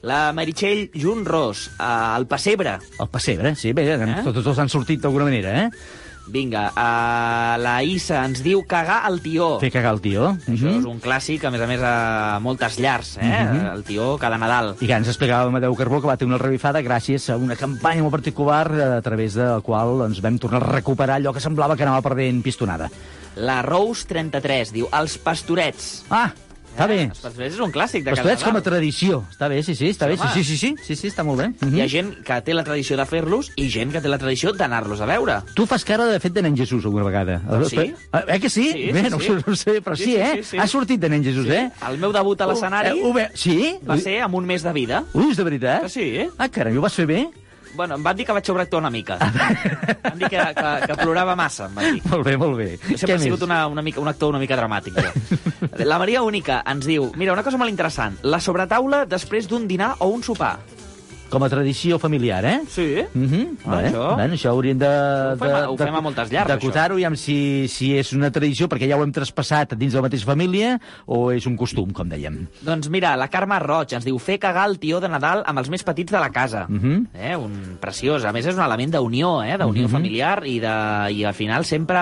La 0.07 0.31
Meritxell 0.33 0.89
Jun 0.95 1.25
Ros, 1.25 1.69
eh, 1.77 2.15
el 2.17 2.25
Pessebre. 2.25 2.79
El 2.99 3.09
pessebre, 3.09 3.55
sí, 3.55 3.73
bé, 3.73 3.93
eh? 3.93 4.21
tots, 4.23 4.43
tots 4.43 4.57
han 4.57 4.69
sortit 4.69 4.99
d'alguna 5.01 5.25
manera, 5.25 5.65
eh? 5.65 5.69
Vinga, 6.31 6.69
uh, 6.71 7.57
la 7.59 7.73
Issa 7.83 8.21
ens 8.23 8.39
diu 8.45 8.61
cagar 8.63 9.01
el 9.09 9.19
tió. 9.19 9.57
Fer 9.59 9.71
cagar 9.73 9.91
el 9.97 10.01
tió. 10.03 10.29
Això 10.47 10.71
és 10.77 10.87
un 10.87 11.01
clàssic, 11.03 11.43
a 11.43 11.51
més 11.51 11.61
a 11.61 11.67
més, 11.67 11.81
a 11.83 12.39
moltes 12.43 12.77
llars, 12.79 13.17
eh? 13.19 13.27
Mhm. 13.27 13.65
El 13.73 13.83
tió 13.83 14.13
cada 14.21 14.37
Nadal. 14.39 14.75
I 14.79 14.87
que 14.87 14.95
ens 14.95 15.09
explicava 15.11 15.43
el 15.43 15.51
Amadeu 15.51 15.75
Carbó 15.75 15.99
que 15.99 16.07
va 16.07 16.15
tenir 16.15 16.31
una 16.31 16.41
revifada 16.41 16.81
gràcies 16.81 17.27
a 17.29 17.35
una 17.35 17.57
campanya 17.59 18.05
molt 18.05 18.15
particular 18.15 18.71
eh, 18.71 18.85
a 18.97 19.01
través 19.01 19.35
de 19.35 19.43
la 19.43 19.59
qual 19.59 19.97
doncs, 20.05 20.21
vam 20.23 20.39
tornar 20.39 20.63
a 20.63 20.71
recuperar 20.71 21.19
allò 21.19 21.33
que 21.33 21.43
semblava 21.43 21.75
que 21.75 21.83
anava 21.83 22.01
perdent 22.01 22.41
pistonada. 22.45 22.87
La 23.35 23.61
Rose 23.61 24.07
33 24.07 24.71
diu 24.71 24.87
els 24.91 25.17
pastorets. 25.19 26.05
Ah, 26.09 26.31
està 26.71 26.87
bé. 26.87 26.99
Els 27.11 27.19
pastorets 27.21 27.53
és 27.55 27.59
un 27.61 27.71
clàssic 27.71 28.03
de 28.05 28.13
Pastorets 28.15 28.43
com 28.47 28.55
a 28.57 28.61
tradició. 28.65 29.21
Està 29.31 29.49
bé, 29.51 29.61
sí, 29.63 29.75
sí, 29.75 29.89
està 29.91 30.07
Sí, 30.07 30.11
bé. 30.11 30.17
Sí, 30.17 30.23
home. 30.23 30.33
sí, 30.33 30.43
sí, 30.43 30.57
sí, 30.57 30.75
sí, 30.87 30.95
sí, 30.95 31.07
està 31.11 31.23
molt 31.27 31.39
bé. 31.41 31.47
Mhm. 31.59 31.75
Hi 31.75 31.81
ha 31.81 31.87
gent 31.91 32.11
que 32.23 32.39
té 32.41 32.53
la 32.53 32.63
tradició 32.63 32.97
de 32.97 33.05
fer-los 33.05 33.51
i 33.55 33.69
gent 33.69 33.91
que 33.91 34.01
té 34.01 34.07
la 34.09 34.17
tradició 34.17 34.53
d'anar-los 34.53 35.01
a 35.01 35.05
veure. 35.05 35.41
Tu 35.55 35.65
fas 35.65 35.85
cara 35.85 36.05
de 36.05 36.19
fet 36.19 36.33
de 36.33 36.41
nen 36.41 36.57
Jesús 36.57 36.85
alguna 36.85 37.03
vegada. 37.03 37.41
Però 37.47 37.65
sí. 37.67 37.77
Eh, 37.77 37.93
eh 38.27 38.39
que 38.39 38.49
sí? 38.49 38.71
Sí, 38.71 38.91
bé, 38.91 39.03
sí, 39.03 39.09
no, 39.09 39.19
sí. 39.19 39.29
no 39.45 39.55
sé, 39.55 39.81
però 39.81 39.95
sí, 39.95 40.03
Sí, 40.03 40.11
sí, 40.11 40.17
eh? 40.17 40.31
sí, 40.37 40.43
sí. 40.43 40.57
Ha 40.57 40.67
sortit 40.67 40.99
de 40.99 41.09
nen 41.09 41.23
Jesús, 41.23 41.47
eh? 41.47 41.69
El 41.87 41.97
meu 41.97 42.11
debut 42.11 42.39
a 42.41 42.47
l'escenari 42.47 42.89
Eh, 42.97 43.03
ho 43.03 43.13
ve... 43.13 43.29
Sí? 43.35 43.75
va 43.87 43.97
ser 43.97 44.21
amb 44.21 44.35
un 44.35 44.45
mes 44.45 44.63
de 44.63 44.73
vida. 44.73 45.03
Ui, 45.13 45.31
és 45.31 45.37
de 45.37 45.43
veritat? 45.43 45.83
Que 45.83 45.89
sí, 45.89 46.07
eh? 46.25 46.29
Ah, 46.37 46.49
caram, 46.49 46.73
i 46.73 46.77
ho 46.77 46.81
vas 46.81 46.93
fer 46.95 47.05
bé? 47.05 47.27
Bueno, 47.73 47.95
em 47.95 48.03
van 48.03 48.17
dir 48.17 48.25
que 48.27 48.35
vaig 48.35 48.47
sobreactuar 48.47 48.81
una 48.83 48.91
mica. 48.93 49.17
em 49.21 50.03
van 50.03 50.19
dir 50.19 50.29
que, 50.31 50.43
que, 50.57 50.73
que 50.87 50.97
plorava 51.01 51.35
massa, 51.39 51.69
em 51.69 51.79
van 51.79 51.95
dir. 51.95 52.03
Molt 52.11 52.27
bé, 52.27 52.35
molt 52.41 52.59
bé. 52.59 52.69
Jo 52.89 52.97
sempre 52.97 53.17
he 53.17 53.23
sigut 53.27 53.47
una, 53.47 53.63
una 53.71 53.85
mica, 53.85 54.01
un 54.03 54.11
actor 54.11 54.33
una 54.35 54.41
mica 54.41 54.59
dramàtic, 54.59 54.99
jo. 54.99 55.39
La 55.85 55.99
Maria 56.01 56.23
Única 56.27 56.61
ens 56.67 56.87
diu, 56.89 57.11
mira, 57.19 57.33
una 57.33 57.45
cosa 57.47 57.59
molt 57.61 57.71
interessant, 57.71 58.19
la 58.23 58.41
sobretaula 58.43 59.05
després 59.09 59.49
d'un 59.49 59.67
dinar 59.69 59.95
o 59.99 60.11
un 60.11 60.23
sopar. 60.25 60.57
Com 61.31 61.43
a 61.43 61.49
tradició 61.49 61.97
familiar, 61.97 62.43
eh? 62.45 62.57
Sí. 62.67 63.05
Mm 63.13 63.25
-hmm. 63.29 63.47
Ah, 63.65 63.77
bé, 63.77 63.87
això. 63.89 64.15
Bueno, 64.15 64.33
això 64.35 64.49
hauríem 64.51 64.77
de... 64.77 64.85
Ho 64.87 65.37
fem 65.37 65.47
de- 65.47 65.65
ho 65.67 65.77
fem 65.77 65.95
a 65.95 66.01
moltes 66.01 66.29
llars, 66.31 66.47
D'acotar-ho, 66.47 66.99
i 66.99 67.05
si, 67.15 67.67
si 67.69 67.97
és 67.97 68.11
una 68.13 68.29
tradició, 68.31 68.67
perquè 68.67 68.87
ja 68.89 68.97
ho 68.97 69.03
hem 69.03 69.11
traspassat 69.11 69.73
dins 69.75 69.93
de 69.93 69.97
la 69.97 70.01
mateixa 70.03 70.25
família, 70.25 70.79
o 71.05 71.31
és 71.31 71.45
un 71.47 71.55
costum, 71.55 71.91
com 71.93 72.09
dèiem. 72.09 72.47
Doncs 72.61 72.89
mira, 72.89 73.15
la 73.15 73.29
Carme 73.29 73.57
Roig 73.59 73.93
ens 73.93 74.03
diu 74.05 74.19
fer 74.19 74.39
cagar 74.39 74.67
el 74.69 74.77
tió 74.77 74.99
de 74.99 75.07
Nadal 75.07 75.43
amb 75.45 75.59
els 75.59 75.69
més 75.69 75.83
petits 75.83 76.11
de 76.11 76.19
la 76.19 76.29
casa. 76.31 76.65
Mm 76.67 76.79
-hmm. 76.79 77.07
eh, 77.13 77.35
un 77.37 77.77
preciós. 77.79 78.25
A 78.25 78.31
més, 78.33 78.45
és 78.45 78.55
un 78.55 78.61
element 78.63 78.91
d'unió, 78.93 79.41
eh, 79.43 79.57
d'unió 79.57 79.83
Mhm. 79.83 79.91
familiar 79.91 80.45
i, 80.45 80.59
de, 80.59 81.11
i 81.13 81.23
al 81.23 81.33
final 81.33 81.63
sempre 81.63 81.97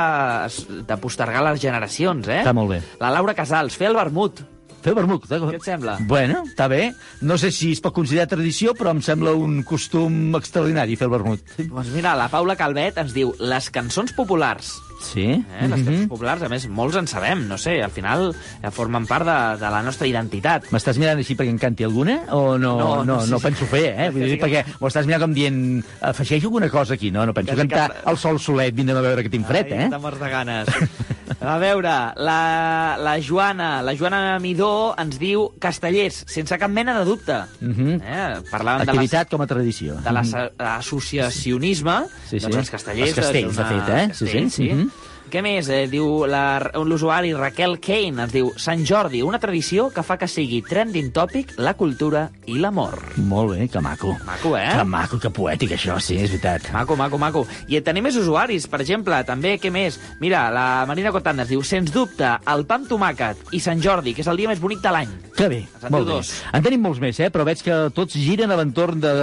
de 0.87 0.97
postergar 0.97 1.43
les 1.43 1.61
generacions. 1.61 2.27
Eh? 2.27 2.41
Està 2.43 2.53
molt 2.53 2.69
bé. 2.71 2.81
La 2.99 3.11
Laura 3.11 3.33
Casals, 3.33 3.75
fer 3.75 3.87
el 3.87 3.95
vermut. 3.95 4.41
Fer 4.83 4.93
vermut. 4.95 5.25
Què 5.27 5.55
et 5.57 5.65
sembla? 5.65 5.97
Bueno, 6.07 6.43
està 6.47 6.69
bé. 6.71 6.93
No 7.21 7.37
sé 7.41 7.51
si 7.51 7.73
es 7.75 7.81
pot 7.83 7.93
considerar 7.95 8.29
tradició, 8.31 8.73
però 8.77 8.93
em 8.95 9.01
sembla 9.03 9.33
un 9.35 9.61
costum 9.67 10.35
extraordinari 10.39 10.95
fer 10.99 11.09
el 11.09 11.15
vermut. 11.17 11.41
Doncs 11.59 11.89
mira, 11.95 12.13
la 12.15 12.29
Paula 12.31 12.55
Calvet 12.59 12.97
ens 13.01 13.11
diu 13.15 13.33
les 13.39 13.67
cançons 13.75 14.13
populars. 14.15 14.77
Sí? 14.99 15.25
Eh? 15.31 15.67
Les 15.71 15.79
cançons 15.83 16.09
populars, 16.11 16.41
a 16.43 16.49
més, 16.51 16.65
molts 16.67 16.97
en 16.99 17.05
sabem, 17.07 17.45
no 17.47 17.55
sé, 17.59 17.77
al 17.83 17.91
final 17.95 18.33
eh, 18.35 18.71
formen 18.75 19.05
part 19.07 19.23
de, 19.27 19.35
de 19.61 19.69
la 19.71 19.79
nostra 19.85 20.07
identitat. 20.09 20.65
M'estàs 20.75 20.97
mirant 20.99 21.21
així 21.21 21.37
perquè 21.39 21.53
en 21.53 21.59
canti 21.61 21.85
alguna? 21.87 22.17
O 22.35 22.57
no, 22.59 22.73
No, 22.79 22.79
no, 22.79 22.95
no 22.97 23.05
no, 23.13 23.19
sé. 23.23 23.31
no 23.31 23.39
penso 23.43 23.67
fer, 23.71 23.85
eh? 23.95 24.09
Vull 24.15 24.25
dir, 24.27 24.39
perquè 24.41 24.65
m'ho 24.81 24.91
estàs 24.91 25.07
mirant 25.07 25.23
com 25.23 25.35
dient, 25.35 25.61
afegeix 26.07 26.43
alguna 26.49 26.67
cosa 26.71 26.95
aquí, 26.99 27.11
no? 27.15 27.23
No 27.27 27.33
penso 27.35 27.55
cantar 27.55 27.93
que- 27.93 28.03
el 28.11 28.19
sol 28.19 28.39
solet, 28.43 28.75
vindrem 28.75 28.99
a 28.99 29.05
veure 29.07 29.23
que 29.23 29.31
tinc 29.31 29.47
fred, 29.47 29.71
Ai, 29.71 29.87
eh? 29.87 29.99
mors 30.03 30.19
de 30.19 30.29
ganes. 30.35 30.67
A 31.41 31.57
veure, 31.57 31.91
la, 32.19 32.97
la 32.99 33.13
Joana, 33.23 33.81
la 33.81 33.93
Joana 33.95 34.37
Midó 34.43 34.93
ens 34.99 35.15
diu 35.21 35.45
castellers, 35.63 36.25
sense 36.27 36.57
cap 36.59 36.71
mena 36.71 36.97
de 36.99 37.05
dubte. 37.07 37.37
Mhm. 37.61 38.01
Eh? 38.03 38.41
Parlàvem 38.51 38.83
Activitat 38.83 39.29
com 39.31 39.41
a 39.41 39.47
tradició. 39.47 39.95
de 40.03 40.11
l'associacionisme, 40.11 41.95
Sí, 42.27 42.39
sí. 42.39 42.43
doncs 42.45 42.57
els 42.65 42.69
castellers... 42.75 43.09
Els 43.13 43.19
castells, 43.21 43.51
és 43.51 43.57
de 43.57 43.65
fet, 43.71 43.89
eh? 43.95 44.07
Sí, 44.11 44.17
sí. 44.17 44.25
Castells, 44.25 44.53
sí. 44.53 44.69
Mhm. 44.73 44.89
Què 45.29 45.41
més? 45.45 45.67
Eh, 45.69 45.83
diu 45.91 46.25
la- 46.25 46.71
l'usuari 46.83 47.33
Raquel 47.37 47.77
Kane, 47.79 48.23
ens 48.23 48.31
diu 48.33 48.51
Sant 48.57 48.81
Jordi, 48.85 49.21
una 49.21 49.37
tradició 49.39 49.89
que 49.93 50.01
fa 50.03 50.17
que 50.17 50.27
sigui 50.27 50.61
trending 50.65 51.11
topic 51.13 51.53
la 51.57 51.75
cultura 51.77 52.31
i 52.47 52.57
l'amor. 52.57 52.97
Molt 53.17 53.51
bé, 53.53 53.67
que 53.69 53.79
maco. 53.79 54.15
Maco, 54.25 54.55
eh? 54.57 54.67
Que 54.73 54.83
maco, 54.83 55.19
que 55.19 55.29
poètic, 55.29 55.71
això, 55.77 55.99
sí, 56.01 56.17
és 56.17 56.31
veritat. 56.31 56.71
Maco, 56.73 56.95
maco, 56.97 57.17
maco. 57.21 57.45
I 57.67 57.79
tenim 57.81 58.03
més 58.09 58.15
usuaris, 58.17 58.65
per 58.67 58.81
exemple, 58.81 59.21
també, 59.23 59.59
què 59.61 59.69
més? 59.71 59.99
Mira, 60.19 60.47
la 60.51 60.85
Marina 60.89 61.11
Cotanda 61.11 61.43
ens 61.43 61.49
diu, 61.53 61.61
sens 61.63 61.91
dubte, 61.93 62.31
el 62.49 62.65
pa 62.65 62.79
amb 62.79 62.89
tomàquet 62.89 63.53
i 63.53 63.59
Sant 63.61 63.79
Jordi, 63.81 64.15
que 64.15 64.21
és 64.25 64.27
el 64.27 64.37
dia 64.41 64.49
més 64.49 64.59
bonic 64.59 64.81
de 64.81 64.89
l'any. 64.95 65.13
Que 65.37 65.47
bé, 65.47 65.61
en 65.83 65.91
molt 65.91 66.07
bé. 66.07 66.13
dos. 66.13 66.33
En 66.51 66.63
tenim 66.63 66.81
molts 66.81 66.99
més, 66.99 67.19
eh? 67.19 67.29
però 67.29 67.45
veig 67.45 67.61
que 67.63 67.77
tots 67.93 68.17
giren 68.17 68.49
a 68.51 68.57
l'entorn 68.57 68.99
de 68.99 69.13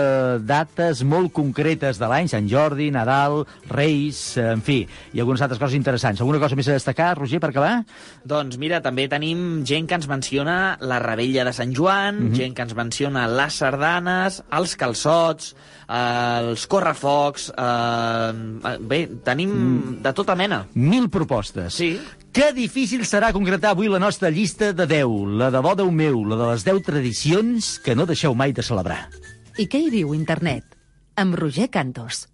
dates 0.47 1.03
molt 1.03 1.33
concretes 1.33 1.99
de 1.99 2.07
l'any, 2.09 2.29
Sant 2.29 2.47
Jordi, 2.49 2.91
Nadal, 2.95 3.45
Reis, 3.69 4.37
eh, 4.37 4.53
en 4.53 4.63
fi, 4.63 4.87
i 5.13 5.21
algunes 5.21 5.43
altres 5.43 5.59
coses 5.59 5.75
interessants. 5.75 5.96
Alguna 6.05 6.39
cosa 6.39 6.57
més 6.57 6.69
a 6.69 6.73
destacar, 6.77 7.17
Roger, 7.19 7.41
per 7.41 7.51
acabar? 7.51 7.85
Doncs 8.25 8.59
mira, 8.59 8.81
també 8.83 9.09
tenim 9.09 9.65
gent 9.65 9.87
que 9.89 9.95
ens 9.95 10.09
menciona 10.09 10.77
la 10.81 10.99
rebella 10.99 11.45
de 11.45 11.53
Sant 11.53 11.73
Joan, 11.75 12.29
Mhm. 12.31 12.35
gent 12.35 12.55
que 12.55 12.63
ens 12.63 12.75
menciona 12.75 13.27
les 13.29 13.55
sardanes, 13.55 14.43
els 14.53 14.77
calçots, 14.77 15.55
eh, 15.89 16.41
els 16.43 16.67
correfocs... 16.67 17.53
Eh, 17.57 18.77
bé, 18.81 19.07
tenim 19.25 19.51
Mm. 19.51 20.03
de 20.03 20.13
tota 20.13 20.35
mena. 20.37 20.67
Mil 20.75 21.09
propostes. 21.11 21.75
Sí. 21.75 22.01
Que 22.33 22.53
difícil 22.53 23.01
serà 23.07 23.33
concretar 23.33 23.71
avui 23.71 23.89
la 23.89 23.99
nostra 23.99 24.29
llista 24.31 24.73
de 24.73 24.87
10, 24.87 25.07
la 25.39 25.51
de 25.51 25.59
bo 25.61 25.75
Déu 25.75 25.91
meu, 25.91 26.25
la 26.25 26.37
de 26.37 26.51
les 26.53 26.65
10 26.65 26.83
tradicions 26.83 27.79
que 27.81 27.95
no 27.97 28.05
deixeu 28.05 28.35
mai 28.35 28.53
de 28.53 28.63
celebrar. 28.63 29.09
I 29.57 29.67
què 29.69 29.81
hi 29.87 29.91
diu 29.91 30.13
internet? 30.15 30.65
Amb 31.17 31.35
Roger 31.35 31.71
Cantos. 31.71 32.29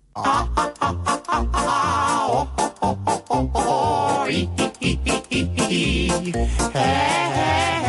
oh, 3.54 4.24
hee 4.28 4.48
hee 4.58 4.72
hee 4.80 4.98
hee 5.04 5.22
hee 5.30 5.46
hee. 5.68 6.32
Hey, 6.72 7.30
hey. 7.34 7.81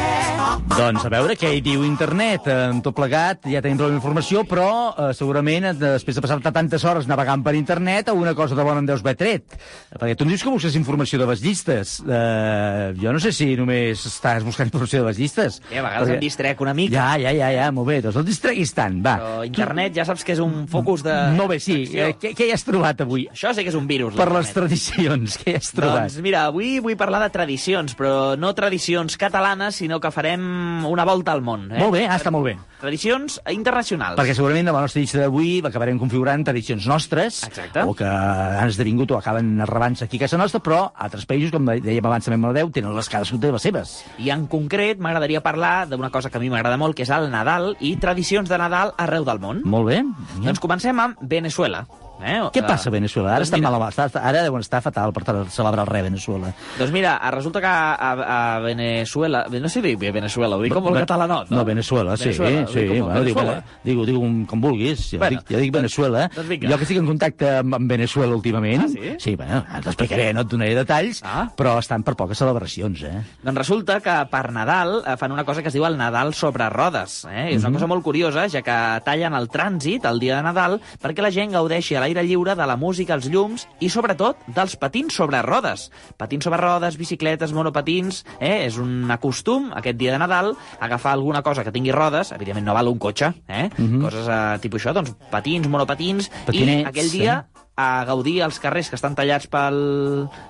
Doncs 0.73 1.03
a 1.05 1.09
veure 1.11 1.35
què 1.37 1.51
hi 1.53 1.61
diu 1.61 1.83
internet. 1.85 2.47
Amb 2.49 2.81
tot 2.85 2.95
plegat 2.97 3.45
ja 3.45 3.61
tenim 3.61 3.77
prou 3.77 3.91
informació, 3.93 4.41
però 4.49 4.67
eh, 4.89 5.09
segurament 5.13 5.67
eh, 5.69 5.73
després 5.77 6.17
de 6.17 6.23
passar 6.23 6.39
tantes 6.43 6.83
hores 6.89 7.05
navegant 7.09 7.43
per 7.45 7.53
internet 7.55 8.09
alguna 8.09 8.33
cosa 8.33 8.57
de 8.57 8.65
bona 8.65 8.81
en 8.81 8.87
deus 8.89 9.03
haver 9.05 9.13
tret. 9.19 9.55
Perquè 9.93 10.15
tu 10.17 10.25
em 10.25 10.31
dius 10.33 10.41
que 10.41 10.53
busques 10.53 10.77
informació 10.79 11.19
de 11.21 11.27
les 11.29 11.43
llistes. 11.45 11.93
Eh, 12.01 12.93
jo 12.97 13.13
no 13.13 13.21
sé 13.21 13.31
si 13.37 13.51
només 13.59 14.01
estàs 14.09 14.45
buscant 14.45 14.71
informació 14.71 15.03
de 15.03 15.11
les 15.11 15.21
llistes. 15.21 15.59
Eh, 15.69 15.77
a 15.77 15.85
vegades 15.85 16.15
em 16.15 16.23
distrec 16.23 16.63
una 16.65 16.73
mica. 16.77 16.97
Ja, 16.97 17.21
ja, 17.21 17.35
ja, 17.37 17.51
ja, 17.53 17.69
molt 17.75 17.91
bé. 17.91 17.99
Doncs 18.07 18.17
no 18.17 18.25
et 18.25 18.31
distreguis 18.31 18.73
tant, 18.73 18.97
va. 19.05 19.15
Però 19.21 19.45
internet 19.45 19.93
ja 19.99 20.07
saps 20.09 20.25
que 20.25 20.33
és 20.33 20.41
un 20.41 20.65
focus 20.71 21.05
de... 21.05 21.19
Molt 21.37 21.53
bé, 21.53 21.59
sí. 21.63 21.77
Eh, 21.93 22.15
què, 22.17 22.33
què 22.33 22.49
hi 22.49 22.55
has 22.57 22.65
trobat 22.65 23.05
avui? 23.05 23.27
Això 23.33 23.53
sí 23.53 23.65
que 23.65 23.73
és 23.73 23.77
un 23.77 23.85
virus. 23.89 24.17
Per 24.17 24.29
les 24.33 24.53
tradicions, 24.57 25.37
què 25.43 25.53
hi 25.53 25.61
has 25.61 25.69
trobat? 25.77 26.09
Doncs 26.09 26.19
mira, 26.25 26.47
avui 26.49 26.79
vull 26.83 26.97
parlar 26.99 27.21
de 27.27 27.31
tradicions, 27.37 27.93
però 27.99 28.33
no 28.41 28.55
tradicions 28.57 29.21
catalanes, 29.21 29.77
sinó 29.83 30.01
que 30.01 30.11
farem 30.13 30.42
una 30.89 31.05
volta 31.05 31.33
al 31.33 31.41
món. 31.41 31.69
Eh? 31.71 31.79
Molt 31.79 31.93
bé, 31.95 32.05
ah, 32.07 32.17
està 32.19 32.31
molt 32.33 32.45
bé. 32.47 32.57
Tradicions 32.83 33.39
internacionals. 33.51 34.17
Perquè 34.19 34.35
segurament 34.35 34.67
de 34.67 34.73
la 34.75 34.81
nostra 34.83 34.99
llista 34.99 35.21
d'avui 35.21 35.61
acabarem 35.63 35.99
configurant 36.01 36.43
tradicions 36.43 36.87
nostres, 36.89 37.43
Exacte. 37.47 37.85
o 37.87 37.95
que 37.95 38.05
han 38.05 38.67
esdevingut 38.67 39.11
o 39.11 39.17
acaben 39.17 39.55
arrabant-se 39.63 40.05
aquí 40.05 40.19
a 40.19 40.25
casa 40.25 40.37
nostra, 40.37 40.59
però 40.63 40.91
altres 40.93 41.25
països, 41.29 41.53
com 41.55 41.65
dèiem 41.65 42.05
abans 42.05 42.27
també 42.27 42.39
amb 42.41 42.49
la 42.51 42.53
10, 42.59 42.73
tenen 42.75 42.95
les 42.95 43.09
cadascun 43.09 43.39
de 43.39 43.53
les 43.55 43.61
seves. 43.69 43.95
I 44.19 44.31
en 44.35 44.47
concret 44.51 44.99
m'agradaria 44.99 45.41
parlar 45.41 45.87
d'una 45.87 46.11
cosa 46.11 46.29
que 46.29 46.37
a 46.37 46.43
mi 46.43 46.51
m'agrada 46.51 46.77
molt, 46.77 46.95
que 46.95 47.07
és 47.07 47.13
el 47.15 47.31
Nadal 47.31 47.77
i 47.79 47.95
tradicions 47.95 48.49
de 48.51 48.59
Nadal 48.59 48.93
arreu 48.97 49.23
del 49.23 49.39
món. 49.39 49.63
Molt 49.63 49.87
bé. 49.87 50.03
Doncs 50.43 50.59
comencem 50.59 50.99
amb 50.99 51.21
Venezuela. 51.21 51.85
Eh? 52.23 52.39
Què 52.53 52.61
passa 52.65 52.89
a 52.89 52.91
Venezuela? 52.93 53.29
Ara 53.33 53.39
doncs 53.43 53.49
estan 53.51 53.59
mira, 53.59 53.71
mal, 53.77 53.89
està, 53.91 54.07
ara 54.21 54.43
deuen 54.43 54.61
estar 54.63 54.81
fatal 54.81 55.11
per 55.13 55.23
celebrar 55.51 55.83
el 55.83 55.89
re 55.91 55.99
a 55.99 56.03
Venezuela. 56.03 56.53
Doncs 56.79 56.91
mira, 56.95 57.17
resulta 57.31 57.59
que 57.61 57.67
a, 57.67 58.11
a 58.55 58.59
Venezuela... 58.63 59.45
No 59.49 59.69
sé 59.69 59.81
dir 59.81 59.95
Venezuela, 59.97 60.55
ho 60.57 60.61
dic 60.63 60.73
com 60.73 60.87
el 60.91 60.99
catalanot, 61.03 61.49
No, 61.51 61.57
no? 61.57 61.65
Venezuela, 61.65 62.15
sí, 62.17 62.29
Venezuela, 62.31 62.67
sí. 62.67 62.79
dic 62.79 62.89
com 62.89 63.07
Bueno, 63.07 63.19
Venezuela. 63.19 63.63
dic, 63.83 63.99
dic, 64.05 64.15
com, 64.15 64.45
com 64.45 64.61
vulguis. 64.61 65.05
Jo, 65.11 65.19
Bueno, 65.19 65.39
dic, 65.39 65.51
jo 65.55 65.59
dic 65.61 65.73
Venezuela. 65.73 66.27
doncs 66.35 66.49
vinga. 66.49 66.69
jo 66.71 66.77
que 66.77 66.83
estic 66.83 66.97
en 67.01 67.07
contacte 67.07 67.49
amb, 67.57 67.75
amb 67.75 67.89
Venezuela 67.91 68.35
últimament. 68.35 68.83
Ah, 68.85 68.87
sí? 68.87 69.15
Sí, 69.19 69.35
bueno, 69.35 69.63
t'explicaré, 69.83 70.33
no 70.33 70.41
et 70.41 70.47
donaré 70.47 70.75
detalls, 70.75 71.21
Ah. 71.23 71.49
però 71.57 71.77
estan 71.79 72.03
per 72.03 72.15
poques 72.15 72.37
celebracions, 72.37 73.01
eh? 73.03 73.21
Doncs 73.43 73.57
resulta 73.57 73.99
que 73.99 74.15
per 74.31 74.51
Nadal 74.51 75.01
eh, 75.05 75.17
fan 75.17 75.31
una 75.31 75.43
cosa 75.43 75.61
que 75.61 75.67
es 75.69 75.73
diu 75.73 75.85
el 75.85 75.97
Nadal 75.97 76.33
sobre 76.33 76.69
rodes. 76.69 77.25
Eh? 77.29 77.49
És 77.53 77.61
una 77.61 77.69
Mhm. 77.69 77.73
cosa 77.75 77.87
molt 77.87 78.03
curiosa, 78.03 78.47
ja 78.49 78.61
que 78.61 79.01
tallen 79.05 79.33
el 79.33 79.49
trànsit 79.49 80.05
el 80.09 80.19
dia 80.19 80.37
de 80.37 80.43
Nadal 80.43 80.79
perquè 81.01 81.21
la 81.21 81.31
gent 81.31 81.51
gaudeixi 81.51 81.95
a 81.95 81.99
l'aire 82.01 82.12
lliure 82.21 82.53
de 82.55 82.67
la 82.69 82.77
música, 82.77 83.15
els 83.15 83.25
llums 83.33 83.65
i, 83.79 83.89
sobretot, 83.89 84.37
dels 84.53 84.75
patins 84.77 85.15
sobre 85.17 85.41
rodes. 85.41 85.89
Patins 86.17 86.45
sobre 86.45 86.61
rodes, 86.61 86.97
bicicletes, 86.99 87.53
monopatins... 87.53 88.23
Eh? 88.39 88.67
És 88.67 88.77
un 88.77 89.09
costum, 89.19 89.71
aquest 89.73 89.97
dia 89.97 90.13
de 90.13 90.19
Nadal, 90.21 90.53
agafar 90.79 91.13
alguna 91.13 91.41
cosa 91.41 91.63
que 91.63 91.73
tingui 91.73 91.91
rodes, 91.91 92.31
evidentment 92.35 92.67
no 92.67 92.77
val 92.77 92.91
un 92.91 92.99
cotxe, 93.01 93.33
eh? 93.47 93.69
Mhm. 93.77 94.01
coses 94.03 94.27
eh, 94.29 94.59
tipus 94.61 94.83
això, 94.83 94.93
doncs 94.93 95.15
patins, 95.31 95.67
monopatins, 95.67 96.29
Patinets, 96.45 96.83
i 96.83 96.91
aquell 96.91 97.11
dia 97.11 97.39
a 97.75 98.05
gaudir 98.05 98.37
els 98.45 98.59
carrers 98.61 98.91
que 98.91 98.97
estan 98.99 99.15
tallats 99.17 99.47
pel, 99.49 99.77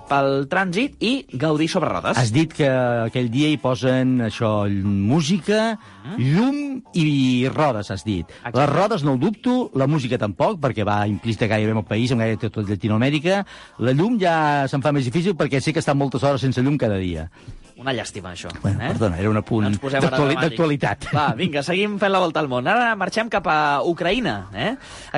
pel 0.10 0.48
trànsit 0.52 1.00
i 1.00 1.14
gaudir 1.40 1.70
sobre 1.72 1.92
rodes. 1.92 2.20
Has 2.20 2.34
dit 2.36 2.52
que 2.52 2.68
aquell 2.68 3.30
dia 3.32 3.48
hi 3.52 3.60
posen 3.62 4.18
això, 4.28 4.66
música, 4.84 5.78
llum 6.20 6.82
i 7.00 7.48
rodes, 7.54 7.94
has 7.96 8.04
dit. 8.04 8.28
Exacte. 8.28 8.58
Les 8.60 8.70
rodes 8.74 9.08
no 9.08 9.16
ho 9.16 9.22
dubto, 9.22 9.58
la 9.80 9.88
música 9.88 10.20
tampoc, 10.20 10.60
perquè 10.64 10.84
va 10.88 11.04
implícita 11.08 11.48
gairebé 11.48 11.78
en 11.78 11.84
el 11.86 11.88
país, 11.88 12.12
en 12.12 12.24
gairebé 12.24 12.50
tot 12.50 12.68
Llatinoamèrica. 12.68 13.44
La 13.80 13.96
llum 13.96 14.20
ja 14.20 14.36
se'n 14.68 14.84
fa 14.84 14.92
més 14.92 15.08
difícil 15.08 15.40
perquè 15.40 15.64
sé 15.64 15.72
que 15.72 15.84
estan 15.84 16.00
moltes 16.00 16.28
hores 16.28 16.44
sense 16.44 16.62
llum 16.62 16.78
cada 16.82 17.00
dia. 17.00 17.30
Una 17.84 17.92
llàstima, 17.92 18.32
això. 18.32 18.48
Bueno, 18.64 18.80
eh? 18.80 18.94
perdona, 18.94 19.18
era 19.20 19.30
un 19.30 19.38
apunt 19.38 19.66
No 19.68 19.90
d'actualitat. 19.92 21.10
Va, 21.12 21.26
vinga, 21.36 21.60
seguim 21.68 21.98
fent 22.00 22.14
la 22.14 22.22
volta 22.24 22.40
al 22.40 22.48
món. 22.48 22.68
Ara 22.72 22.94
marxem 22.96 23.28
cap 23.32 23.48
a 23.52 23.58
Ucraïna. 23.84 24.36
Eh? 24.56 24.70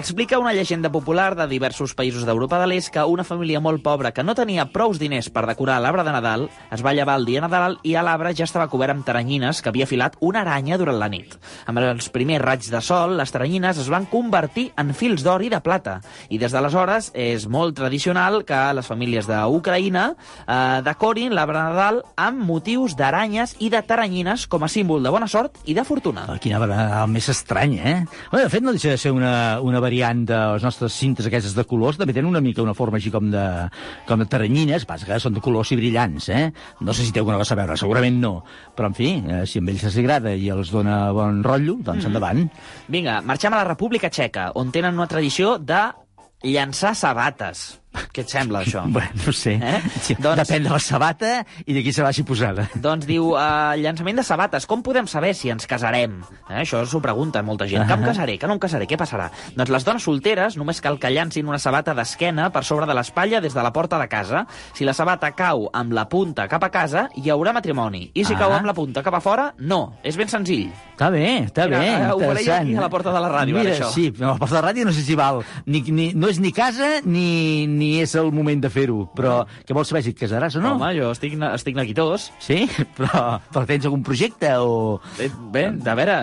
Explica 0.02 0.40
una 0.42 0.54
llegenda 0.58 0.90
popular 0.90 1.36
de 1.38 1.46
diversos 1.52 1.94
països 1.94 2.26
d'Europa 2.26 2.58
de 2.64 2.70
l'Est 2.72 2.90
que 2.96 3.04
una 3.06 3.24
família 3.28 3.62
molt 3.62 3.84
pobra 3.86 4.10
que 4.16 4.26
no 4.26 4.34
tenia 4.34 4.66
prous 4.74 4.98
diners 4.98 5.30
per 5.30 5.46
decorar 5.46 5.78
l'arbre 5.84 6.06
de 6.08 6.16
Nadal 6.16 6.48
es 6.74 6.82
va 6.82 6.96
llevar 6.98 7.20
el 7.20 7.28
dia 7.30 7.44
Nadal 7.44 7.78
i 7.86 7.94
a 7.94 8.04
l'arbre 8.06 8.34
ja 8.34 8.48
estava 8.50 8.66
cobert 8.72 8.96
amb 8.96 9.06
taranyines 9.06 9.62
que 9.62 9.70
havia 9.70 9.86
filat 9.86 10.18
una 10.26 10.42
aranya 10.42 10.80
durant 10.82 10.98
la 10.98 11.12
nit. 11.12 11.38
Amb 11.70 11.84
els 11.84 12.10
primers 12.10 12.42
raigs 12.42 12.72
de 12.74 12.82
sol, 12.82 13.14
les 13.20 13.34
taranyines 13.36 13.78
es 13.78 13.92
van 13.94 14.10
convertir 14.10 14.72
en 14.82 14.96
fils 14.98 15.22
d'or 15.22 15.46
i 15.46 15.54
de 15.54 15.62
plata. 15.62 16.00
I 16.34 16.42
des 16.42 16.56
d'aleshores 16.56 17.12
és 17.14 17.46
molt 17.46 17.78
tradicional 17.78 18.42
que 18.48 18.64
les 18.74 18.90
famílies 18.90 19.30
d'Ucraïna 19.30 20.08
eh, 20.16 20.82
decorin 20.90 21.38
l'arbre 21.38 21.62
de 21.62 21.70
Nadal 21.70 22.04
amb 22.18 22.55
motius 22.56 22.96
d'aranyes 22.98 23.58
i 23.60 23.70
de 23.74 23.82
taranyines 23.86 24.48
com 24.48 24.64
a 24.64 24.70
símbol 24.72 25.04
de 25.04 25.12
bona 25.14 25.28
sort 25.28 25.60
i 25.68 25.76
de 25.78 25.84
fortuna. 25.86 26.24
Ah, 26.32 26.40
Quina 26.42 26.60
barada 26.64 27.04
més 27.12 27.28
estranya, 27.30 27.84
eh? 27.92 28.00
Bé, 28.32 28.42
de 28.46 28.50
fet, 28.54 28.64
no 28.64 28.72
deixa 28.76 28.94
de 28.96 28.98
ser 29.02 29.12
una, 29.14 29.60
una 29.62 29.82
variant 29.84 30.24
de 30.26 30.40
les 30.56 30.64
nostres 30.66 30.96
cintes 30.96 31.28
aquestes 31.28 31.54
de 31.58 31.66
colors, 31.68 32.00
també 32.00 32.16
tenen 32.16 32.32
una 32.32 32.42
mica 32.42 32.64
una 32.64 32.74
forma 32.78 32.98
així 33.02 33.12
com 33.14 33.28
de, 33.34 33.44
com 34.08 34.24
de 34.24 34.28
taranyines, 34.32 34.86
passa 34.88 35.06
que 35.06 35.20
són 35.20 35.36
de 35.36 35.44
colors 35.44 35.72
i 35.76 35.80
brillants, 35.80 36.30
eh? 36.32 36.46
No 36.82 36.94
sé 36.96 37.04
si 37.06 37.12
té 37.12 37.20
alguna 37.22 37.38
cosa 37.42 37.54
a 37.58 37.60
veure, 37.62 37.76
segurament 37.78 38.18
no. 38.22 38.34
Però, 38.76 38.88
en 38.92 38.96
fi, 38.98 39.12
eh, 39.20 39.44
si 39.50 39.60
a 39.60 39.66
ells 39.66 39.84
els 39.90 40.00
agrada 40.02 40.34
i 40.38 40.48
els 40.54 40.72
dona 40.72 41.12
bon 41.16 41.44
rotllo, 41.46 41.78
doncs 41.82 42.06
Mhm. 42.06 42.08
endavant. 42.14 42.46
Vinga, 42.88 43.20
marxem 43.22 43.54
a 43.54 43.58
la 43.64 43.68
República 43.68 44.10
Txeca, 44.10 44.52
on 44.56 44.72
tenen 44.72 44.94
una 44.96 45.08
tradició 45.08 45.58
de 45.60 45.82
llançar 46.44 46.94
sabates. 46.96 47.80
Què 48.14 48.22
et 48.26 48.30
sembla, 48.30 48.62
això? 48.66 48.84
Bueno, 48.96 49.10
no 49.26 49.34
sé. 49.34 49.54
Eh? 49.62 49.82
Sí, 50.02 50.16
Doncs- 50.16 50.38
Depèn 50.44 50.64
de 50.64 50.70
la 50.70 50.80
sabata 50.80 51.46
i 51.66 51.74
de 51.74 51.82
qui 51.84 51.92
se 51.94 52.04
vagi 52.04 52.24
posada. 52.24 52.68
Doncs 52.76 53.06
diu, 53.08 53.32
uh, 53.34 53.74
llançament 53.80 54.18
de 54.18 54.24
sabates, 54.24 54.66
com 54.66 54.82
podem 54.84 55.08
saber 55.08 55.34
si 55.36 55.50
ens 55.50 55.66
casarem? 55.68 56.22
Eh, 56.50 56.62
això 56.62 56.84
s'ho 56.86 57.02
pregunta 57.02 57.42
molta 57.44 57.68
gent. 57.68 57.86
Que 57.88 57.94
em 57.98 58.04
casaré, 58.06 58.38
que 58.40 58.48
no 58.48 58.54
em 58.56 58.60
casaré, 58.60 58.88
què 58.88 58.98
passarà? 58.98 59.30
Doncs 59.56 59.70
les 59.74 59.86
dones 59.86 60.04
solteres 60.04 60.56
només 60.58 60.80
cal 60.82 61.00
que 61.00 61.12
llancin 61.12 61.48
una 61.48 61.60
sabata 61.60 61.94
d'esquena 61.98 62.50
per 62.52 62.64
sobre 62.64 62.86
de 62.86 62.94
l'espatlla 62.98 63.42
des 63.42 63.54
de 63.54 63.64
la 63.64 63.72
porta 63.74 64.00
de 64.00 64.08
casa. 64.08 64.46
Si 64.74 64.86
la 64.86 64.94
sabata 64.94 65.32
cau 65.36 65.70
amb 65.74 65.94
la 65.94 66.08
punta 66.10 66.48
cap 66.52 66.64
a 66.64 66.70
casa, 66.72 67.08
hi 67.16 67.30
haurà 67.34 67.54
matrimoni. 67.54 68.12
I 68.14 68.24
si 68.26 68.34
Ah. 68.34 68.40
cau 68.40 68.54
amb 68.54 68.66
la 68.66 68.74
punta 68.74 69.04
cap 69.04 69.14
a 69.16 69.22
fora, 69.22 69.54
no. 69.60 69.98
És 70.04 70.16
ben 70.18 70.28
senzill. 70.30 70.72
Està 70.96 71.10
bé, 71.12 71.26
està 71.46 71.66
Mira, 71.68 71.80
bé, 71.80 71.88
eh, 71.90 72.12
ho 72.14 72.20
faré 72.20 72.44
aquí 72.52 72.76
a 72.76 72.82
la 72.82 72.90
porta 72.90 73.12
de 73.12 73.20
la 73.20 73.30
ràdio, 73.30 73.56
Mira, 73.58 73.72
ara, 73.76 73.86
això. 73.86 73.92
sí, 73.94 74.14
a 74.22 74.26
la 74.28 74.36
porta 74.40 74.56
de 74.56 74.62
la 74.62 74.68
ràdio 74.72 74.86
no 74.86 74.94
sé 74.94 75.02
si 75.02 75.16
val. 75.16 75.42
Ni, 75.66 75.82
ni, 75.82 76.14
no 76.14 76.28
és 76.32 76.40
ni 76.40 76.52
casa 76.56 77.02
ni, 77.04 77.68
ni 77.68 77.85
és 78.02 78.14
el 78.20 78.32
moment 78.36 78.62
de 78.64 78.70
fer-ho, 78.74 79.06
però 79.16 79.38
que 79.66 79.74
vols 79.78 79.90
saber 79.92 80.04
si 80.06 80.14
et 80.14 80.20
casaràs 80.20 80.56
o 80.60 80.62
no? 80.64 80.76
Home, 80.76 80.92
jo 80.98 81.12
estic, 81.16 81.36
estic 81.54 81.76
neguitós. 81.78 82.30
Sí? 82.40 82.64
Però, 82.98 83.40
però 83.52 83.66
tens 83.68 83.86
algun 83.86 84.02
projecte 84.06 84.50
o... 84.64 85.00
Bé, 85.18 85.28
bé 85.52 85.64
de 85.84 85.94
veure, 85.98 86.16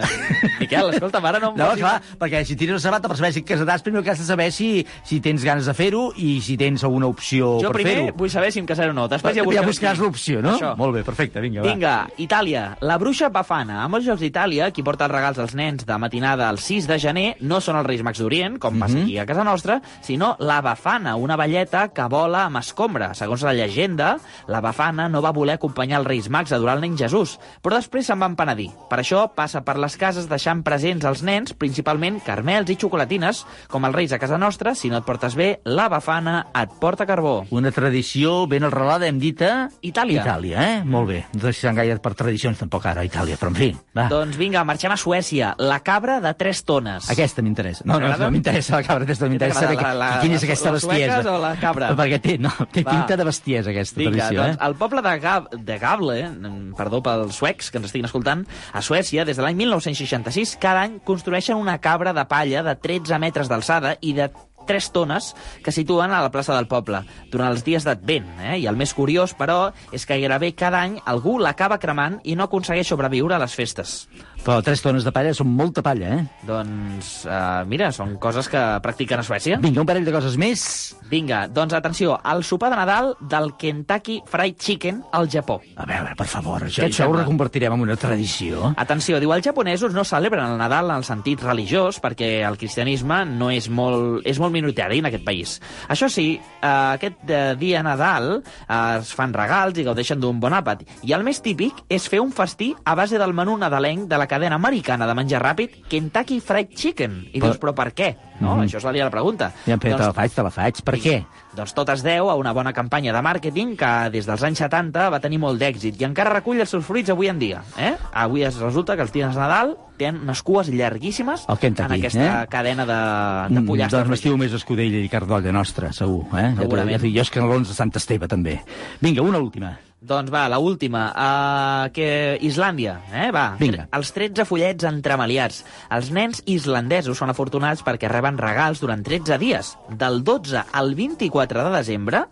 Miquel, 0.60 0.88
escolta'm, 0.94 1.24
ara 1.28 1.38
no... 1.42 1.50
em 1.52 1.58
No, 1.60 1.66
posis- 1.72 1.82
clar, 1.84 1.98
perquè 2.20 2.40
si 2.48 2.56
tires 2.56 2.78
la 2.78 2.80
sabata 2.82 3.08
per 3.10 3.16
saber 3.18 3.32
si 3.34 3.42
et 3.42 3.46
casaràs, 3.48 3.82
primer 3.84 4.02
que 4.06 4.10
has 4.14 4.20
de 4.22 4.26
saber 4.26 4.48
si, 4.54 4.68
si 5.08 5.18
tens 5.24 5.44
ganes 5.44 5.66
de 5.68 5.74
fer-ho 5.76 6.06
i 6.16 6.38
si 6.44 6.56
tens 6.60 6.82
alguna 6.86 7.06
opció 7.12 7.58
Jo 7.62 7.68
per 7.72 7.80
primer 7.82 7.94
fer-ho. 7.98 8.16
vull 8.18 8.30
saber 8.32 8.50
si 8.54 8.60
em 8.62 8.66
casaré 8.68 8.90
o 8.92 8.96
no. 8.96 9.04
Després 9.12 9.36
ja, 9.36 9.44
ja 9.54 9.64
buscaràs 9.66 9.98
aquí. 9.98 10.06
l'opció, 10.06 10.40
no? 10.44 10.54
Això. 10.56 10.72
Molt 10.80 10.96
bé, 10.96 11.02
perfecte, 11.06 11.40
vinga, 11.44 11.62
va. 11.62 11.68
Vinga, 11.72 11.94
Itàlia. 12.24 12.64
La 12.80 12.96
bruixa 13.02 13.28
Bafana. 13.32 13.82
A 13.84 13.88
molts 13.92 14.06
llocs 14.08 14.22
d'Itàlia, 14.24 14.70
qui 14.72 14.82
porta 14.86 15.06
els 15.08 15.14
regals 15.14 15.38
als 15.42 15.54
nens 15.58 15.84
de 15.88 15.98
matinada 16.00 16.48
el 16.50 16.58
6 16.62 16.88
de 16.90 16.98
gener 17.02 17.26
no 17.40 17.60
són 17.60 17.76
els 17.80 17.86
Reis 17.88 18.02
Mags 18.06 18.22
d'Orient, 18.22 18.58
com 18.62 18.80
passa 18.80 18.96
Mhm. 18.96 19.04
aquí 19.04 19.18
a 19.18 19.26
casa 19.28 19.44
nostra, 19.44 19.80
sinó 20.02 20.34
la 20.40 20.60
Bafana, 20.64 21.16
una 21.16 21.36
velleta 21.52 21.88
que 21.92 22.04
vola 22.08 22.46
amb 22.48 22.56
escombra. 22.62 23.10
Segons 23.14 23.42
la 23.44 23.52
llegenda, 23.52 24.14
la 24.48 24.60
Bafana 24.64 25.08
no 25.12 25.20
va 25.22 25.32
voler 25.36 25.58
acompanyar 25.58 25.98
els 26.00 26.08
Reis 26.08 26.28
Mags 26.32 26.52
a 26.52 26.56
adorar 26.56 26.78
el 26.78 26.84
nen 26.86 26.96
Jesús, 26.96 27.34
però 27.62 27.76
després 27.76 28.06
se'n 28.08 28.20
van 28.22 28.36
penedir. 28.38 28.70
Per 28.88 28.98
això 29.02 29.26
passa 29.36 29.60
per 29.66 29.76
les 29.80 29.96
cases 30.00 30.28
deixant 30.30 30.62
presents 30.64 31.04
als 31.04 31.22
nens, 31.22 31.52
principalment 31.52 32.20
caramels 32.24 32.70
i 32.72 32.76
xocolatines, 32.80 33.44
com 33.68 33.84
els 33.84 33.94
Reis 33.94 34.12
a 34.16 34.18
casa 34.22 34.38
nostra, 34.40 34.74
si 34.74 34.88
no 34.88 34.96
et 35.02 35.04
portes 35.04 35.36
bé, 35.36 35.60
la 35.64 35.88
Bafana 35.92 36.46
et 36.56 36.72
porta 36.80 37.04
carbó. 37.06 37.42
Una 37.50 37.70
tradició 37.70 38.46
ben 38.48 38.64
arrelada, 38.64 39.06
hem 39.10 39.20
dit, 39.20 39.42
a... 39.44 39.68
Itàlia. 39.82 40.22
Itàlia, 40.24 40.64
eh? 40.78 40.80
Molt 40.88 41.08
bé. 41.10 41.20
No 41.36 41.44
deixem 41.50 41.76
gaire 41.76 41.98
per 42.00 42.14
tradicions, 42.16 42.56
tampoc 42.62 42.86
ara, 42.88 43.04
a 43.04 43.08
Itàlia, 43.08 43.36
però 43.40 43.52
en 43.52 43.58
fi, 43.60 43.70
va. 43.96 44.08
Doncs 44.08 44.40
vinga, 44.40 44.64
marxem 44.64 44.92
a 44.94 44.96
Suècia. 44.96 45.52
La 45.60 45.82
cabra 45.84 46.18
de 46.24 46.32
tres 46.38 46.64
tones. 46.64 47.10
Aquesta 47.12 47.44
m'interessa. 47.44 47.84
No, 47.84 48.00
no, 48.00 48.08
no 48.16 48.30
m'interessa 48.32 48.78
la 48.78 48.86
cabra, 48.86 49.04
aquesta 49.04 49.28
m'interessa 49.28 49.60
Què 49.60 49.66
saber 49.66 49.76
t'agrada, 49.76 49.98
la- 49.98 50.10
la- 50.16 50.20
quina 50.24 50.38
és 50.40 50.46
aquesta 50.48 50.72
o 50.72 51.38
la 51.42 51.52
cabra? 51.60 51.90
Perquè 52.00 52.20
té, 52.22 52.36
no, 52.42 52.52
té 52.72 52.84
Va. 52.86 52.94
pinta 52.96 53.18
de 53.18 53.26
bestiesa, 53.28 53.72
aquesta 53.72 54.00
Vinga, 54.00 54.14
tradició, 54.14 54.42
doncs 54.42 54.56
eh? 54.56 54.68
el 54.68 54.76
poble 54.80 55.02
de, 55.04 55.16
Gab 55.22 55.50
de 55.52 55.80
Gable, 55.82 56.20
mm, 56.30 56.76
perdó 56.78 57.02
pels 57.04 57.36
suecs 57.42 57.72
que 57.72 57.80
ens 57.80 57.90
estiguin 57.90 58.08
escoltant, 58.08 58.46
a 58.72 58.84
Suècia, 58.84 59.26
des 59.28 59.38
de 59.38 59.44
l'any 59.44 59.58
1966, 59.64 60.56
cada 60.62 60.86
any 60.86 61.00
construeixen 61.04 61.60
una 61.60 61.78
cabra 61.82 62.14
de 62.16 62.24
palla 62.30 62.64
de 62.66 62.76
13 62.78 63.20
metres 63.22 63.52
d'alçada 63.52 63.96
i 64.00 64.14
de 64.16 64.30
3 64.66 64.90
tones 64.92 65.34
que 65.64 65.72
situen 65.74 66.12
a 66.12 66.22
la 66.22 66.30
plaça 66.30 66.54
del 66.54 66.68
poble 66.70 67.02
durant 67.32 67.50
els 67.50 67.64
dies 67.66 67.84
d'Advent. 67.86 68.28
Eh? 68.40 68.58
I 68.62 68.68
el 68.70 68.78
més 68.78 68.94
curiós, 68.94 69.34
però, 69.38 69.72
és 69.92 70.06
que 70.06 70.18
gairebé 70.18 70.52
cada 70.58 70.82
any 70.82 70.98
algú 71.06 71.38
l'acaba 71.42 71.80
cremant 71.82 72.20
i 72.24 72.36
no 72.38 72.46
aconsegueix 72.46 72.88
sobreviure 72.88 73.36
a 73.36 73.42
les 73.42 73.56
festes. 73.58 74.06
Però 74.42 74.58
tres 74.58 74.80
tones 74.82 75.04
de 75.06 75.12
palla 75.14 75.30
són 75.38 75.52
molta 75.54 75.84
palla, 75.86 76.16
eh? 76.16 76.22
Doncs, 76.48 77.10
uh, 77.30 77.62
mira, 77.70 77.92
són 77.94 78.16
coses 78.18 78.48
que 78.50 78.58
practiquen 78.82 79.20
a 79.20 79.22
Suècia. 79.22 79.60
Vinga, 79.62 79.84
un 79.84 79.86
parell 79.86 80.08
de 80.08 80.14
coses 80.14 80.34
més. 80.40 80.64
Vinga, 81.12 81.44
doncs 81.46 81.76
atenció, 81.78 82.16
el 82.26 82.42
sopar 82.42 82.72
de 82.72 82.78
Nadal 82.80 83.12
del 83.20 83.52
Kentucky 83.60 84.16
Fried 84.26 84.56
Chicken 84.58 84.98
al 85.14 85.28
Japó. 85.30 85.60
A 85.76 85.86
veure, 85.86 86.16
per 86.18 86.26
favor, 86.26 86.64
això, 86.66 86.88
això 86.88 87.06
ho 87.06 87.14
reconvertirem 87.14 87.76
en 87.76 87.84
una 87.84 87.94
tradició. 88.00 88.72
Atenció, 88.82 89.20
diu, 89.22 89.30
els 89.36 89.46
japonesos 89.46 89.94
no 89.94 90.02
celebren 90.08 90.42
el 90.48 90.58
Nadal 90.58 90.90
en 90.90 91.02
el 91.04 91.06
sentit 91.06 91.44
religiós 91.46 92.00
perquè 92.02 92.32
el 92.48 92.58
cristianisme 92.58 93.20
no 93.28 93.52
és 93.54 93.70
molt, 93.70 94.26
és 94.26 94.42
molt 94.42 94.56
minoritari 94.56 94.98
en 95.04 95.10
aquest 95.12 95.26
país. 95.28 95.54
Això 95.92 96.10
sí, 96.10 96.26
eh, 96.34 96.66
aquest 96.66 97.30
eh, 97.30 97.42
dia 97.60 97.84
Nadal 97.86 98.40
eh, 98.40 98.80
es 98.98 99.14
fan 99.14 99.36
regals 99.38 99.78
i 99.78 99.86
gaudeixen 99.86 100.18
d'un 100.18 100.42
bon 100.42 100.58
àpat. 100.58 100.82
I 101.06 101.14
el 101.14 101.22
més 101.22 101.38
típic 101.44 101.84
és 101.92 102.10
fer 102.10 102.24
un 102.24 102.34
festí 102.34 102.72
a 102.82 102.98
base 102.98 103.22
del 103.22 103.36
menú 103.36 103.54
nadalenc 103.60 104.10
de 104.10 104.18
la 104.18 104.31
cadena 104.32 104.56
americana 104.56 105.06
de 105.06 105.14
menjar 105.18 105.42
ràpid 105.44 105.82
Kentucky 105.88 106.40
Fried 106.40 106.72
Chicken. 106.74 107.28
I 107.32 107.38
Però- 107.40 107.52
dius, 107.52 107.60
però 107.60 107.74
per 107.76 107.92
què? 107.94 108.14
No, 108.40 108.56
Mhm. 108.56 108.64
això 108.64 108.78
és 108.80 108.84
la 108.84 108.92
dia 108.92 109.04
la 109.04 109.10
pregunta. 109.10 109.52
Ja, 109.66 109.76
però 109.76 109.96
te 109.96 110.02
la 110.08 110.12
faig, 110.12 110.32
te 110.32 110.42
la 110.42 110.50
faig. 110.50 110.80
Per 110.82 110.94
què? 110.98 111.24
Doncs 111.54 111.74
tot 111.74 111.88
es 111.90 112.02
deu 112.02 112.30
a 112.30 112.34
una 112.34 112.52
bona 112.52 112.72
campanya 112.72 113.12
de 113.12 113.20
màrqueting 113.22 113.76
que 113.76 114.10
des 114.10 114.26
dels 114.26 114.42
anys 114.42 114.58
70 114.58 115.10
va 115.10 115.20
tenir 115.20 115.38
molt 115.38 115.60
d'èxit 115.60 116.00
i 116.00 116.04
encara 116.04 116.30
recull 116.32 116.58
els 116.60 116.70
seus 116.70 116.84
fruits 116.84 117.10
avui 117.10 117.28
en 117.28 117.38
dia. 117.38 117.62
Eh? 117.78 117.92
Avui 118.12 118.42
es 118.42 118.56
resulta 118.58 118.96
que 118.96 119.02
els 119.02 119.12
dies 119.12 119.34
de 119.34 119.38
Nadal 119.40 119.76
tenen 119.98 120.22
unes 120.22 120.42
cues 120.42 120.68
llarguíssimes 120.68 121.44
El 121.48 121.58
Kentucky, 121.58 121.92
en 121.94 122.00
aquesta 122.00 122.42
eh? 122.42 122.46
cadena 122.48 122.86
de, 122.86 123.54
de 123.54 123.60
Mm, 123.60 123.66
pollastres. 123.66 124.00
Doncs 124.00 124.10
m'estimo 124.10 124.36
més 124.38 124.52
escudella 124.52 124.98
i 124.98 125.08
cardolla 125.08 125.52
nostra, 125.52 125.92
segur. 125.92 126.24
Eh? 126.36 126.54
Segurament. 126.58 127.00
Ja 127.02 127.08
jo 127.08 127.20
és 127.20 127.30
canelons 127.30 127.68
de 127.68 127.74
Sant 127.74 127.92
Esteve, 127.94 128.26
també. 128.26 128.60
Vinga, 129.00 129.22
una 129.22 129.38
última. 129.38 129.76
Doncs 130.02 130.32
va, 130.34 130.48
la 130.50 130.58
última, 130.58 131.02
uh, 131.14 131.90
que 131.94 132.36
Islàndia, 132.42 132.96
eh? 133.14 133.28
Va, 133.30 133.44
Vinga. 133.60 133.84
els 133.94 134.10
13 134.10 134.42
follets 134.48 134.82
entremaliats. 134.88 135.60
Els 135.94 136.08
nens 136.10 136.40
islandesos 136.50 137.20
són 137.22 137.30
afortunats 137.30 137.84
perquè 137.86 138.10
reben 138.10 138.40
regals 138.40 138.82
durant 138.82 139.04
13 139.06 139.38
dies. 139.38 139.76
Del 140.00 140.24
12 140.26 140.64
al 140.72 140.96
24 140.98 141.68
de 141.68 141.76
desembre, 141.76 142.24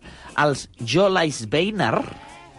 els 0.43 0.67
Jolaisbeinar, 0.83 2.03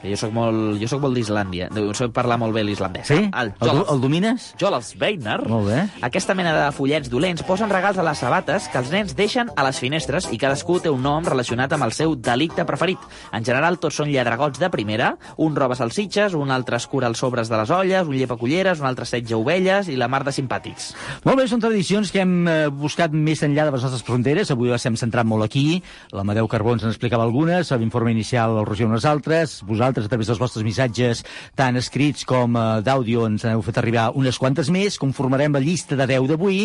jo 0.04 0.18
sóc 0.18 0.32
molt, 0.34 0.78
jo 0.82 0.88
sóc 0.89 1.02
molt 1.04 1.16
d'Islàndia, 1.18 1.70
no, 1.76 1.93
sé 1.97 2.08
parlar 2.14 2.38
molt 2.41 2.54
bé 2.56 2.64
l'islandès. 2.66 3.08
Sí? 3.08 3.20
El, 3.30 3.54
El, 3.62 3.72
do- 3.82 3.86
el 3.93 4.02
domines? 4.02 4.52
Jolaisbeinar. 4.60 5.47
Molt 5.49 5.68
bé. 5.70 5.82
Aquesta 6.06 6.34
mena 6.38 6.54
de 6.58 6.72
follets 6.76 7.10
dolents 7.12 7.43
posen 7.47 7.70
regals 7.70 7.97
a 8.02 8.06
les 8.06 8.18
sabates 8.22 8.68
que 8.72 8.80
els 8.82 8.91
nens 8.91 9.16
deixen 9.16 9.49
a 9.56 9.64
les 9.68 9.80
finestres 9.80 10.28
i 10.34 10.38
cadascú 10.41 10.80
té 10.82 10.89
un 10.89 11.02
nom 11.04 11.26
relacionat 11.26 11.74
amb 11.76 11.86
el 11.88 11.93
seu 11.95 12.16
delicte 12.16 12.66
preferit. 12.66 12.99
En 13.32 13.45
general, 13.45 13.78
tots 13.80 13.95
són 14.02 14.10
lladregots 14.12 14.60
de 14.60 14.70
primera. 14.74 15.14
Un 15.38 15.56
roba 15.56 15.76
salsitxes, 15.76 16.34
un 16.34 16.52
altre 16.52 16.78
escura 16.82 17.08
els 17.12 17.20
sobres 17.22 17.49
de 17.49 17.58
les 17.60 17.70
olles, 17.70 18.08
un 18.08 18.16
llepa 18.18 18.38
culleres, 18.38 18.80
un 18.82 18.88
altre 18.89 19.06
setja 19.06 19.38
ovelles 19.38 19.88
i 19.91 19.95
la 19.99 20.08
mar 20.08 20.24
de 20.24 20.32
simpàtics. 20.36 20.91
Molt 21.26 21.38
bé, 21.41 21.47
són 21.52 21.62
tradicions 21.62 22.12
que 22.12 22.22
hem 22.24 22.47
eh, 22.47 22.68
buscat 22.72 23.12
més 23.14 23.43
enllà 23.43 23.66
de 23.68 23.76
les 23.76 23.84
nostres 23.86 24.04
fronteres. 24.08 24.52
Avui 24.52 24.70
les 24.72 24.86
hem 24.86 24.97
centrat 24.99 25.26
molt 25.28 25.45
aquí. 25.45 25.82
L'Amadeu 26.16 26.47
Carbons 26.52 26.84
ens 26.84 26.95
explicava 26.95 27.24
algunes, 27.28 27.72
l'informe 27.72 28.12
inicial 28.12 28.58
el 28.58 28.66
Roger 28.66 28.88
unes 28.88 29.06
altres. 29.06 29.60
Vosaltres, 29.68 29.91
a 30.00 30.08
través 30.08 30.30
dels 30.32 30.39
vostres 30.39 30.64
missatges, 30.64 31.26
tant 31.60 31.76
escrits 31.76 32.24
com 32.28 32.56
eh, 32.56 32.66
d'àudio, 32.86 33.26
ens 33.28 33.44
heu 33.50 33.66
fet 33.66 33.82
arribar 33.82 34.12
unes 34.16 34.39
quantes 34.39 34.72
més. 34.72 35.00
Conformarem 35.02 35.54
la 35.58 35.64
llista 35.64 36.00
de 36.00 36.08
10 36.08 36.32
d'avui, 36.32 36.64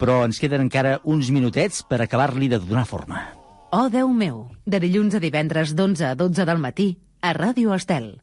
però 0.00 0.24
ens 0.26 0.40
queden 0.42 0.66
encara 0.66 0.98
uns 1.04 1.32
minutets 1.32 1.82
per 1.88 2.02
acabar-li 2.02 2.50
de 2.52 2.60
donar 2.60 2.84
forma. 2.84 3.24
Oh, 3.72 3.88
Déu 3.90 4.12
meu, 4.12 4.46
de 4.66 4.80
dilluns 4.82 5.16
a 5.16 5.22
divendres 5.22 5.74
d'11 5.74 6.12
a 6.12 6.14
12 6.14 6.46
del 6.46 6.62
matí, 6.62 6.92
a 7.22 7.32
Ràdio 7.34 7.74
Estel. 7.74 8.16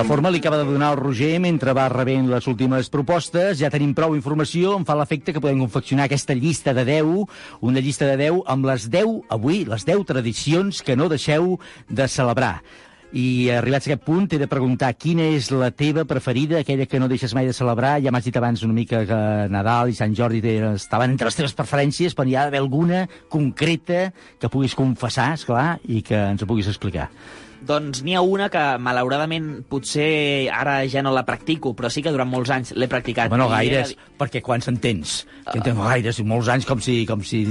La 0.00 0.06
forma 0.08 0.30
li 0.32 0.38
acaba 0.40 0.56
de 0.56 0.64
donar 0.64 0.94
el 0.94 0.96
Roger 0.96 1.34
mentre 1.44 1.74
va 1.76 1.82
rebent 1.92 2.30
les 2.32 2.46
últimes 2.48 2.86
propostes. 2.88 3.58
Ja 3.60 3.68
tenim 3.68 3.90
prou 3.92 4.14
informació, 4.16 4.72
em 4.80 4.86
fa 4.88 4.94
l'efecte 4.96 5.34
que 5.36 5.42
podem 5.44 5.60
confeccionar 5.60 6.06
aquesta 6.08 6.32
llista 6.32 6.72
de 6.72 6.86
10, 6.88 7.26
una 7.68 7.82
llista 7.84 8.08
de 8.08 8.14
10 8.16 8.40
amb 8.48 8.64
les 8.70 8.88
10, 8.88 9.18
avui, 9.36 9.66
les 9.68 9.84
10 9.84 10.06
tradicions 10.08 10.80
que 10.80 10.96
no 10.96 11.10
deixeu 11.12 11.58
de 11.92 12.08
celebrar. 12.08 12.62
I 13.12 13.50
arribats 13.50 13.88
a 13.88 13.90
aquest 13.90 14.04
punt, 14.06 14.28
t'he 14.30 14.38
de 14.38 14.46
preguntar 14.46 14.92
quina 14.94 15.24
és 15.34 15.48
la 15.50 15.72
teva 15.74 16.04
preferida, 16.06 16.60
aquella 16.60 16.86
que 16.86 17.00
no 17.02 17.08
deixes 17.10 17.34
mai 17.34 17.48
de 17.48 17.52
celebrar. 17.56 17.96
Ja 18.04 18.12
m'has 18.14 18.24
dit 18.28 18.36
abans 18.38 18.62
una 18.62 18.76
mica 18.76 19.02
que 19.08 19.20
Nadal 19.50 19.90
i 19.90 19.98
Sant 19.98 20.14
Jordi 20.14 20.38
estaven 20.76 21.16
entre 21.16 21.26
les 21.26 21.34
teves 21.40 21.56
preferències, 21.58 22.14
però 22.14 22.28
hi 22.30 22.36
ha 22.38 22.46
d'haver 22.46 22.62
alguna 22.62 23.04
concreta 23.28 24.12
que 24.38 24.48
puguis 24.52 24.78
confessar, 24.78 25.32
és 25.34 25.46
clar, 25.48 25.80
i 25.90 26.02
que 26.06 26.22
ens 26.30 26.42
ho 26.42 26.50
puguis 26.50 26.70
explicar. 26.70 27.08
Doncs 27.60 27.98
n'hi 28.06 28.14
ha 28.16 28.22
una 28.24 28.46
que, 28.48 28.60
malauradament, 28.80 29.66
potser 29.68 30.48
ara 30.48 30.78
ja 30.88 31.02
no 31.04 31.10
la 31.12 31.26
practico, 31.28 31.74
però 31.76 31.90
sí 31.92 32.00
que 32.00 32.08
durant 32.14 32.30
molts 32.30 32.48
anys 32.54 32.70
l'he 32.72 32.86
practicat. 32.88 33.28
Home, 33.28 33.36
no 33.42 33.50
gaires, 33.52 33.90
era- 33.92 34.14
perquè 34.20 34.40
quants 34.40 34.68
en 34.72 34.78
tens? 34.80 35.26
Que 35.44 35.58
en 35.58 35.64
tens 35.66 35.76
gaires, 35.82 36.20
molts 36.24 36.48
anys, 36.48 36.64
com 36.68 36.80
si, 36.80 37.04
com 37.08 37.20
si 37.26 37.42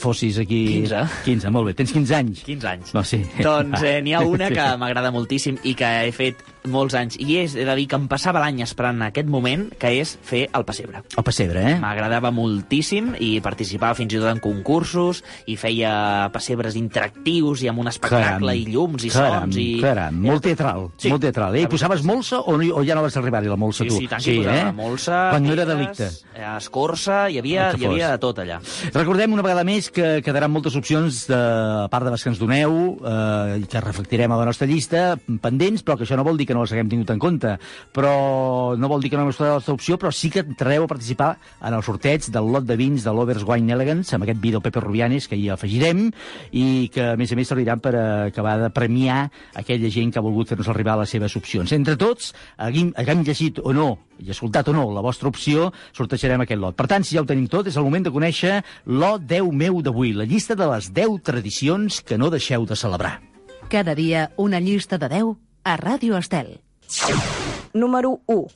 fossis 0.00 0.38
aquí... 0.40 0.62
15. 0.86 1.02
15, 1.26 1.50
molt 1.52 1.66
bé. 1.68 1.74
Tens 1.76 1.92
15 1.92 2.14
anys? 2.16 2.42
15 2.46 2.68
anys. 2.70 2.92
No, 2.94 3.02
sí. 3.04 3.20
Doncs 3.40 3.82
eh, 3.84 3.98
n'hi 4.04 4.14
ha 4.16 4.20
una 4.32 4.48
que 4.52 4.64
m'agrada 4.80 4.99
moltíssim 5.08 5.56
i 5.64 5.72
que 5.78 5.88
he 6.04 6.12
fet 6.12 6.44
Molts 6.68 6.94
anys. 6.98 7.16
I 7.20 7.38
és, 7.40 7.54
he 7.56 7.64
de 7.64 7.74
dir, 7.78 7.86
que 7.88 7.96
em 7.96 8.06
passava 8.10 8.40
l'any 8.42 8.60
esperant 8.62 9.00
aquest 9.06 9.28
moment, 9.32 9.68
que 9.80 9.88
és 10.00 10.16
fer 10.22 10.42
el 10.52 10.64
pessebre. 10.68 11.00
El 11.16 11.24
pessebre, 11.24 11.62
eh? 11.70 11.76
M'agradava 11.80 12.30
moltíssim 12.34 13.14
i 13.18 13.30
participava 13.40 13.94
fins 13.96 14.12
i 14.12 14.18
tot 14.20 14.28
en 14.28 14.40
concursos 14.44 15.22
i 15.48 15.56
feia 15.56 16.28
pessebres 16.34 16.76
interactius 16.76 17.62
i 17.64 17.70
amb 17.72 17.80
un 17.80 17.88
espectacle 17.88 18.54
i 18.58 18.66
llums 18.68 19.06
i 19.08 19.12
caram, 19.14 19.46
sons. 19.48 19.56
I... 19.56 19.78
Caram, 19.80 20.20
molt 20.20 20.44
teatral, 20.44 20.90
Sí. 21.00 21.08
molt 21.08 21.22
teatral. 21.24 21.56
Eh? 21.56 21.62
I 21.64 21.70
posaves 21.72 22.04
molsa 22.04 22.40
o, 22.44 22.56
no, 22.60 22.68
o 22.76 22.84
ja 22.84 22.94
no 22.98 23.02
vas 23.06 23.16
arribar-hi, 23.16 23.48
la 23.48 23.56
molsa, 23.56 23.84
Sí, 23.84 23.88
tu? 23.88 23.96
sí, 24.02 24.08
tant 24.10 24.22
que 24.22 24.34
hi 24.34 24.42
posava 24.44 24.72
molsa, 24.76 25.20
Quan 25.32 25.46
no 25.48 25.52
era 25.56 25.64
delicte. 25.64 26.10
eh, 26.34 26.44
Escorça, 26.58 27.22
hi 27.30 27.38
havia, 27.40 27.70
que 27.72 27.80
hi 27.84 27.88
havia 27.88 28.10
de 28.12 28.18
tot 28.20 28.38
allà. 28.44 28.60
Recordem 28.92 29.32
una 29.32 29.42
vegada 29.46 29.64
més 29.64 29.88
que 29.90 30.20
quedaran 30.22 30.52
moltes 30.52 30.76
opcions, 30.76 31.24
de, 31.30 31.36
a 31.40 31.88
part 31.88 32.04
de 32.04 32.12
les 32.12 32.22
que 32.22 32.28
ens 32.34 32.38
doneu, 32.38 32.76
eh, 33.00 33.60
i 33.62 33.66
que 33.70 33.80
reflectirem 33.80 34.30
a 34.32 34.36
la 34.36 34.44
nostra 34.52 34.68
llista, 34.68 35.16
pendents, 35.40 35.82
però 35.84 35.96
que 35.96 36.04
això 36.04 36.16
no 36.20 36.24
vol 36.26 36.36
dir 36.36 36.49
que 36.50 36.56
no 36.58 36.64
les 36.66 36.74
haguem 36.74 36.90
tingut 36.90 37.14
en 37.14 37.22
compte. 37.22 37.54
Però 37.94 38.12
no 38.76 38.90
vol 38.90 39.02
dir 39.02 39.12
que 39.12 39.18
no 39.18 39.24
haguem 39.24 39.34
escoltat 39.34 39.70
la 39.70 39.76
opció, 39.76 39.98
però 40.00 40.10
sí 40.14 40.32
que 40.34 40.42
entrareu 40.42 40.84
a 40.84 40.90
participar 40.90 41.30
en 41.62 41.76
el 41.76 41.86
sorteig 41.86 42.26
del 42.34 42.50
lot 42.50 42.66
de 42.66 42.76
vins 42.80 43.06
de 43.06 43.14
l'Overs 43.14 43.46
Wine 43.46 43.76
Elegance, 43.76 44.16
amb 44.16 44.26
aquest 44.26 44.42
vi 44.42 44.52
del 44.54 44.64
Pepe 44.64 44.82
Rubianes, 44.82 45.28
que 45.30 45.38
hi 45.38 45.48
afegirem, 45.52 46.08
i 46.50 46.90
que, 46.92 47.12
a 47.14 47.16
més 47.20 47.32
a 47.32 47.38
més, 47.38 47.48
serviran 47.50 47.82
per 47.82 47.94
acabar 48.00 48.58
de 48.64 48.70
premiar 48.74 49.22
aquella 49.54 49.90
gent 49.92 50.12
que 50.12 50.20
ha 50.20 50.26
volgut 50.26 50.50
fer-nos 50.50 50.70
arribar 50.72 50.98
les 51.00 51.14
seves 51.14 51.36
opcions. 51.38 51.72
Entre 51.76 51.96
tots, 52.00 52.34
haguem, 52.58 52.92
haguem 52.98 53.24
llegit 53.26 53.60
o 53.62 53.74
no, 53.76 53.90
i 54.20 54.30
escoltat 54.34 54.68
o 54.68 54.76
no, 54.76 54.88
la 54.94 55.04
vostra 55.04 55.30
opció, 55.30 55.70
sortejarem 55.96 56.44
aquest 56.44 56.60
lot. 56.60 56.76
Per 56.76 56.88
tant, 56.90 57.06
si 57.06 57.16
ja 57.16 57.24
ho 57.24 57.28
tenim 57.28 57.48
tot, 57.50 57.70
és 57.70 57.78
el 57.78 57.86
moment 57.86 58.08
de 58.08 58.14
conèixer 58.14 58.60
l'O 58.90 59.16
10 59.18 59.52
meu 59.56 59.80
d'avui, 59.84 60.14
la 60.16 60.28
llista 60.28 60.58
de 60.58 60.68
les 60.74 60.90
10 60.96 61.20
tradicions 61.26 62.02
que 62.04 62.18
no 62.18 62.32
deixeu 62.32 62.66
de 62.66 62.76
celebrar. 62.76 63.18
Cada 63.70 63.94
dia 63.94 64.30
una 64.36 64.58
llista 64.58 64.98
de 64.98 65.08
10 65.08 65.49
a 65.64 65.76
Ràdio 65.76 66.16
Estel. 66.18 66.60
Número 67.74 68.20
1. 68.26 68.46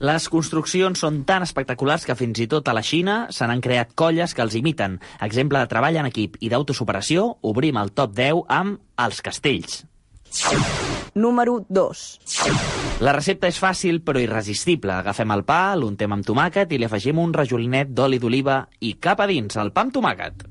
Les 0.00 0.28
construccions 0.32 0.96
són 0.96 1.24
tan 1.28 1.44
espectaculars 1.44 2.06
que 2.08 2.16
fins 2.16 2.38
i 2.40 2.46
tot 2.48 2.68
a 2.70 2.74
la 2.76 2.80
Xina 2.80 3.26
se 3.36 3.44
n'han 3.44 3.60
creat 3.60 3.92
colles 3.92 4.32
que 4.32 4.40
els 4.40 4.56
imiten. 4.56 4.96
Exemple 5.20 5.60
de 5.60 5.68
treball 5.68 5.98
en 6.00 6.08
equip 6.08 6.38
i 6.40 6.48
d'autosuperació, 6.48 7.26
obrim 7.42 7.76
el 7.76 7.92
top 7.92 8.14
10 8.16 8.46
amb 8.48 8.80
els 9.04 9.20
castells. 9.20 9.82
Número 11.14 11.58
2. 11.68 12.02
La 13.04 13.12
recepta 13.12 13.50
és 13.50 13.60
fàcil 13.60 14.00
però 14.06 14.22
irresistible. 14.22 14.94
Agafem 14.94 15.36
el 15.36 15.44
pa, 15.44 15.74
l'untem 15.76 16.12
amb 16.16 16.24
tomàquet 16.24 16.72
i 16.72 16.80
li 16.80 16.88
afegim 16.88 17.20
un 17.20 17.34
rajolinet 17.36 17.92
d'oli 17.92 18.20
d'oliva 18.22 18.62
i 18.80 18.94
cap 18.96 19.20
a 19.20 19.28
dins, 19.28 19.56
el 19.60 19.74
pa 19.74 19.84
amb 19.84 19.96
tomàquet. 19.96 20.46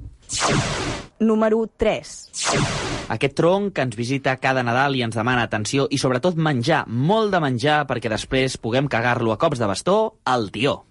Número 1.19 1.65
3. 1.77 2.31
Aquest 3.09 3.35
tronc 3.35 3.73
que 3.75 3.83
ens 3.83 3.97
visita 3.97 4.37
cada 4.39 4.63
Nadal 4.63 4.95
i 4.95 5.01
ens 5.03 5.17
demana 5.17 5.43
atenció 5.47 5.87
i 5.91 5.97
sobretot 5.99 6.37
menjar, 6.39 6.85
molt 6.87 7.33
de 7.33 7.41
menjar, 7.43 7.81
perquè 7.89 8.11
després 8.11 8.57
puguem 8.61 8.87
cagar-lo 8.87 9.33
a 9.33 9.39
cops 9.41 9.59
de 9.59 9.67
bastó, 9.67 9.97
el 10.29 10.47
tió. 10.53 10.83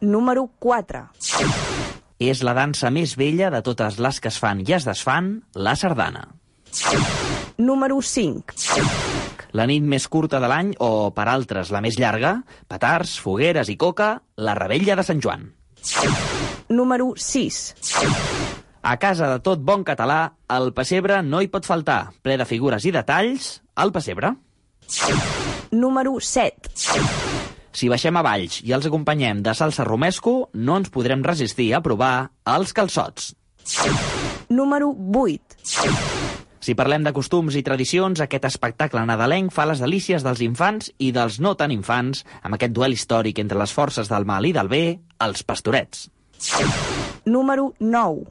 Número 0.00 0.48
4. 0.58 1.04
És 2.18 2.42
la 2.42 2.56
dansa 2.56 2.90
més 2.90 3.14
vella 3.20 3.50
de 3.52 3.60
totes 3.62 4.00
les 4.00 4.20
que 4.20 4.32
es 4.32 4.40
fan 4.40 4.64
i 4.64 4.72
es 4.72 4.88
desfan, 4.88 5.36
la 5.54 5.76
sardana. 5.76 6.26
Número 7.58 8.00
5. 8.02 8.56
La 9.56 9.64
nit 9.68 9.84
més 9.84 10.08
curta 10.12 10.40
de 10.42 10.48
l'any, 10.50 10.74
o 10.80 11.12
per 11.16 11.28
altres 11.32 11.70
la 11.72 11.80
més 11.84 11.96
llarga, 12.00 12.40
petards, 12.68 13.16
fogueres 13.22 13.70
i 13.72 13.78
coca, 13.80 14.16
la 14.36 14.56
rebella 14.58 14.96
de 14.98 15.06
Sant 15.06 15.22
Joan. 15.24 15.46
Número 16.68 17.12
6. 17.16 18.35
A 18.86 18.98
casa 19.02 19.26
de 19.26 19.40
tot 19.42 19.58
bon 19.66 19.82
català, 19.82 20.36
el 20.54 20.68
pessebre 20.70 21.18
no 21.26 21.40
hi 21.42 21.48
pot 21.50 21.64
faltar. 21.66 22.12
Ple 22.22 22.36
de 22.38 22.44
figures 22.46 22.84
i 22.86 22.92
detalls, 22.94 23.48
el 23.82 23.90
pessebre. 23.90 24.30
Número 25.74 26.12
7. 26.22 26.70
Si 27.74 27.88
baixem 27.90 28.14
a 28.14 28.22
Valls 28.22 28.60
i 28.62 28.70
els 28.76 28.86
acompanyem 28.86 29.40
de 29.42 29.56
salsa 29.58 29.82
romesco, 29.88 30.36
no 30.54 30.76
ens 30.78 30.92
podrem 30.94 31.24
resistir 31.26 31.72
a 31.74 31.80
provar 31.82 32.30
els 32.54 32.70
calçots. 32.76 33.32
Número 34.54 34.92
8. 34.94 35.58
Si 36.62 36.78
parlem 36.78 37.02
de 37.02 37.14
costums 37.16 37.58
i 37.58 37.64
tradicions, 37.66 38.22
aquest 38.22 38.46
espectacle 38.46 39.02
nadalenc 39.02 39.50
fa 39.50 39.66
les 39.66 39.82
delícies 39.82 40.22
dels 40.22 40.44
infants 40.46 40.92
i 41.02 41.10
dels 41.10 41.40
no 41.42 41.56
tan 41.58 41.74
infants, 41.74 42.22
amb 42.46 42.54
aquest 42.54 42.78
duel 42.78 42.94
històric 42.94 43.42
entre 43.42 43.58
les 43.58 43.74
forces 43.74 44.06
del 44.14 44.30
mal 44.30 44.46
i 44.46 44.54
del 44.54 44.70
bé, 44.70 44.84
els 45.26 45.42
pastorets. 45.42 46.06
Número 47.26 47.74
9. 47.80 48.22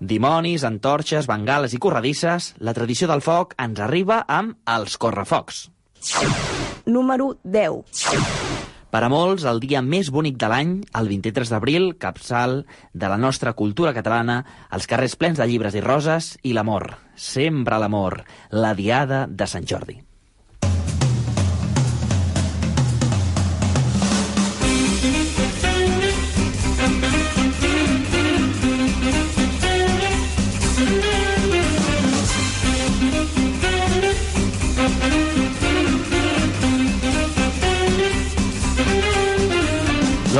Dimonis, 0.00 0.62
antorxes, 0.64 1.26
bengales 1.28 1.74
i 1.76 1.80
corredisses, 1.84 2.54
la 2.64 2.72
tradició 2.72 3.10
del 3.10 3.20
foc 3.20 3.52
ens 3.60 3.82
arriba 3.84 4.22
amb 4.24 4.56
els 4.72 4.96
correfocs. 4.96 5.66
Número 6.88 7.34
10. 7.44 8.00
Per 8.90 9.04
a 9.04 9.12
molts, 9.12 9.44
el 9.44 9.60
dia 9.60 9.84
més 9.84 10.08
bonic 10.08 10.40
de 10.40 10.48
l'any, 10.48 10.74
el 10.96 11.12
23 11.12 11.52
d'abril, 11.52 11.90
capçal 12.00 12.62
de 12.94 13.12
la 13.12 13.20
nostra 13.20 13.52
cultura 13.52 13.92
catalana, 13.92 14.40
els 14.72 14.88
carrers 14.88 15.20
plens 15.20 15.36
de 15.36 15.52
llibres 15.52 15.76
i 15.76 15.84
roses 15.84 16.38
i 16.40 16.56
l'amor, 16.56 16.94
sempre 17.14 17.78
l'amor, 17.84 18.22
la 18.50 18.72
diada 18.72 19.26
de 19.28 19.44
Sant 19.46 19.68
Jordi. 19.68 20.00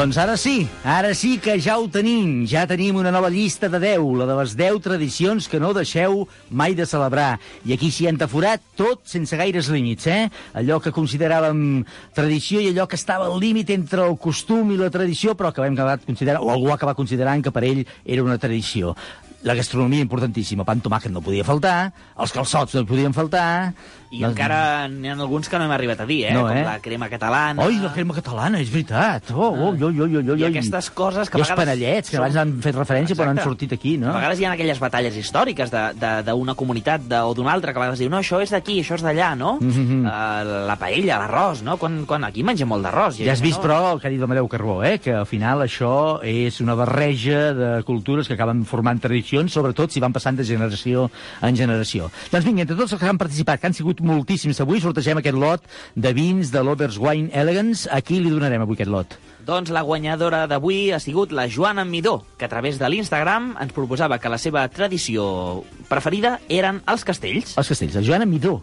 Doncs 0.01 0.17
ara 0.17 0.39
sí, 0.41 0.65
ara 0.81 1.11
sí 1.13 1.35
que 1.45 1.59
ja 1.61 1.75
ho 1.77 1.83
tenim. 1.93 2.47
Ja 2.49 2.63
tenim 2.65 2.97
una 2.97 3.11
nova 3.13 3.29
llista 3.29 3.69
de 3.69 3.77
10, 3.83 4.07
la 4.17 4.25
de 4.31 4.37
les 4.39 4.55
10 4.57 4.79
tradicions 4.81 5.45
que 5.45 5.61
no 5.61 5.75
deixeu 5.77 6.23
mai 6.49 6.73
de 6.73 6.87
celebrar. 6.89 7.35
I 7.69 7.75
aquí 7.77 7.91
s'hi 7.93 8.09
ha 8.09 8.15
entaforat 8.15 8.65
tot 8.81 9.05
sense 9.05 9.37
gaires 9.37 9.69
límits, 9.69 10.09
eh? 10.09 10.31
Allò 10.57 10.81
que 10.81 10.95
consideràvem 10.97 11.85
tradició 12.17 12.65
i 12.65 12.71
allò 12.73 12.89
que 12.89 12.97
estava 12.97 13.29
al 13.29 13.37
límit 13.45 13.75
entre 13.77 14.09
el 14.09 14.17
costum 14.17 14.73
i 14.73 14.81
la 14.81 14.89
tradició, 14.89 15.37
però 15.37 15.53
que 15.53 15.61
vam 15.61 15.77
acabar 15.77 16.01
considerant, 16.01 16.49
o 16.49 16.49
algú 16.49 16.73
ha 16.73 16.81
acabat 16.81 16.97
considerant 16.97 17.45
que 17.45 17.53
per 17.53 17.67
ell 17.69 17.85
era 18.07 18.25
una 18.25 18.41
tradició. 18.41 18.97
La 19.45 19.53
gastronomia 19.53 20.01
importantíssima, 20.01 20.65
pa 20.65 20.73
amb 20.73 20.85
tomàquet 20.85 21.13
no 21.13 21.21
podia 21.21 21.45
faltar, 21.45 21.91
els 22.17 22.33
calçots 22.33 22.81
no 22.81 22.89
podien 22.89 23.13
faltar... 23.13 23.75
I 24.11 24.25
encara 24.27 24.89
n'hi 24.91 25.07
ha 25.07 25.15
alguns 25.15 25.47
que 25.47 25.59
no 25.61 25.69
hem 25.69 25.71
arribat 25.71 26.01
a 26.03 26.07
dir, 26.07 26.25
eh? 26.27 26.33
No, 26.35 26.43
Com 26.49 26.57
eh? 26.59 26.65
la 26.67 26.81
crema 26.83 27.07
catalana... 27.07 27.63
Oi, 27.63 27.77
la 27.79 27.93
crema 27.95 28.17
catalana, 28.17 28.59
és 28.59 28.71
veritat. 28.73 29.31
Oh, 29.31 29.53
oh, 29.53 29.69
oh, 29.71 29.87
oh, 29.87 29.91
oh, 30.03 30.23
oh, 30.33 30.35
I 30.35 30.47
aquestes 30.49 30.89
coses 30.99 31.31
que 31.31 31.39
a 31.39 31.39
I 31.39 31.45
els 31.45 31.53
vegades 31.53 31.61
panellets, 31.61 32.11
que 32.11 32.19
abans 32.19 32.39
han 32.43 32.57
fet 32.65 32.75
referència, 32.75 33.15
però 33.15 33.29
no 33.29 33.37
han 33.37 33.39
Exacte. 33.39 33.53
sortit 33.55 33.75
aquí, 33.77 33.93
no? 34.03 34.09
A 34.11 34.17
vegades 34.19 34.43
hi 34.43 34.49
ha 34.49 34.55
aquelles 34.57 34.81
batalles 34.83 35.19
històriques 35.21 35.71
d'una 35.71 36.57
comunitat 36.59 37.05
de, 37.07 37.21
o 37.23 37.37
d'una 37.39 37.53
altra 37.55 37.71
que 37.71 37.79
a 37.79 37.85
vegades 37.85 38.03
diu 38.03 38.11
no, 38.11 38.19
això 38.19 38.41
és 38.43 38.51
d'aquí, 38.51 38.81
això 38.83 38.99
és 38.99 39.05
d'allà, 39.07 39.29
no? 39.39 39.53
Mhm. 39.63 40.01
uh, 40.03 40.67
la 40.73 40.77
paella, 40.81 41.21
l'arròs, 41.23 41.63
no? 41.63 41.79
Quan, 41.79 42.03
quan 42.11 42.27
aquí 42.27 42.43
mengem 42.43 42.67
molt 42.67 42.89
d'arròs. 42.89 43.21
Ja 43.23 43.31
has 43.31 43.45
vist, 43.47 43.61
no. 43.61 43.69
però, 43.69 43.79
el 43.93 44.03
que 44.03 44.11
ha 44.11 44.15
dit 44.17 44.19
l'Amadeu 44.19 44.51
Carbó, 44.51 44.81
eh? 44.83 44.99
que 44.99 45.15
al 45.21 45.29
final 45.31 45.63
això 45.63 46.19
és 46.27 46.59
una 46.65 46.75
barreja 46.75 47.55
de 47.55 47.71
cultures 47.87 48.27
que 48.27 48.35
acaben 48.35 48.67
formant 48.67 48.99
tradicions, 48.99 49.55
sobretot 49.55 49.95
si 49.95 50.03
van 50.03 50.11
passant 50.11 50.35
de 50.35 50.51
generació 50.51 51.07
en 51.47 51.55
generació. 51.55 52.11
Doncs 52.35 52.51
vinga, 52.51 52.67
entre 52.67 52.75
tots 52.75 52.99
els 52.99 53.01
que 53.01 53.07
han 53.15 53.23
participat, 53.23 53.63
que 53.63 53.71
han 53.71 53.79
sigut 53.79 54.00
moltíssims 54.01 54.61
avui, 54.63 54.81
sortegem 54.83 55.21
aquest 55.21 55.39
lot 55.39 55.67
de 55.95 56.13
vins 56.17 56.51
de 56.53 56.63
l'Overs 56.65 56.99
Wine 57.01 57.31
Elegance. 57.33 57.89
A 57.91 58.01
qui 58.05 58.21
li 58.21 58.33
donarem 58.33 58.65
avui 58.65 58.79
aquest 58.79 58.91
lot? 58.93 59.17
Doncs 59.47 59.73
la 59.73 59.83
guanyadora 59.87 60.45
d'avui 60.51 60.91
ha 60.93 61.01
sigut 61.01 61.33
la 61.33 61.47
Joana 61.49 61.85
Midó, 61.85 62.21
que 62.39 62.45
a 62.45 62.53
través 62.53 62.79
de 62.79 62.89
l'Instagram 62.89 63.55
ens 63.61 63.73
proposava 63.77 64.21
que 64.21 64.33
la 64.33 64.39
seva 64.39 64.67
tradició 64.69 65.63
preferida 65.89 66.39
eren 66.49 66.83
els 66.91 67.07
castells. 67.09 67.57
Els 67.57 67.73
castells, 67.73 67.97
la 67.97 68.05
Joana 68.05 68.29
Midó. 68.29 68.61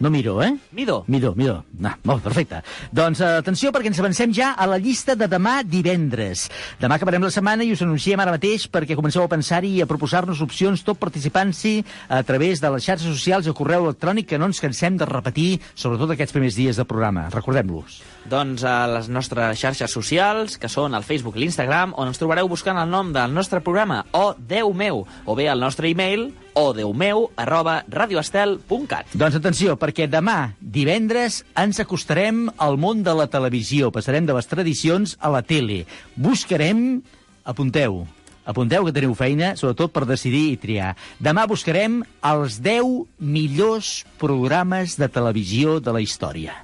No 0.00 0.10
Miró, 0.10 0.42
eh? 0.42 0.52
Midó. 0.72 1.04
Midó, 1.06 1.34
Midó. 1.36 1.62
Ah, 1.84 1.96
molt 2.04 2.22
perfecte. 2.24 2.62
Doncs 2.92 3.20
eh, 3.20 3.30
atenció, 3.40 3.72
perquè 3.72 3.90
ens 3.90 4.00
avancem 4.02 4.32
ja 4.34 4.52
a 4.52 4.66
la 4.68 4.78
llista 4.82 5.16
de 5.18 5.28
demà 5.30 5.60
divendres. 5.64 6.48
Demà 6.80 6.98
acabarem 6.98 7.22
la 7.24 7.32
setmana 7.34 7.64
i 7.64 7.72
us 7.74 7.82
anunciem 7.84 8.20
ara 8.20 8.34
mateix 8.34 8.68
perquè 8.72 8.96
comenceu 8.98 9.24
a 9.24 9.30
pensar-hi 9.30 9.76
i 9.78 9.82
a 9.82 9.88
proposar-nos 9.90 10.42
opcions, 10.44 10.84
tot 10.86 11.00
participant-s'hi 11.00 11.74
a 12.08 12.22
través 12.26 12.60
de 12.62 12.70
les 12.74 12.84
xarxes 12.84 13.08
socials 13.08 13.46
i 13.46 13.52
el 13.52 13.58
correu 13.58 13.88
electrònic 13.88 14.30
que 14.32 14.40
no 14.40 14.50
ens 14.50 14.60
cansem 14.62 14.98
de 15.00 15.08
repetir, 15.08 15.60
sobretot 15.74 16.14
aquests 16.14 16.36
primers 16.36 16.58
dies 16.58 16.80
de 16.80 16.86
programa. 16.88 17.28
Recordem-los. 17.32 18.02
Doncs 18.30 18.62
a 18.68 18.76
les 18.90 19.08
nostres 19.10 19.58
xarxes 19.58 19.90
socials, 19.90 20.58
que 20.58 20.70
són 20.70 20.94
el 20.94 21.06
Facebook 21.06 21.36
i 21.36 21.44
l'Instagram, 21.44 21.96
on 21.98 22.12
ens 22.12 22.20
trobareu 22.20 22.50
buscant 22.50 22.78
el 22.78 22.90
nom 22.90 23.12
del 23.14 23.34
nostre 23.34 23.62
programa, 23.64 24.04
o 24.12 24.32
Déu 24.38 24.72
meu, 24.74 25.04
o 25.26 25.36
bé 25.38 25.48
el 25.50 25.60
nostre 25.62 25.90
e-mail, 25.90 26.30
o 26.54 26.72
deumeu, 26.76 27.28
arroba 27.36 27.82
radioestel.cat. 27.88 29.12
Doncs 29.16 29.36
atenció, 29.38 29.76
perquè 29.80 30.08
demà, 30.10 30.54
divendres, 30.60 31.42
ens 31.58 31.80
acostarem 31.82 32.46
al 32.60 32.78
món 32.80 33.02
de 33.06 33.14
la 33.16 33.28
televisió. 33.32 33.92
Passarem 33.94 34.26
de 34.28 34.36
les 34.36 34.48
tradicions 34.50 35.16
a 35.20 35.32
la 35.32 35.42
tele. 35.46 35.82
Buscarem, 36.16 37.00
apunteu, 37.44 38.02
apunteu 38.44 38.84
que 38.86 38.94
teniu 38.94 39.14
feina, 39.18 39.54
sobretot 39.56 39.94
per 39.94 40.04
decidir 40.08 40.44
i 40.52 40.58
triar. 40.60 40.92
Demà 41.22 41.46
buscarem 41.50 42.02
els 42.32 42.60
10 42.62 43.06
millors 43.18 44.02
programes 44.20 44.98
de 45.00 45.08
televisió 45.08 45.80
de 45.80 45.96
la 45.96 46.04
història. 46.04 46.56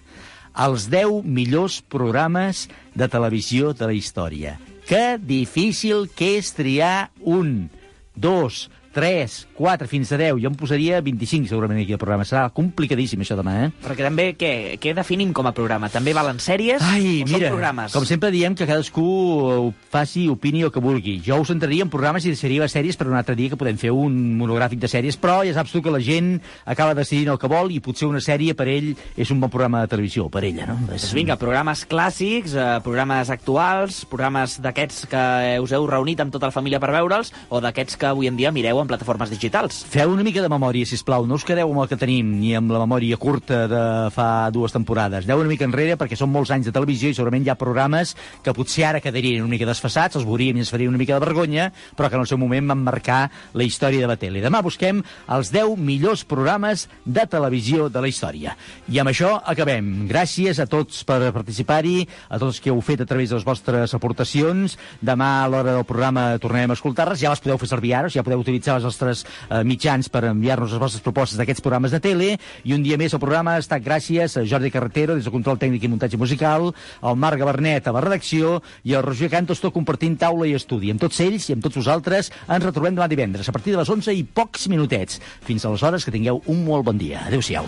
Els 0.58 0.88
10 0.90 1.22
millors 1.24 1.80
programes 1.86 2.66
de 2.98 3.06
televisió 3.08 3.72
de 3.78 3.86
la 3.86 3.94
història. 3.94 4.58
Que 4.88 5.18
difícil 5.20 6.08
que 6.16 6.38
és 6.38 6.50
triar 6.56 7.10
un, 7.20 7.68
dos, 8.16 8.66
3, 8.98 9.36
4, 9.54 9.86
fins 9.86 10.10
a 10.10 10.18
10. 10.18 10.40
Jo 10.42 10.50
em 10.50 10.56
posaria 10.58 10.98
25, 11.04 11.46
segurament, 11.46 11.78
aquí 11.84 11.94
al 11.94 12.00
programa. 12.02 12.26
Serà 12.26 12.48
complicadíssim, 12.54 13.22
això, 13.22 13.36
demà, 13.38 13.54
eh? 13.62 13.70
Perquè 13.84 14.02
també, 14.02 14.32
què, 14.38 14.52
què 14.82 14.94
definim 14.96 15.30
com 15.36 15.46
a 15.46 15.52
programa? 15.54 15.86
També 15.92 16.10
valen 16.16 16.40
sèries 16.42 16.82
Ai, 16.82 17.20
o 17.22 17.28
mira, 17.28 17.46
són 17.46 17.54
programes? 17.54 17.94
com 17.94 18.06
sempre 18.08 18.32
diem 18.34 18.56
que 18.58 18.66
cadascú 18.66 19.04
ho 19.06 19.68
faci, 19.92 20.26
opini 20.32 20.64
el 20.66 20.72
que 20.74 20.82
vulgui. 20.82 21.18
Jo 21.22 21.38
us 21.44 21.52
entraria 21.54 21.86
en 21.86 21.92
programes 21.92 22.26
i 22.26 22.32
deixaria 22.34 22.64
les 22.64 22.74
sèries 22.74 22.98
per 22.98 23.06
un 23.06 23.14
altre 23.18 23.36
dia 23.38 23.52
que 23.52 23.60
podem 23.60 23.78
fer 23.78 23.92
un 23.94 24.16
monogràfic 24.40 24.82
de 24.82 24.90
sèries, 24.90 25.18
però 25.20 25.40
ja 25.46 25.54
saps 25.54 25.76
tu 25.76 25.82
que 25.84 25.94
la 25.94 26.02
gent 26.02 26.34
acaba 26.66 26.96
decidint 26.98 27.30
el 27.30 27.38
que 27.38 27.50
vol 27.50 27.70
i 27.74 27.78
potser 27.84 28.08
una 28.10 28.22
sèrie 28.24 28.56
per 28.58 28.66
ell 28.72 28.90
és 29.14 29.30
un 29.30 29.38
bon 29.38 29.52
programa 29.52 29.84
de 29.84 29.92
televisió, 29.94 30.26
per 30.32 30.42
ella, 30.48 30.66
no? 30.72 30.78
És... 30.90 31.06
Doncs 31.06 31.14
vinga, 31.16 31.38
programes 31.38 31.84
clàssics, 31.86 32.56
eh, 32.58 32.68
programes 32.82 33.30
actuals, 33.30 34.02
programes 34.10 34.58
d'aquests 34.64 35.06
que 35.12 35.24
us 35.62 35.76
heu 35.76 35.86
reunit 35.86 36.20
amb 36.24 36.34
tota 36.34 36.50
la 36.50 36.54
família 36.54 36.82
per 36.82 36.90
veure'ls, 36.96 37.32
o 37.48 37.62
d'aquests 37.62 37.98
que 38.00 38.10
avui 38.10 38.30
en 38.30 38.38
dia 38.40 38.52
mireu 38.54 38.82
en 38.88 38.96
plataformes 38.96 39.28
digitals. 39.28 39.82
Feu 39.92 40.10
una 40.14 40.24
mica 40.24 40.40
de 40.40 40.48
memòria, 40.48 40.86
si 40.88 40.96
plau. 41.04 41.26
No 41.28 41.36
us 41.36 41.44
quedeu 41.44 41.68
amb 41.68 41.82
el 41.82 41.88
que 41.90 41.98
tenim, 42.00 42.30
ni 42.40 42.54
amb 42.56 42.72
la 42.72 42.80
memòria 42.80 43.18
curta 43.20 43.66
de 43.68 43.82
fa 44.14 44.48
dues 44.54 44.72
temporades. 44.72 45.26
Deu 45.28 45.40
una 45.40 45.50
mica 45.50 45.66
enrere, 45.68 45.98
perquè 46.00 46.16
són 46.16 46.32
molts 46.32 46.50
anys 46.54 46.68
de 46.68 46.72
televisió 46.72 47.10
i 47.10 47.16
segurament 47.16 47.44
hi 47.44 47.52
ha 47.52 47.58
programes 47.60 48.14
que 48.42 48.54
potser 48.56 48.86
ara 48.88 49.02
quedarien 49.04 49.44
una 49.44 49.52
mica 49.52 49.68
desfassats, 49.68 50.16
els 50.16 50.26
veuríem 50.28 50.56
i 50.56 50.64
ens 50.64 50.72
faria 50.72 50.88
una 50.88 51.00
mica 51.00 51.18
de 51.18 51.24
vergonya, 51.26 51.68
però 51.96 52.08
que 52.08 52.16
en 52.16 52.24
el 52.24 52.30
seu 52.30 52.40
moment 52.40 52.72
van 52.72 52.82
marcar 52.86 53.20
la 53.52 53.66
història 53.66 54.06
de 54.06 54.10
la 54.10 54.16
tele. 54.20 54.42
Demà 54.44 54.62
busquem 54.64 55.02
els 55.36 55.52
10 55.52 55.76
millors 55.76 56.24
programes 56.24 56.88
de 57.04 57.26
televisió 57.28 57.90
de 57.92 58.02
la 58.04 58.08
història. 58.08 58.56
I 58.88 59.02
amb 59.02 59.12
això 59.12 59.34
acabem. 59.44 60.08
Gràcies 60.08 60.62
a 60.62 60.68
tots 60.70 61.04
per 61.08 61.20
participar-hi, 61.36 62.06
a 62.28 62.40
tots 62.40 62.62
que 62.64 62.72
heu 62.72 62.80
fet 62.84 63.04
a 63.04 63.08
través 63.08 63.30
de 63.30 63.38
les 63.38 63.46
vostres 63.46 63.94
aportacions. 63.94 64.78
Demà 65.04 65.30
a 65.44 65.48
l'hora 65.52 65.76
del 65.76 65.86
programa 65.88 66.30
tornarem 66.40 66.72
a 66.72 66.78
escoltar-les. 66.78 67.20
Ja 67.20 67.34
les 67.34 67.44
podeu 67.44 67.60
fer 67.60 67.68
servir 67.70 67.94
ara, 67.94 68.08
sigui, 68.08 68.22
ja 68.22 68.26
podeu 68.26 68.44
utilitzar 68.68 68.76
els 68.76 68.84
nostres 68.84 69.24
eh, 69.24 69.62
mitjans 69.64 70.08
per 70.12 70.24
enviar-nos 70.28 70.72
les 70.72 70.80
vostres 70.80 71.02
propostes 71.02 71.38
d'aquests 71.38 71.64
programes 71.64 71.92
de 71.92 72.00
tele. 72.00 72.36
I 72.64 72.74
un 72.74 72.84
dia 72.84 72.98
més 72.98 73.14
el 73.14 73.22
programa 73.22 73.56
ha 73.56 73.62
estat 73.62 73.82
gràcies 73.82 74.36
a 74.36 74.44
Jordi 74.44 74.70
Carretero, 74.70 75.16
des 75.16 75.24
del 75.24 75.32
control 75.32 75.58
tècnic 75.58 75.84
i 75.84 75.88
muntatge 75.88 76.20
musical, 76.20 76.72
al 77.00 77.16
Marc 77.16 77.40
Gabernet 77.40 77.88
a 77.88 77.94
la 77.94 78.04
redacció 78.04 78.60
i 78.84 78.94
al 78.94 79.04
Roger 79.06 79.30
Cantos 79.32 79.62
tot 79.62 79.74
compartint 79.74 80.18
taula 80.18 80.48
i 80.48 80.54
estudi. 80.58 80.92
Amb 80.92 81.00
tots 81.00 81.20
ells 81.24 81.48
i 81.48 81.56
amb 81.56 81.64
tots 81.64 81.80
vosaltres 81.80 82.32
ens 82.48 82.64
retrobem 82.64 82.96
demà 82.96 83.08
divendres 83.08 83.48
a 83.48 83.54
partir 83.54 83.74
de 83.74 83.80
les 83.80 83.88
11 83.88 84.14
i 84.14 84.24
pocs 84.24 84.68
minutets. 84.68 85.20
Fins 85.46 85.64
aleshores, 85.64 86.04
que 86.04 86.14
tingueu 86.14 86.42
un 86.46 86.64
molt 86.64 86.84
bon 86.84 86.98
dia. 86.98 87.24
Adéu-siau. 87.26 87.66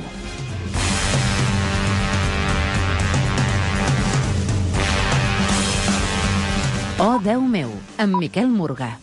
Oh, 7.01 7.16
Déu 7.24 7.40
meu, 7.40 7.70
amb 7.96 8.20
Miquel 8.20 8.51
Morgà. 8.53 8.98